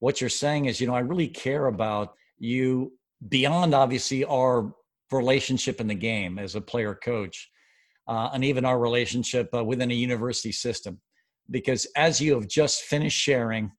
what 0.00 0.20
you're 0.20 0.30
saying 0.30 0.64
is, 0.64 0.80
you 0.80 0.86
know, 0.86 0.94
I 0.94 1.00
really 1.00 1.28
care 1.28 1.66
about 1.66 2.14
you 2.38 2.92
beyond 3.28 3.74
obviously 3.74 4.24
our 4.24 4.72
relationship 5.12 5.80
in 5.80 5.86
the 5.86 5.94
game 5.94 6.38
as 6.38 6.54
a 6.54 6.60
player 6.60 6.94
coach, 6.94 7.50
uh, 8.08 8.30
and 8.32 8.44
even 8.44 8.64
our 8.64 8.78
relationship 8.78 9.48
uh, 9.54 9.64
within 9.64 9.90
a 9.90 9.94
university 9.94 10.52
system. 10.52 11.00
Because 11.50 11.86
as 11.96 12.20
you 12.20 12.34
have 12.34 12.48
just 12.48 12.82
finished 12.82 13.18
sharing, 13.18 13.70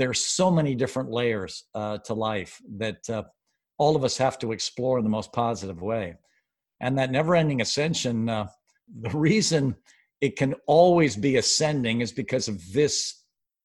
there's 0.00 0.24
so 0.24 0.50
many 0.50 0.74
different 0.74 1.10
layers 1.10 1.64
uh, 1.74 1.98
to 1.98 2.14
life 2.14 2.58
that 2.78 3.10
uh, 3.10 3.22
all 3.76 3.96
of 3.96 4.02
us 4.02 4.16
have 4.16 4.38
to 4.38 4.52
explore 4.52 4.96
in 4.96 5.04
the 5.04 5.10
most 5.10 5.30
positive 5.30 5.82
way. 5.82 6.14
And 6.80 6.98
that 6.98 7.10
never 7.10 7.36
ending 7.36 7.60
ascension, 7.60 8.26
uh, 8.30 8.46
the 9.02 9.10
reason 9.10 9.76
it 10.22 10.36
can 10.36 10.54
always 10.66 11.16
be 11.16 11.36
ascending 11.36 12.00
is 12.00 12.12
because 12.12 12.48
of 12.48 12.72
this 12.72 13.24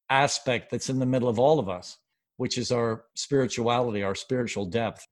aspect 0.10 0.72
that's 0.72 0.90
in 0.90 1.00
the 1.00 1.06
middle 1.06 1.30
of 1.30 1.40
all 1.40 1.58
of 1.58 1.70
us, 1.70 1.98
which 2.36 2.58
is 2.58 2.70
our 2.70 3.06
spirituality, 3.16 4.04
our 4.04 4.14
spiritual 4.14 4.66
depth. 4.66 5.08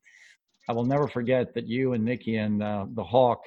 I 0.68 0.74
will 0.74 0.86
never 0.86 1.08
forget 1.08 1.54
that 1.54 1.70
you 1.70 1.94
and 1.94 2.04
Nikki 2.04 2.36
and 2.36 2.62
uh, 2.62 2.86
the 2.94 3.04
Hawk 3.04 3.44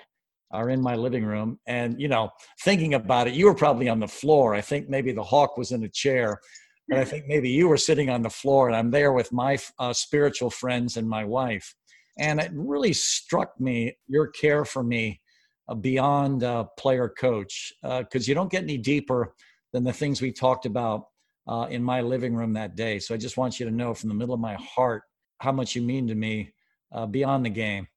are 0.50 0.70
in 0.70 0.80
my 0.80 0.94
living 0.94 1.26
room. 1.26 1.58
And, 1.66 2.00
you 2.00 2.08
know, 2.08 2.30
thinking 2.62 2.94
about 2.94 3.28
it, 3.28 3.34
you 3.34 3.44
were 3.44 3.54
probably 3.54 3.90
on 3.90 4.00
the 4.00 4.08
floor. 4.08 4.54
I 4.54 4.62
think 4.62 4.88
maybe 4.88 5.12
the 5.12 5.22
Hawk 5.22 5.58
was 5.58 5.72
in 5.72 5.84
a 5.84 5.90
chair, 5.90 6.40
but 6.88 6.98
I 6.98 7.04
think 7.04 7.26
maybe 7.26 7.50
you 7.50 7.68
were 7.68 7.76
sitting 7.76 8.10
on 8.10 8.22
the 8.22 8.30
floor. 8.30 8.68
And 8.68 8.76
I'm 8.76 8.90
there 8.90 9.12
with 9.12 9.32
my 9.32 9.58
uh, 9.78 9.92
spiritual 9.92 10.50
friends 10.50 10.96
and 10.96 11.08
my 11.08 11.24
wife. 11.24 11.74
And 12.18 12.40
it 12.40 12.50
really 12.54 12.92
struck 12.92 13.58
me, 13.60 13.96
your 14.06 14.28
care 14.28 14.64
for 14.64 14.82
me 14.82 15.20
uh, 15.68 15.74
beyond 15.74 16.44
uh, 16.44 16.64
player 16.78 17.08
coach 17.08 17.72
because 17.82 18.28
uh, 18.28 18.28
you 18.28 18.34
don't 18.34 18.50
get 18.50 18.62
any 18.62 18.78
deeper 18.78 19.34
than 19.72 19.84
the 19.84 19.92
things 19.92 20.22
we 20.22 20.32
talked 20.32 20.64
about 20.64 21.06
uh, 21.48 21.66
in 21.68 21.82
my 21.82 22.00
living 22.00 22.34
room 22.34 22.52
that 22.54 22.76
day. 22.76 22.98
So 22.98 23.14
I 23.14 23.18
just 23.18 23.36
want 23.36 23.58
you 23.60 23.66
to 23.66 23.72
know 23.72 23.92
from 23.92 24.08
the 24.08 24.14
middle 24.14 24.34
of 24.34 24.40
my 24.40 24.54
heart 24.54 25.02
how 25.38 25.52
much 25.52 25.74
you 25.74 25.82
mean 25.82 26.06
to 26.06 26.14
me 26.14 26.52
uh, 26.92 27.06
beyond 27.06 27.44
the 27.44 27.50
game 27.50 27.88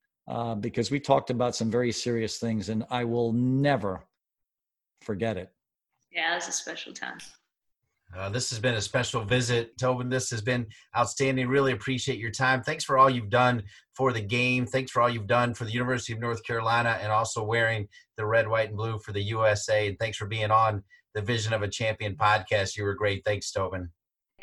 because 0.60 0.92
we 0.92 1.00
talked 1.00 1.30
about 1.32 1.56
some 1.56 1.72
very 1.72 1.92
serious 1.92 2.38
things 2.38 2.70
and 2.70 2.86
I 2.92 3.04
will 3.04 3.34
never 3.34 4.04
forget 5.02 5.38
it. 5.38 5.52
Yeah, 6.12 6.34
it 6.34 6.36
was 6.36 6.48
a 6.48 6.52
special 6.52 6.94
time. 6.94 7.18
Uh, 8.16 8.28
this 8.30 8.50
has 8.50 8.60
been 8.60 8.74
a 8.74 8.82
special 8.82 9.24
visit, 9.24 9.78
Tobin. 9.78 10.10
This 10.10 10.32
has 10.32 10.42
been 10.42 10.66
outstanding. 10.98 11.48
Really 11.48 11.74
appreciate 11.74 12.18
your 12.18 12.32
time. 12.32 12.64
Thanks 12.64 12.84
for 12.84 12.98
all 12.98 13.10
you've 13.10 13.30
done 13.30 13.62
for 13.94 14.12
the 14.12 14.22
game. 14.22 14.66
Thanks 14.66 14.92
for 14.92 15.02
all 15.02 15.10
you've 15.10 15.28
done 15.28 15.54
for 15.54 15.66
the 15.66 15.72
University 15.72 16.14
of 16.14 16.20
North 16.20 16.44
Carolina 16.44 16.98
and 17.02 17.12
also 17.12 17.44
wearing 17.44 17.88
the 18.18 18.26
red, 18.26 18.48
white, 18.48 18.70
and 18.70 18.78
blue 18.78 18.98
for 19.00 19.12
the 19.12 19.22
USA. 19.22 19.88
And 19.88 20.00
thanks 20.00 20.18
for 20.18 20.26
being 20.26 20.50
on 20.50 20.84
the 21.14 21.22
Vision 21.22 21.54
of 21.54 21.62
a 21.62 21.68
Champion 21.68 22.16
podcast. 22.16 22.76
You 22.78 22.84
were 22.84 22.96
great. 22.96 23.24
Thanks, 23.26 23.52
Tobin. 23.52 23.90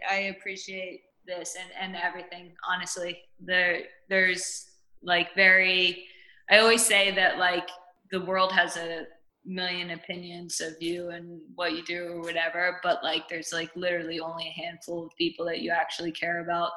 I 0.08 0.34
appreciate 0.36 1.02
this 1.26 1.56
and, 1.60 1.94
and 1.94 2.02
everything. 2.02 2.54
Honestly, 2.68 3.18
there 3.40 3.82
there's 4.08 4.66
like 5.02 5.34
very. 5.34 6.06
I 6.48 6.58
always 6.58 6.86
say 6.86 7.10
that 7.12 7.38
like 7.38 7.68
the 8.12 8.20
world 8.20 8.52
has 8.52 8.76
a 8.76 9.06
million 9.46 9.90
opinions 9.90 10.60
of 10.60 10.74
you 10.80 11.10
and 11.10 11.40
what 11.54 11.72
you 11.72 11.84
do 11.84 12.08
or 12.08 12.20
whatever 12.20 12.80
but 12.82 13.02
like 13.04 13.28
there's 13.28 13.52
like 13.52 13.70
literally 13.76 14.18
only 14.18 14.48
a 14.48 14.60
handful 14.60 15.06
of 15.06 15.16
people 15.16 15.46
that 15.46 15.60
you 15.60 15.70
actually 15.70 16.10
care 16.10 16.42
about 16.42 16.70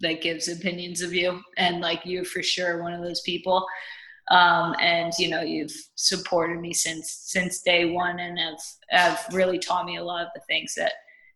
that 0.00 0.22
gives 0.22 0.48
opinions 0.48 1.02
of 1.02 1.12
you 1.12 1.40
and 1.56 1.80
like 1.80 2.04
you 2.04 2.24
for 2.24 2.42
sure 2.42 2.82
one 2.82 2.92
of 2.92 3.02
those 3.02 3.20
people. 3.22 3.66
Um, 4.30 4.76
and 4.78 5.12
you 5.18 5.28
know 5.28 5.40
you've 5.40 5.74
supported 5.96 6.60
me 6.60 6.72
since 6.72 7.24
since 7.24 7.60
day 7.60 7.90
one 7.90 8.20
and 8.20 8.38
have 8.38 8.60
have 8.90 9.26
really 9.32 9.58
taught 9.58 9.84
me 9.84 9.96
a 9.96 10.04
lot 10.04 10.24
of 10.24 10.28
the 10.34 10.40
things 10.46 10.74
that 10.76 10.92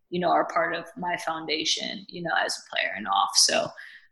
you 0.09 0.21
know 0.21 0.31
are 0.31 0.47
part 0.47 0.73
of 0.73 0.85
my 0.97 1.17
foundation 1.17 2.07
you 2.09 2.23
know 2.23 2.31
as 2.39 2.57
a 2.57 2.71
player 2.71 2.93
and 2.97 3.09
off. 3.09 3.31
So 3.35 3.67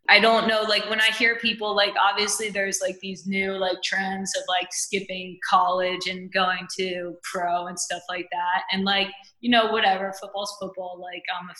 I 0.09 0.20
don't 0.20 0.46
know, 0.46 0.62
like 0.62 0.88
when 0.90 1.00
I 1.00 1.11
hear 1.12 1.36
people, 1.36 1.74
like 1.74 1.94
obviously 1.98 2.50
there's 2.50 2.80
like 2.82 2.98
these 3.00 3.26
new 3.26 3.52
like 3.52 3.80
trends 3.82 4.32
of 4.36 4.42
like 4.48 4.68
skipping 4.70 5.38
college 5.48 6.07
and 6.09 6.30
going 6.30 6.66
to 6.78 7.14
pro 7.22 7.66
and 7.68 7.78
stuff 7.78 8.02
like 8.11 8.26
that. 8.30 8.64
And 8.70 8.84
like, 8.84 9.09
you 9.40 9.50
know, 9.50 9.72
whatever, 9.72 10.12
football's 10.20 10.55
football. 10.61 11.00
Like, 11.00 11.22
I'm 11.40 11.48
a, 11.48 11.55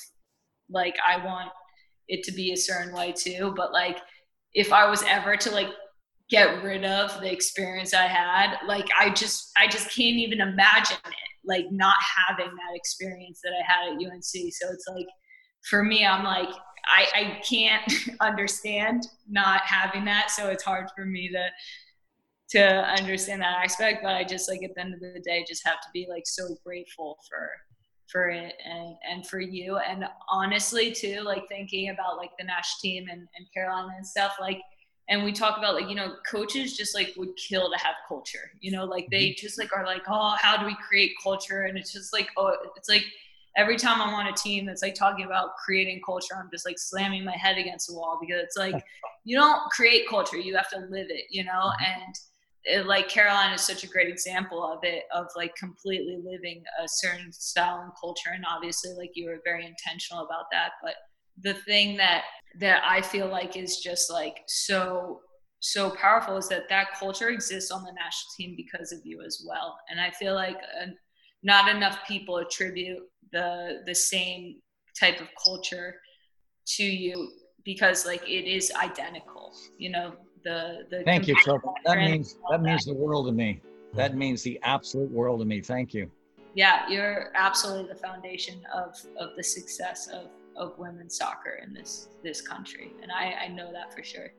like, 0.69 0.97
I 1.07 1.25
want 1.25 1.49
it 2.09 2.23
to 2.25 2.33
be 2.33 2.53
a 2.53 2.57
certain 2.57 2.95
way 2.95 3.13
too. 3.13 3.55
But 3.57 3.73
like, 3.73 3.99
if 4.53 4.75
I 4.75 4.91
was 4.91 5.03
ever 5.05 5.37
to 5.37 5.51
like 5.51 5.69
get 6.29 6.63
rid 6.63 6.85
of 6.85 7.19
the 7.21 7.33
experience 7.33 7.95
I 7.95 8.07
had, 8.09 8.59
like, 8.67 8.89
I 8.99 9.09
just, 9.09 9.53
I 9.57 9.69
just 9.69 9.87
can't 9.87 10.17
even 10.17 10.43
imagine 10.43 10.99
it, 11.07 11.15
like 11.47 11.65
not 11.71 11.97
having 12.29 12.53
that 12.55 12.75
experience 12.77 13.41
that 13.43 13.53
I 13.53 13.73
had 13.73 13.93
at 13.95 13.95
UNC. 13.95 14.23
So 14.23 14.69
it's 14.71 14.87
like, 14.95 15.07
for 15.71 15.83
me, 15.83 16.05
I'm 16.05 16.25
like, 16.25 16.51
I, 16.87 17.07
I 17.15 17.41
can't 17.41 17.93
understand 18.21 19.07
not 19.29 19.63
having 19.63 20.05
that. 20.07 20.31
So 20.31 20.49
it's 20.49 20.63
hard 20.63 20.89
for 20.97 21.05
me 21.05 21.29
to 21.31 21.49
to 22.51 22.61
understand 22.61 23.43
that 23.43 23.63
aspect. 23.63 24.01
But 24.03 24.15
I 24.15 24.25
just 24.25 24.49
like 24.49 24.63
at 24.63 24.75
the 24.75 24.81
end 24.81 24.95
of 24.95 25.01
the 25.01 25.21
day 25.25 25.45
just 25.47 25.67
have 25.67 25.81
to 25.81 25.89
be 25.93 26.07
like 26.09 26.27
so 26.27 26.57
grateful 26.65 27.19
for 27.29 27.51
for 28.07 28.29
it 28.29 28.55
and 28.65 28.97
and 29.11 29.27
for 29.27 29.41
you. 29.41 29.79
And 29.79 30.05
honestly 30.29 30.93
too, 30.93 31.21
like 31.21 31.49
thinking 31.49 31.91
about 31.91 32.17
like 32.17 32.31
the 32.39 32.45
Nash 32.45 32.81
team 32.81 33.07
and, 33.11 33.21
and 33.21 33.53
Carolina 33.55 33.95
and 33.97 34.07
stuff, 34.07 34.37
like 34.41 34.61
and 35.09 35.23
we 35.23 35.33
talk 35.33 35.59
about 35.59 35.75
like 35.75 35.89
you 35.89 35.95
know 35.95 36.15
coaches 36.27 36.77
just 36.77 36.95
like 36.95 37.13
would 37.17 37.35
kill 37.37 37.71
to 37.71 37.79
have 37.79 37.95
culture 38.09 38.51
you 38.61 38.73
know 38.73 38.85
like 38.85 39.07
they 39.11 39.29
mm-hmm. 39.29 39.47
just 39.47 39.59
like 39.59 39.71
are 39.77 39.85
like 39.85 40.03
oh 40.09 40.35
how 40.41 40.57
do 40.57 40.67
we 40.67 40.77
create 40.89 41.13
culture 41.23 41.63
and 41.63 41.77
it's 41.77 41.93
just 41.93 42.13
like 42.13 42.29
oh 42.37 42.55
it's 42.77 42.89
like 42.89 43.05
every 43.57 43.77
time 43.77 44.01
I'm 44.01 44.15
on 44.15 44.27
a 44.27 44.33
team 44.33 44.67
that's 44.67 44.83
like 44.83 44.95
talking 44.95 45.25
about 45.25 45.57
creating 45.65 46.01
culture, 46.05 46.35
I'm 46.37 46.51
just 46.53 46.67
like 46.67 46.79
slamming 46.79 47.25
my 47.25 47.37
head 47.37 47.59
against 47.59 47.89
the 47.89 47.95
wall 47.95 48.19
because 48.21 48.43
it's 48.43 48.57
like 48.57 48.85
you 49.25 49.37
don't 49.37 49.63
create 49.71 50.09
culture, 50.09 50.37
you 50.37 50.57
have 50.57 50.71
to 50.71 50.79
live 50.91 51.07
it, 51.09 51.27
you 51.31 51.45
know? 51.45 51.51
Mm-hmm. 51.53 51.85
And 51.85 52.15
it, 52.65 52.87
like 52.87 53.09
Carolina 53.09 53.55
is 53.55 53.61
such 53.61 53.85
a 53.85 53.89
great 53.89 54.09
example 54.09 54.65
of 54.65 54.79
it, 54.83 55.05
of 55.15 55.27
like 55.37 55.55
completely 55.57 56.19
living 56.25 56.63
a 56.83 56.89
certain 56.89 57.33
style 57.33 57.81
and 57.83 57.93
culture. 58.01 58.31
And 58.35 58.45
obviously, 58.49 58.93
like 58.95 59.11
you 59.15 59.27
were 59.29 59.41
very 59.45 59.67
intentional 59.67 60.25
about 60.25 60.47
that. 60.53 60.71
But 60.83 60.95
the 61.43 61.55
thing 61.55 61.97
that 61.99 62.23
that 62.61 62.83
I 62.87 63.03
feel 63.03 63.29
like 63.29 63.57
is 63.57 63.79
just 63.79 64.11
like 64.11 64.39
so 64.47 65.21
so 65.61 65.91
powerful 65.91 66.37
is 66.37 66.49
that 66.49 66.69
that 66.69 66.89
culture 66.99 67.31
exists 67.31 67.71
on 67.71 67.83
the 67.83 67.93
national 67.93 68.31
team 68.37 68.55
because 68.57 68.93
of 68.93 69.01
you 69.03 69.23
as 69.23 69.43
well. 69.47 69.79
And 69.91 69.99
I 70.01 70.11
feel 70.11 70.35
like 70.35 70.57
uh, 70.57 70.87
not 71.43 71.75
enough 71.75 71.99
people 72.07 72.37
attribute 72.37 72.99
the 73.35 73.83
the 73.85 73.95
same 73.95 74.43
type 74.99 75.21
of 75.21 75.29
culture 75.45 75.97
to 76.77 76.85
you 76.85 77.33
because 77.65 78.07
like 78.07 78.23
it 78.29 78.47
is 78.59 78.73
identical 78.89 79.53
you 79.79 79.91
know 79.91 80.15
the 80.45 80.85
the 80.91 81.03
thank 81.05 81.27
you. 81.27 81.37
So 81.43 81.59
that 81.85 81.99
means 81.99 82.35
that, 82.35 82.41
that 82.53 82.63
means 82.63 82.85
the 82.85 82.95
world 82.95 83.27
to 83.27 83.33
me. 83.33 83.61
That 83.95 84.17
means 84.17 84.43
the 84.43 84.61
absolute 84.63 85.11
world 85.11 85.41
to 85.41 85.47
me. 85.47 85.61
Thank 85.61 85.95
you. 85.95 86.11
Yeah 86.55 86.89
you're 86.89 87.33
absolutely 87.35 87.89
the 87.93 87.99
foundation 87.99 88.61
of 88.73 88.95
of 89.19 89.31
the 89.37 89.43
success 89.43 90.09
of 90.09 90.31
of 90.57 90.79
women's 90.79 91.17
soccer 91.17 91.59
in 91.65 91.75
this 91.75 92.09
this 92.23 92.41
country 92.41 92.93
and 93.03 93.11
i 93.11 93.35
i 93.45 93.49
know 93.49 93.73
that 93.73 93.93
for 93.93 94.05
sure. 94.05 94.31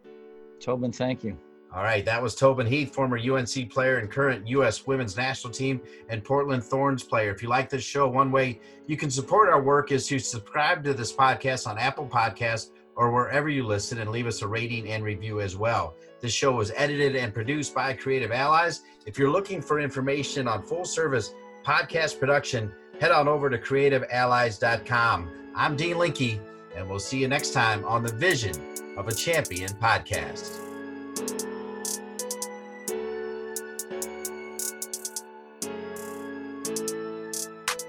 Tobin 0.61 0.93
thank 0.93 1.23
you 1.25 1.37
all 1.73 1.83
right, 1.83 2.05
that 2.05 2.21
was 2.21 2.35
Tobin 2.35 2.67
Heath, 2.67 2.93
former 2.93 3.17
UNC 3.17 3.69
player 3.69 3.97
and 3.97 4.09
current 4.09 4.47
U.S. 4.47 4.87
women's 4.87 5.17
national 5.17 5.51
team 5.51 5.81
and 6.09 6.23
Portland 6.23 6.63
Thorns 6.63 7.03
player. 7.03 7.31
If 7.31 7.43
you 7.43 7.49
like 7.49 7.69
this 7.69 7.83
show, 7.83 8.07
one 8.07 8.31
way 8.31 8.61
you 8.87 8.95
can 8.95 9.11
support 9.11 9.49
our 9.49 9.61
work 9.61 9.91
is 9.91 10.07
to 10.07 10.19
subscribe 10.19 10.83
to 10.85 10.93
this 10.93 11.11
podcast 11.11 11.67
on 11.67 11.77
Apple 11.77 12.07
Podcasts 12.07 12.69
or 12.95 13.11
wherever 13.11 13.49
you 13.49 13.65
listen 13.65 13.99
and 13.99 14.09
leave 14.09 14.27
us 14.27 14.41
a 14.41 14.47
rating 14.47 14.89
and 14.89 15.03
review 15.03 15.41
as 15.41 15.57
well. 15.57 15.95
This 16.21 16.31
show 16.31 16.53
was 16.53 16.71
edited 16.75 17.15
and 17.15 17.33
produced 17.33 17.75
by 17.75 17.93
Creative 17.93 18.31
Allies. 18.31 18.81
If 19.05 19.17
you're 19.17 19.29
looking 19.29 19.61
for 19.61 19.79
information 19.79 20.47
on 20.47 20.63
full 20.63 20.85
service 20.85 21.33
podcast 21.65 22.19
production, 22.19 22.71
head 22.99 23.11
on 23.11 23.27
over 23.27 23.49
to 23.49 23.57
creativeallies.com. 23.57 25.29
I'm 25.55 25.75
Dean 25.75 25.97
Linke, 25.97 26.39
and 26.75 26.89
we'll 26.89 26.99
see 26.99 27.19
you 27.19 27.27
next 27.27 27.51
time 27.51 27.83
on 27.85 28.03
the 28.03 28.13
Vision 28.13 28.53
of 28.97 29.07
a 29.07 29.13
Champion 29.13 29.69
podcast. 29.71 30.61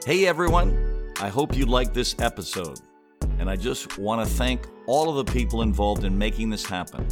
Hey 0.06 0.24
everyone, 0.28 1.12
I 1.20 1.28
hope 1.28 1.56
you 1.56 1.66
liked 1.66 1.92
this 1.92 2.14
episode. 2.20 2.78
And 3.40 3.50
I 3.50 3.56
just 3.56 3.98
want 3.98 4.24
to 4.24 4.34
thank 4.36 4.68
all 4.86 5.10
of 5.10 5.26
the 5.26 5.32
people 5.32 5.62
involved 5.62 6.04
in 6.04 6.16
making 6.16 6.48
this 6.48 6.64
happen 6.64 7.08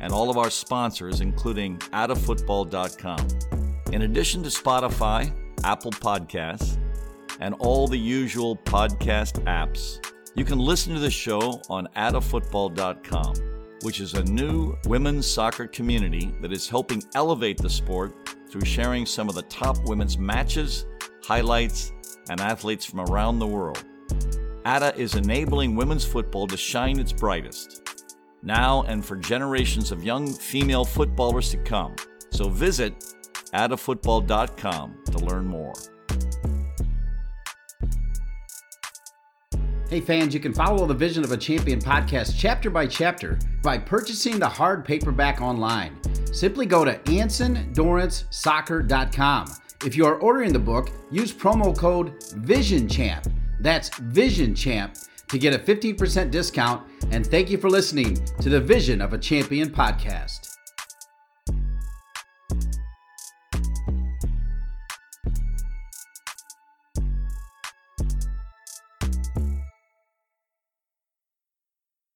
and 0.00 0.14
all 0.14 0.30
of 0.30 0.38
our 0.38 0.48
sponsors, 0.48 1.20
including 1.20 1.76
adafootball.com. 1.92 3.28
In 3.92 4.00
addition 4.00 4.42
to 4.44 4.48
Spotify, 4.48 5.30
Apple 5.62 5.90
Podcasts, 5.90 6.78
and 7.38 7.54
all 7.58 7.86
the 7.86 7.98
usual 7.98 8.56
podcast 8.56 9.44
apps, 9.44 10.02
you 10.34 10.46
can 10.46 10.58
listen 10.58 10.94
to 10.94 11.00
the 11.00 11.10
show 11.10 11.60
on 11.68 11.86
adafootball.com, 11.96 13.34
which 13.82 14.00
is 14.00 14.14
a 14.14 14.24
new 14.24 14.74
women's 14.86 15.26
soccer 15.26 15.66
community 15.66 16.34
that 16.40 16.50
is 16.50 16.66
helping 16.66 17.02
elevate 17.14 17.58
the 17.58 17.68
sport 17.68 18.14
through 18.48 18.64
sharing 18.64 19.04
some 19.04 19.28
of 19.28 19.34
the 19.34 19.42
top 19.42 19.76
women's 19.86 20.16
matches, 20.16 20.86
highlights, 21.22 21.92
and 22.28 22.40
athletes 22.40 22.84
from 22.84 23.00
around 23.00 23.38
the 23.38 23.46
world. 23.46 23.84
ADA 24.66 24.94
is 24.96 25.14
enabling 25.14 25.76
women's 25.76 26.04
football 26.04 26.46
to 26.46 26.56
shine 26.56 26.98
its 26.98 27.12
brightest, 27.12 27.82
now 28.42 28.82
and 28.82 29.04
for 29.04 29.16
generations 29.16 29.92
of 29.92 30.04
young 30.04 30.32
female 30.32 30.84
footballers 30.84 31.50
to 31.50 31.56
come. 31.58 31.94
So 32.30 32.48
visit 32.48 32.94
adafootball.com 33.54 35.04
to 35.06 35.18
learn 35.18 35.46
more. 35.46 35.72
Hey 39.88 40.00
fans, 40.02 40.34
you 40.34 40.40
can 40.40 40.52
follow 40.52 40.84
the 40.84 40.92
Vision 40.92 41.24
of 41.24 41.32
a 41.32 41.36
Champion 41.38 41.80
podcast 41.80 42.34
chapter 42.36 42.68
by 42.68 42.86
chapter 42.86 43.38
by 43.62 43.78
purchasing 43.78 44.38
the 44.38 44.46
hard 44.46 44.84
paperback 44.84 45.40
online. 45.40 45.98
Simply 46.30 46.66
go 46.66 46.84
to 46.84 46.98
AnsonDorranceSoccer.com. 46.98 49.46
If 49.84 49.96
you 49.96 50.06
are 50.06 50.16
ordering 50.16 50.52
the 50.52 50.58
book, 50.58 50.90
use 51.10 51.32
promo 51.32 51.76
code 51.76 52.20
VISIONCHAMP. 52.34 53.32
That's 53.60 53.90
VISIONCHAMP 53.90 54.94
to 55.28 55.38
get 55.38 55.54
a 55.54 55.58
15% 55.58 56.32
discount. 56.32 56.84
And 57.12 57.24
thank 57.24 57.48
you 57.48 57.58
for 57.58 57.70
listening 57.70 58.16
to 58.40 58.48
the 58.48 58.60
Vision 58.60 59.00
of 59.00 59.12
a 59.12 59.18
Champion 59.18 59.70
podcast. 59.70 60.57